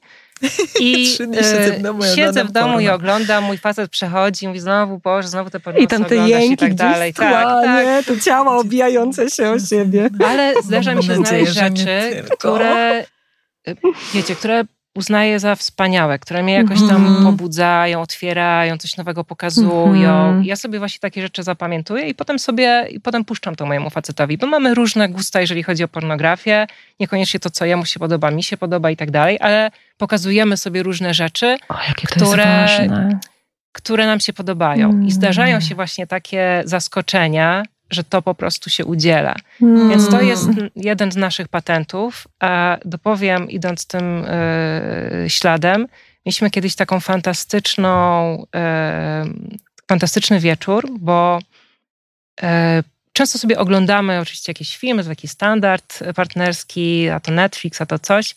i 0.80 1.08
siedzę 1.08 1.72
w 1.78 1.82
domu, 1.82 2.04
siedzę 2.16 2.44
w 2.44 2.52
domu 2.52 2.80
i 2.80 2.90
oglądam, 2.90 3.44
mój 3.44 3.58
facet 3.58 3.92
przechodzi, 3.92 4.48
mówi 4.48 4.60
znowu, 4.60 5.00
Boże, 5.00 5.28
znowu 5.28 5.50
te 5.50 5.60
porno 5.60 5.80
I 5.80 5.88
tam 5.88 6.06
te 6.06 6.16
jęki 6.16 6.54
i 6.54 6.58
tak 6.58 6.74
dalej. 6.74 7.14
Tak, 7.14 7.64
tak. 7.64 8.06
To 8.06 8.20
ciała 8.20 8.58
obijające 8.58 9.30
się 9.30 9.50
o 9.50 9.60
siebie. 9.60 10.10
Ale 10.26 10.54
zdarza 10.64 10.96
mi 10.96 11.04
się 11.04 11.16
znaleźć 11.16 11.54
rzeczy, 11.54 12.24
które, 12.40 13.06
wiecie, 14.14 14.36
które 14.36 14.64
uznaję 14.96 15.40
za 15.40 15.56
wspaniałe, 15.56 16.20
które 16.20 16.44
mnie 16.44 16.54
jakoś 16.54 16.80
tam 16.80 17.06
Mhm. 17.08 17.24
pobudzają, 17.26 18.02
otwierają, 18.02 18.78
coś 18.78 18.98
nowego 18.98 19.24
pokazują. 19.24 20.26
Mhm. 20.26 20.44
Ja 20.44 20.56
sobie 20.56 20.80
właśnie 20.80 21.00
takie 21.00 21.22
rzeczy 21.22 21.44
zapamiętuję 21.44 22.08
i 22.10 22.16
potem 22.16 22.40
sobie, 22.40 22.88
i 22.92 23.00
potem 23.00 23.26
puszczam 23.26 23.56
to 23.56 23.66
mojemu 23.66 23.90
facetowi, 23.90 24.38
bo 24.38 24.48
mamy 24.48 24.74
różne 24.74 25.10
gusta, 25.10 25.42
jeżeli 25.42 25.64
chodzi 25.64 25.84
o 25.84 25.88
pornografię. 25.88 26.68
Niekoniecznie 27.00 27.40
to, 27.40 27.50
co 27.50 27.66
jemu 27.66 27.86
się 27.86 28.00
podoba, 28.00 28.32
mi 28.32 28.44
się 28.44 28.58
podoba 28.58 28.92
i 28.92 28.98
tak 28.98 29.12
dalej, 29.12 29.38
ale 29.42 29.72
pokazujemy 29.98 30.58
sobie 30.58 30.84
różne 30.84 31.14
rzeczy, 31.14 31.58
O, 31.70 31.74
które- 32.06 32.68
które 33.72 34.06
nam 34.06 34.20
się 34.20 34.34
podobają. 34.34 34.90
Mm. 34.90 35.08
I 35.08 35.12
zdarzają 35.12 35.62
się 35.62 35.76
właśnie 35.76 36.08
takie 36.08 36.62
zaskoczenia, 36.66 37.64
że 37.90 38.04
to 38.04 38.22
po 38.22 38.36
prostu 38.36 38.70
się 38.70 38.86
udziela. 38.86 39.36
Mm. 39.62 39.90
Więc 39.90 40.10
to 40.10 40.22
jest 40.22 40.50
jeden 40.76 41.12
z 41.12 41.16
naszych 41.16 41.48
patentów. 41.48 42.28
A 42.40 42.78
dopowiem, 42.86 43.50
idąc 43.50 43.88
tym 43.88 44.26
e, 44.28 45.30
śladem, 45.30 45.88
mieliśmy 46.26 46.52
kiedyś 46.52 46.76
taką 46.76 47.00
fantastyczną, 47.00 48.46
e, 48.56 49.26
fantastyczny 49.88 50.40
wieczór, 50.40 50.90
bo 51.00 51.40
e, 52.42 52.84
często 53.14 53.38
sobie 53.38 53.60
oglądamy 53.60 54.20
oczywiście 54.20 54.50
jakieś 54.50 54.78
filmy, 54.78 55.04
to 55.04 55.10
taki 55.10 55.28
standard 55.28 56.00
partnerski, 56.16 57.10
a 57.10 57.20
to 57.20 57.32
Netflix, 57.32 57.82
a 57.82 57.86
to 57.86 58.00
coś. 58.00 58.36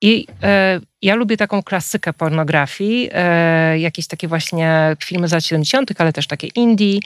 I 0.00 0.26
e, 0.42 0.80
ja 1.02 1.14
lubię 1.14 1.36
taką 1.36 1.62
klasykę 1.62 2.12
pornografii, 2.12 3.10
e, 3.12 3.78
jakieś 3.78 4.06
takie 4.06 4.28
właśnie 4.28 4.96
filmy 5.04 5.28
z 5.28 5.32
lat 5.32 5.44
70., 5.44 6.00
ale 6.00 6.12
też 6.12 6.26
takie 6.26 6.46
indie. 6.46 7.00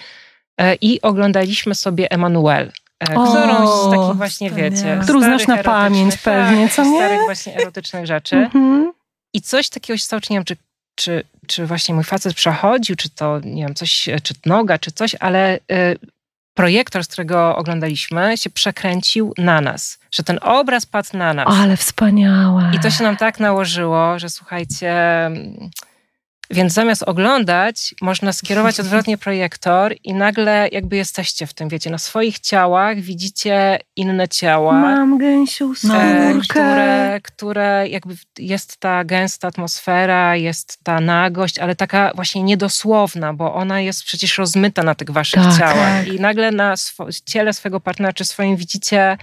E, 0.60 0.74
I 0.74 1.02
oglądaliśmy 1.02 1.74
sobie 1.74 2.10
Emanuel, 2.10 2.72
e, 3.00 3.06
którąś 3.06 3.68
z 3.68 3.90
takich 3.90 4.16
właśnie, 4.16 4.50
wiecie, 4.50 5.00
Którą 5.02 5.20
znasz 5.20 5.46
na 5.46 5.62
pamięć 5.62 6.16
pewnie, 6.16 6.68
co 6.68 6.84
nie? 6.84 6.98
Starych 6.98 7.20
właśnie 7.24 7.56
erotycznych 7.56 8.06
rzeczy. 8.06 8.36
Mhm. 8.36 8.92
I 9.34 9.40
coś 9.40 9.68
takiego 9.68 9.96
się 9.96 10.04
stało, 10.04 10.20
czy 10.20 10.32
nie 10.32 10.36
wiem, 10.36 10.44
czy, 10.44 10.56
czy, 10.94 11.24
czy 11.46 11.66
właśnie 11.66 11.94
mój 11.94 12.04
facet 12.04 12.34
przechodził, 12.34 12.96
czy 12.96 13.10
to, 13.10 13.40
nie 13.44 13.62
wiem, 13.64 13.74
coś, 13.74 14.08
czy 14.22 14.34
noga, 14.46 14.78
czy 14.78 14.92
coś, 14.92 15.16
ale 15.20 15.56
y, 15.56 15.60
projektor, 16.54 17.04
z 17.04 17.08
którego 17.08 17.56
oglądaliśmy, 17.56 18.38
się 18.38 18.50
przekręcił 18.50 19.34
na 19.38 19.60
nas, 19.60 19.98
że 20.10 20.22
ten 20.22 20.38
obraz 20.42 20.86
padł 20.86 21.16
na 21.16 21.34
nas. 21.34 21.46
Ale 21.50 21.76
wspaniałe. 21.76 22.70
I 22.74 22.80
to 22.80 22.90
się 22.90 23.04
nam 23.04 23.16
tak 23.16 23.40
nałożyło, 23.40 24.18
że 24.18 24.30
słuchajcie, 24.30 24.94
więc 26.50 26.72
zamiast 26.72 27.02
oglądać, 27.02 27.94
można 28.02 28.32
skierować 28.32 28.80
odwrotnie 28.80 29.18
projektor 29.18 29.94
i 30.04 30.14
nagle 30.14 30.68
jakby 30.72 30.96
jesteście 30.96 31.46
w 31.46 31.54
tym, 31.54 31.68
wiecie, 31.68 31.90
na 31.90 31.98
swoich 31.98 32.38
ciałach 32.38 33.00
widzicie 33.00 33.78
inne 33.96 34.28
ciała. 34.28 34.72
Mam 34.72 35.18
gęsią 35.18 35.72
E, 35.72 35.74
skórkę. 35.76 36.40
które, 36.48 37.20
które 37.22 37.88
jakby 37.88 38.14
jest 38.38 38.76
ta 38.76 39.04
gęsta 39.04 39.48
atmosfera, 39.48 40.36
jest 40.36 40.78
ta 40.84 41.00
nagość, 41.00 41.58
ale 41.58 41.76
taka 41.76 42.12
właśnie 42.14 42.42
niedosłowna, 42.42 43.32
bo 43.34 43.54
ona 43.54 43.80
jest 43.80 44.04
przecież 44.04 44.38
rozmyta 44.38 44.82
na 44.82 44.94
tych 44.94 45.10
waszych 45.10 45.42
Tak, 45.42 45.58
ciałach. 45.58 45.76
tak. 46.04 46.08
I 46.08 46.20
nagle 46.20 46.50
na 46.50 46.74
swo- 46.76 47.22
ciele 47.26 47.52
swojego 47.52 47.80
partnera 47.80 48.12
czy 48.12 48.24
swoim 48.24 48.56
widzicie 48.56 49.18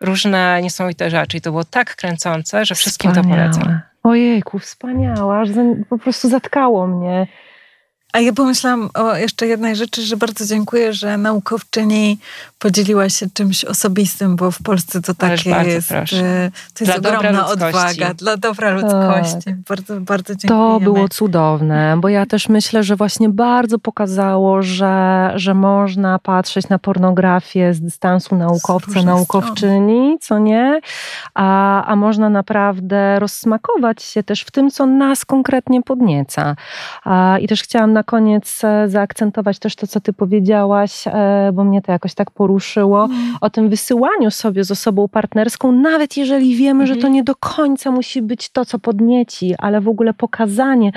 różne 0.00 0.62
niesamowite 0.62 1.10
rzeczy. 1.10 1.36
I 1.36 1.40
to 1.40 1.50
było 1.50 1.64
tak 1.64 1.96
kręcące, 1.96 2.64
że 2.64 2.74
wszystkim 2.74 3.12
to 3.12 3.20
Wspaniałe. 3.20 3.50
polecam. 3.50 3.80
Ojejku, 4.04 4.58
za, 5.52 5.62
po 5.88 5.98
prostu 5.98 6.28
zatkało 6.28 6.86
mnie. 6.86 7.26
A 8.14 8.20
ja 8.20 8.32
pomyślałam 8.32 8.90
o 8.94 9.16
jeszcze 9.16 9.46
jednej 9.46 9.76
rzeczy, 9.76 10.02
że 10.02 10.16
bardzo 10.16 10.46
dziękuję, 10.46 10.92
że 10.92 11.18
naukowczyni 11.18 12.18
podzieliła 12.58 13.08
się 13.08 13.26
czymś 13.34 13.64
osobistym, 13.64 14.36
bo 14.36 14.50
w 14.50 14.62
Polsce 14.62 15.02
to 15.02 15.14
takie 15.14 15.50
jest. 15.50 15.88
proszę. 15.88 16.16
e, 16.16 16.50
To 16.74 16.84
jest 16.84 17.00
Dla 17.00 17.18
ogromna 17.18 17.46
odwaga 17.46 18.14
dla 18.14 18.36
dobra 18.36 18.70
ludzkości. 18.70 19.54
Bardzo, 19.68 20.00
bardzo 20.00 20.34
To 20.34 20.38
dziękujemy. 20.40 20.80
było 20.84 21.08
cudowne, 21.08 21.96
bo 22.00 22.08
ja 22.08 22.26
też 22.26 22.48
myślę, 22.48 22.82
że 22.82 22.96
właśnie 22.96 23.28
bardzo 23.28 23.78
pokazało, 23.78 24.62
że, 24.62 25.32
że 25.36 25.54
można 25.54 26.18
patrzeć 26.18 26.68
na 26.68 26.78
pornografię 26.78 27.74
z 27.74 27.80
dystansu 27.80 28.36
naukowca, 28.36 29.02
naukowczyni, 29.02 30.18
co 30.20 30.38
nie? 30.38 30.80
A, 31.34 31.84
a 31.84 31.96
można 31.96 32.28
naprawdę 32.28 33.18
rozsmakować 33.18 34.02
się 34.02 34.22
też 34.22 34.42
w 34.42 34.50
tym, 34.50 34.70
co 34.70 34.86
nas 34.86 35.24
konkretnie 35.24 35.82
podnieca. 35.82 36.56
A, 37.04 37.38
I 37.40 37.48
też 37.48 37.62
chciałam 37.62 37.92
na 37.92 38.03
koniec 38.04 38.64
e, 38.64 38.88
zaakcentować 38.88 39.58
też 39.58 39.76
to, 39.76 39.86
co 39.86 40.00
ty 40.00 40.12
powiedziałaś, 40.12 41.04
e, 41.06 41.50
bo 41.54 41.64
mnie 41.64 41.82
to 41.82 41.92
jakoś 41.92 42.14
tak 42.14 42.30
poruszyło, 42.30 43.08
o 43.40 43.50
tym 43.50 43.68
wysyłaniu 43.68 44.30
sobie 44.30 44.64
z 44.64 44.70
osobą 44.70 45.08
partnerską, 45.08 45.72
nawet 45.72 46.16
jeżeli 46.16 46.56
wiemy, 46.56 46.86
że 46.86 46.92
to 46.94 46.98
Mhm. 46.98 47.12
nie 47.12 47.24
do 47.24 47.34
końca 47.36 47.90
musi 47.90 48.22
być 48.22 48.48
to, 48.50 48.64
co 48.64 48.78
podnieci, 48.78 49.54
ale 49.58 49.80
w 49.80 49.88
ogóle 49.88 50.14
pokazanie, 50.14 50.92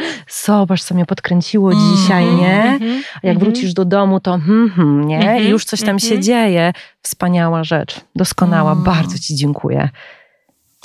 zobacz, 0.46 0.84
co 0.84 0.96
mnie 0.96 1.06
podkręciło 1.06 1.72
Mhm. 1.72 1.96
dzisiaj, 1.96 2.26
nie? 2.26 2.64
Mhm, 2.64 2.92
A 3.16 3.28
jak 3.28 3.36
mhm. 3.36 3.40
wrócisz 3.40 3.74
do 3.74 3.86
domu, 3.86 4.20
to 4.20 4.32
hmm, 4.32 4.70
hmm, 4.70 5.08
nie? 5.08 5.42
I 5.44 5.50
już 5.50 5.66
coś 5.66 5.82
tam 5.84 6.00
się 6.00 6.20
dzieje. 6.20 6.74
Wspaniała 7.02 7.64
rzecz, 7.64 8.02
doskonała, 8.16 8.72
Mm. 8.72 8.84
bardzo 8.84 9.18
ci 9.20 9.36
dziękuję. 9.36 9.90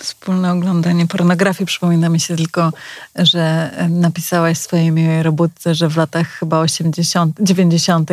Wspólne 0.03 0.53
oglądanie 0.53 1.07
pornografii. 1.07 1.67
Przypomina 1.67 2.09
mi 2.09 2.21
się 2.21 2.37
tylko, 2.37 2.73
że 3.19 3.71
napisałaś 3.89 4.59
w 4.59 4.63
swojej 4.63 4.93
miłej 4.93 5.23
robótce, 5.23 5.75
że 5.75 5.89
w 5.89 5.97
latach 5.97 6.29
chyba 6.29 6.61
80., 6.61 7.37
90. 7.41 8.11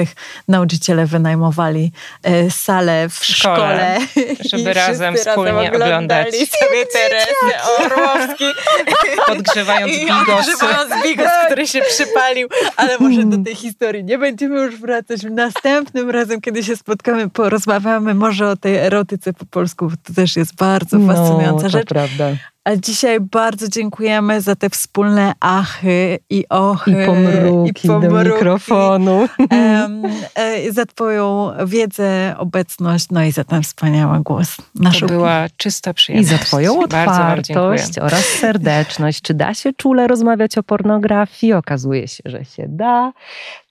nauczyciele 0.47 1.05
wynajmowali 1.05 1.91
e, 2.23 2.51
salę 2.51 3.09
w 3.09 3.25
szkole, 3.25 3.97
szkole. 4.01 4.35
żeby 4.49 4.73
razem 4.73 5.15
wspólnie 5.15 5.51
oglądali 5.51 5.99
oglądać. 5.99 6.27
sobie 6.59 6.85
Teresy 6.85 7.69
Orłowski. 7.79 8.45
Podgrzewając 9.27 9.93
I 9.93 9.99
bigosy. 9.99 10.51
odgrzewając 10.51 11.03
bigos, 11.03 11.31
który 11.45 11.67
się 11.67 11.81
przypalił. 11.81 12.47
Ale 12.75 12.97
może 12.99 13.23
do 13.23 13.43
tej 13.43 13.55
historii 13.55 14.03
nie 14.03 14.17
będziemy 14.17 14.59
już 14.59 14.75
wracać. 14.75 15.21
Następnym 15.31 16.09
razem, 16.09 16.41
kiedy 16.41 16.63
się 16.63 16.75
spotkamy, 16.75 17.29
porozmawiamy 17.29 18.13
może 18.13 18.49
o 18.49 18.55
tej 18.55 18.75
erotyce 18.75 19.33
po 19.33 19.45
polsku. 19.45 19.91
To 20.03 20.13
też 20.13 20.35
jest 20.35 20.55
bardzo 20.55 20.99
fascynująca 21.07 21.63
no, 21.63 21.69
rzecz. 21.69 21.78
Prawda. 21.87 22.39
A 22.63 22.75
dzisiaj 22.75 23.19
bardzo 23.19 23.67
dziękujemy 23.67 24.41
za 24.41 24.55
te 24.55 24.69
wspólne 24.69 25.33
achy 25.39 26.19
i 26.29 26.45
ochy. 26.49 26.91
I 26.91 27.05
pomruki, 27.05 27.85
i 27.85 27.89
pomruki. 27.89 28.13
do 28.13 28.23
mikrofonu. 28.23 29.27
E, 30.35 30.71
za 30.71 30.85
twoją 30.85 31.51
wiedzę, 31.65 32.35
obecność, 32.37 33.07
no 33.11 33.23
i 33.23 33.31
za 33.31 33.43
ten 33.43 33.63
wspaniały 33.63 34.19
głos. 34.19 34.55
To 34.55 34.63
Naszą 34.75 35.07
była 35.07 35.45
czysta 35.57 35.91
I 35.91 35.93
przyjemność. 35.93 36.29
za 36.29 36.37
Twoją 36.37 36.79
otwartość 36.83 37.99
oraz 37.99 38.25
serdeczność. 38.25 39.21
Czy 39.21 39.33
da 39.33 39.53
się 39.53 39.73
czule 39.73 40.07
rozmawiać 40.07 40.57
o 40.57 40.63
pornografii? 40.63 41.53
Okazuje 41.53 42.07
się, 42.07 42.23
że 42.25 42.45
się 42.45 42.65
da. 42.67 43.11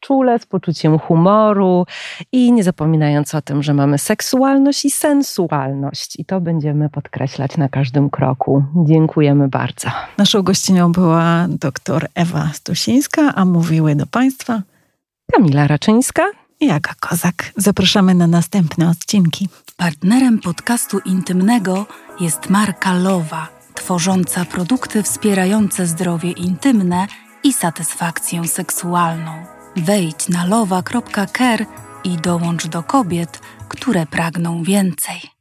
Czule, 0.01 0.39
z 0.39 0.47
poczuciem 0.47 0.99
humoru 0.99 1.87
i 2.33 2.53
nie 2.53 2.65
zapominając 2.65 3.35
o 3.35 3.43
tym, 3.43 3.63
że 3.63 3.75
mamy 3.75 3.99
seksualność 3.99 4.85
i 4.85 4.91
sensualność. 4.91 6.19
I 6.19 6.25
to 6.25 6.41
będziemy 6.41 6.89
podkreślać 6.91 7.57
na 7.57 7.69
każdym 7.69 8.11
kroku. 8.11 8.65
Dziękujemy 8.87 9.49
bardzo. 9.49 9.89
Naszą 10.19 10.43
gościnią 10.43 10.93
była 10.93 11.47
dr 11.49 12.09
Ewa 12.15 12.51
Stusińska, 12.53 13.35
a 13.35 13.45
mówiły 13.45 13.95
do 13.95 14.07
Państwa 14.07 14.63
Kamila 15.33 15.67
Raczyńska. 15.67 16.23
i 16.61 16.71
Aga 16.71 16.95
Kozak. 17.01 17.53
Zapraszamy 17.57 18.15
na 18.15 18.27
następne 18.27 18.91
odcinki. 18.91 19.49
Partnerem 19.77 20.39
podcastu 20.39 20.99
intymnego 20.99 21.87
jest 22.21 22.51
marka 22.51 22.95
Lowa, 22.95 23.49
tworząca 23.75 24.45
produkty 24.45 25.03
wspierające 25.03 25.87
zdrowie 25.87 26.31
intymne 26.31 27.07
i 27.45 27.53
satysfakcję 27.53 28.49
seksualną. 28.49 29.33
Wejdź 29.77 30.29
na 30.29 30.47
lowa.care 30.47 31.67
i 32.05 32.17
dołącz 32.17 32.67
do 32.67 32.83
kobiet, 32.83 33.41
które 33.69 34.07
pragną 34.07 34.63
więcej. 34.63 35.31